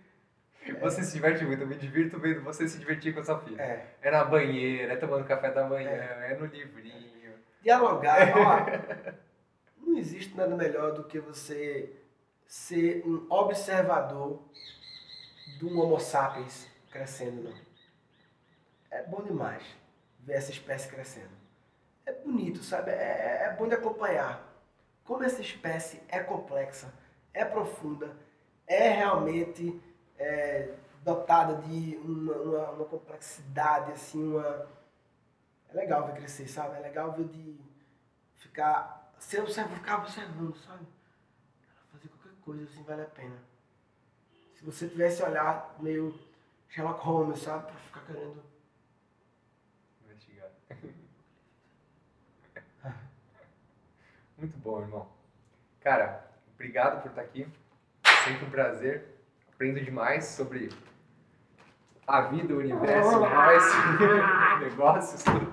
Você 0.80 1.02
se 1.02 1.14
diverte 1.14 1.44
muito, 1.44 1.62
eu 1.62 1.66
me 1.66 1.76
divirto 1.76 2.18
vendo 2.18 2.42
você 2.42 2.68
se 2.68 2.78
divertir 2.78 3.14
com 3.14 3.20
a 3.20 3.24
sua 3.24 3.40
filha. 3.40 3.62
É. 3.62 3.86
É 4.02 4.10
na 4.10 4.22
banheira, 4.22 4.92
é 4.92 4.96
tomando 4.96 5.24
café 5.24 5.50
da 5.50 5.66
manhã, 5.66 5.88
é, 5.88 6.32
é 6.32 6.36
no 6.36 6.44
livrinho. 6.44 7.32
Dialogar, 7.62 8.34
ó. 8.36 9.16
não 9.78 9.96
existe 9.96 10.36
nada 10.36 10.54
melhor 10.54 10.92
do 10.92 11.04
que 11.04 11.18
você 11.20 11.96
ser 12.46 13.02
um 13.06 13.26
observador 13.30 14.42
de 15.58 15.64
um 15.64 15.78
Homo 15.80 15.98
sapiens 15.98 16.68
crescendo, 16.90 17.44
não. 17.44 17.54
É 18.90 19.02
bom 19.04 19.22
demais 19.22 19.62
ver 20.20 20.34
essa 20.34 20.50
espécie 20.50 20.90
crescendo 20.90 21.47
é 22.08 22.12
bonito, 22.12 22.62
sabe? 22.62 22.90
É, 22.90 22.94
é, 22.94 23.44
é 23.44 23.56
bom 23.56 23.68
de 23.68 23.74
acompanhar. 23.74 24.42
Como 25.04 25.22
essa 25.22 25.40
espécie 25.42 26.02
é 26.08 26.20
complexa, 26.20 26.92
é 27.32 27.44
profunda, 27.44 28.16
é 28.66 28.88
realmente 28.88 29.80
é, 30.18 30.74
dotada 31.02 31.56
de 31.62 31.96
uma, 31.98 32.34
uma, 32.34 32.70
uma, 32.70 32.84
complexidade, 32.86 33.92
assim, 33.92 34.22
uma... 34.22 34.66
É 35.68 35.74
legal 35.74 36.06
ver 36.06 36.14
crescer, 36.14 36.48
sabe? 36.48 36.76
É 36.76 36.80
legal 36.80 37.12
ver 37.12 37.24
de 37.24 37.60
ficar... 38.36 39.12
Observa, 39.16 39.68
ficar 39.68 39.98
observando, 39.98 40.56
sabe? 40.56 40.86
Fazer 41.92 42.08
qualquer 42.08 42.38
coisa, 42.40 42.64
assim, 42.64 42.82
vale 42.84 43.02
a 43.02 43.06
pena. 43.06 43.36
Se 44.54 44.64
você 44.64 44.88
tivesse 44.88 45.22
olhar 45.22 45.76
meio 45.80 46.18
Sherlock 46.68 47.04
Holmes, 47.04 47.40
sabe? 47.40 47.66
Pra 47.66 47.76
ficar 47.76 48.00
querendo... 48.06 48.42
Muito 54.38 54.56
bom, 54.58 54.80
irmão. 54.80 55.08
Cara, 55.80 56.24
obrigado 56.54 57.02
por 57.02 57.08
estar 57.08 57.22
aqui. 57.22 57.48
Sempre 58.24 58.46
um 58.46 58.50
prazer. 58.50 59.04
Aprendo 59.52 59.80
demais 59.80 60.26
sobre 60.26 60.68
a 62.06 62.20
vida, 62.20 62.54
o 62.54 62.58
universo, 62.58 63.18
nós, 63.18 63.64
negócios, 64.62 65.24
tudo. 65.24 65.52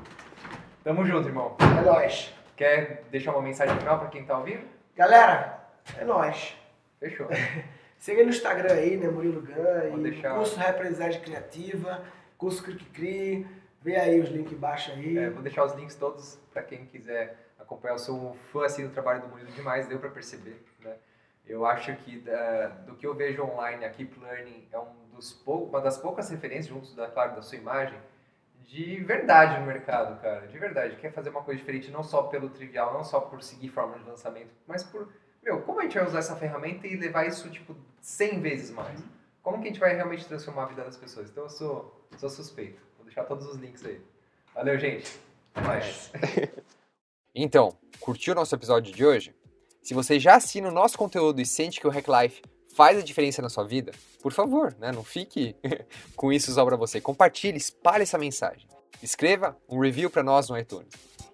Tamo 0.83 1.03
junto, 1.03 1.27
irmão. 1.27 1.57
É 1.59 1.81
nóis. 1.81 2.31
Quer 2.55 3.05
deixar 3.09 3.31
uma 3.31 3.41
mensagem 3.41 3.75
final 3.79 3.97
para 3.97 4.09
quem 4.09 4.23
tá 4.23 4.37
ouvindo? 4.37 4.67
Galera, 4.95 5.67
é 5.97 6.05
nóis. 6.05 6.55
Fechou. 6.99 7.27
Siga 7.97 8.21
no 8.21 8.29
Instagram 8.29 8.71
aí, 8.71 8.97
né, 8.97 9.09
Murilo 9.09 9.41
Gan, 9.41 9.89
Vou 9.89 9.99
deixar... 9.99 10.35
curso 10.35 10.59
Representagem 10.59 11.21
Criativa, 11.21 12.05
curso 12.37 12.61
Cric 12.61 12.85
Cri, 12.91 13.47
vê 13.81 13.95
aí 13.95 14.21
os 14.21 14.29
links 14.29 14.53
embaixo 14.53 14.91
aí. 14.91 15.17
É, 15.17 15.31
vou 15.31 15.41
deixar 15.41 15.65
os 15.65 15.73
links 15.73 15.95
todos 15.95 16.35
para 16.53 16.61
quem 16.61 16.85
quiser 16.85 17.44
acompanhar. 17.65 17.95
Eu 17.95 17.99
sou 17.99 18.31
um 18.31 18.33
fã 18.33 18.65
assim, 18.65 18.87
do 18.87 18.93
trabalho 18.93 19.21
do 19.21 19.27
Murilo 19.27 19.51
demais, 19.51 19.87
deu 19.87 19.99
para 19.99 20.09
perceber. 20.09 20.63
Né? 20.79 20.95
Eu 21.45 21.65
acho 21.65 21.95
que 21.97 22.19
da, 22.19 22.67
do 22.85 22.95
que 22.95 23.05
eu 23.05 23.13
vejo 23.13 23.43
online, 23.43 23.85
a 23.85 23.89
Keep 23.89 24.19
Learning 24.19 24.67
é 24.71 24.79
um 24.79 24.93
dos 25.13 25.33
pou, 25.33 25.67
uma 25.67 25.81
das 25.81 25.97
poucas 25.97 26.29
referências, 26.29 26.67
junto 26.67 26.95
da, 26.95 27.07
claro, 27.07 27.35
da 27.35 27.41
sua 27.41 27.57
imagem, 27.57 27.99
de 28.63 28.99
verdade 29.03 29.59
no 29.59 29.65
mercado, 29.65 30.19
cara. 30.21 30.47
De 30.47 30.57
verdade. 30.57 30.95
Quer 30.97 31.11
fazer 31.11 31.29
uma 31.29 31.43
coisa 31.43 31.59
diferente, 31.59 31.91
não 31.91 32.03
só 32.03 32.23
pelo 32.23 32.49
trivial, 32.49 32.93
não 32.93 33.03
só 33.03 33.19
por 33.19 33.41
seguir 33.43 33.69
forma 33.69 33.97
de 33.99 34.05
lançamento, 34.05 34.49
mas 34.67 34.83
por, 34.83 35.09
meu, 35.43 35.61
como 35.61 35.79
a 35.79 35.83
gente 35.83 35.97
vai 35.97 36.07
usar 36.07 36.19
essa 36.19 36.35
ferramenta 36.35 36.87
e 36.87 36.95
levar 36.95 37.27
isso, 37.27 37.49
tipo, 37.49 37.75
100 38.01 38.41
vezes 38.41 38.71
mais? 38.71 39.03
Como 39.43 39.59
que 39.59 39.65
a 39.65 39.67
gente 39.67 39.79
vai 39.79 39.93
realmente 39.93 40.27
transformar 40.27 40.63
a 40.63 40.67
vida 40.67 40.83
das 40.83 40.97
pessoas? 40.97 41.29
Então 41.29 41.43
eu 41.43 41.49
sou, 41.49 42.07
sou 42.17 42.29
suspeito. 42.29 42.81
Vou 42.97 43.05
deixar 43.05 43.25
todos 43.25 43.45
os 43.45 43.57
links 43.57 43.85
aí. 43.85 44.01
Valeu, 44.55 44.77
gente. 44.79 45.19
Até 45.53 45.67
mais. 45.67 46.11
Então, 47.37 47.77
curtiu 47.99 48.31
o 48.31 48.35
nosso 48.35 48.55
episódio 48.55 48.95
de 48.95 49.05
hoje? 49.05 49.35
Se 49.81 49.93
você 49.93 50.17
já 50.17 50.37
assina 50.37 50.69
o 50.69 50.73
nosso 50.73 50.97
conteúdo 50.97 51.41
e 51.41 51.45
sente 51.45 51.81
que 51.81 51.85
o 51.85 51.89
Hack 51.89 52.07
Life 52.07 52.41
faz 52.73 52.97
a 52.97 53.01
diferença 53.01 53.41
na 53.41 53.49
sua 53.49 53.65
vida, 53.65 53.91
por 54.21 54.31
favor, 54.31 54.73
né, 54.79 54.89
não 54.93 55.03
fique 55.03 55.53
com 56.15 56.31
isso 56.31 56.49
só 56.53 56.63
para 56.63 56.77
você. 56.77 57.01
Compartilhe, 57.01 57.57
espalhe 57.57 58.03
essa 58.03 58.17
mensagem. 58.17 58.65
Escreva 59.03 59.57
um 59.67 59.81
review 59.81 60.09
para 60.09 60.23
nós 60.23 60.47
no 60.47 60.57
iTunes. 60.57 60.93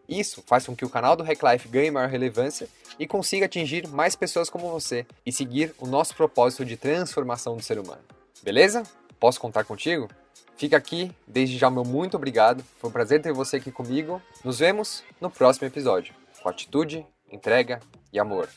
Isso 0.10 0.44
faz 0.48 0.66
com 0.66 0.76
que 0.76 0.84
o 0.84 0.90
canal 0.90 1.16
do 1.16 1.24
Hack 1.24 1.40
Life 1.44 1.68
ganhe 1.68 1.92
maior 1.92 2.10
relevância 2.10 2.68
e 2.98 3.06
consiga 3.06 3.46
atingir 3.46 3.88
mais 3.88 4.16
pessoas 4.16 4.50
como 4.50 4.72
você 4.72 5.06
e 5.24 5.32
seguir 5.32 5.72
o 5.78 5.86
nosso 5.86 6.16
propósito 6.16 6.66
de 6.66 6.78
transformação 6.78 7.56
do 7.56 7.62
ser 7.62 7.78
humano. 7.78 8.02
Beleza? 8.42 8.82
Posso 9.20 9.40
contar 9.40 9.66
contigo? 9.66 10.10
Fica 10.58 10.78
aqui, 10.78 11.12
desde 11.28 11.58
já 11.58 11.70
meu 11.70 11.84
muito 11.84 12.16
obrigado. 12.16 12.64
Foi 12.80 12.90
um 12.90 12.94
prazer 12.94 13.22
ter 13.22 13.34
você 13.34 13.58
aqui 13.58 13.72
comigo. 13.72 14.22
Nos 14.44 14.60
vemos 14.60 15.04
no 15.20 15.30
próximo 15.30 15.68
episódio. 15.68 16.14
Com 16.42 16.50
atitude, 16.50 17.06
entrega 17.32 17.80
e 18.14 18.20
amor. 18.20 18.48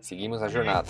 Seguimos 0.00 0.42
a 0.42 0.48
jornada. 0.48 0.88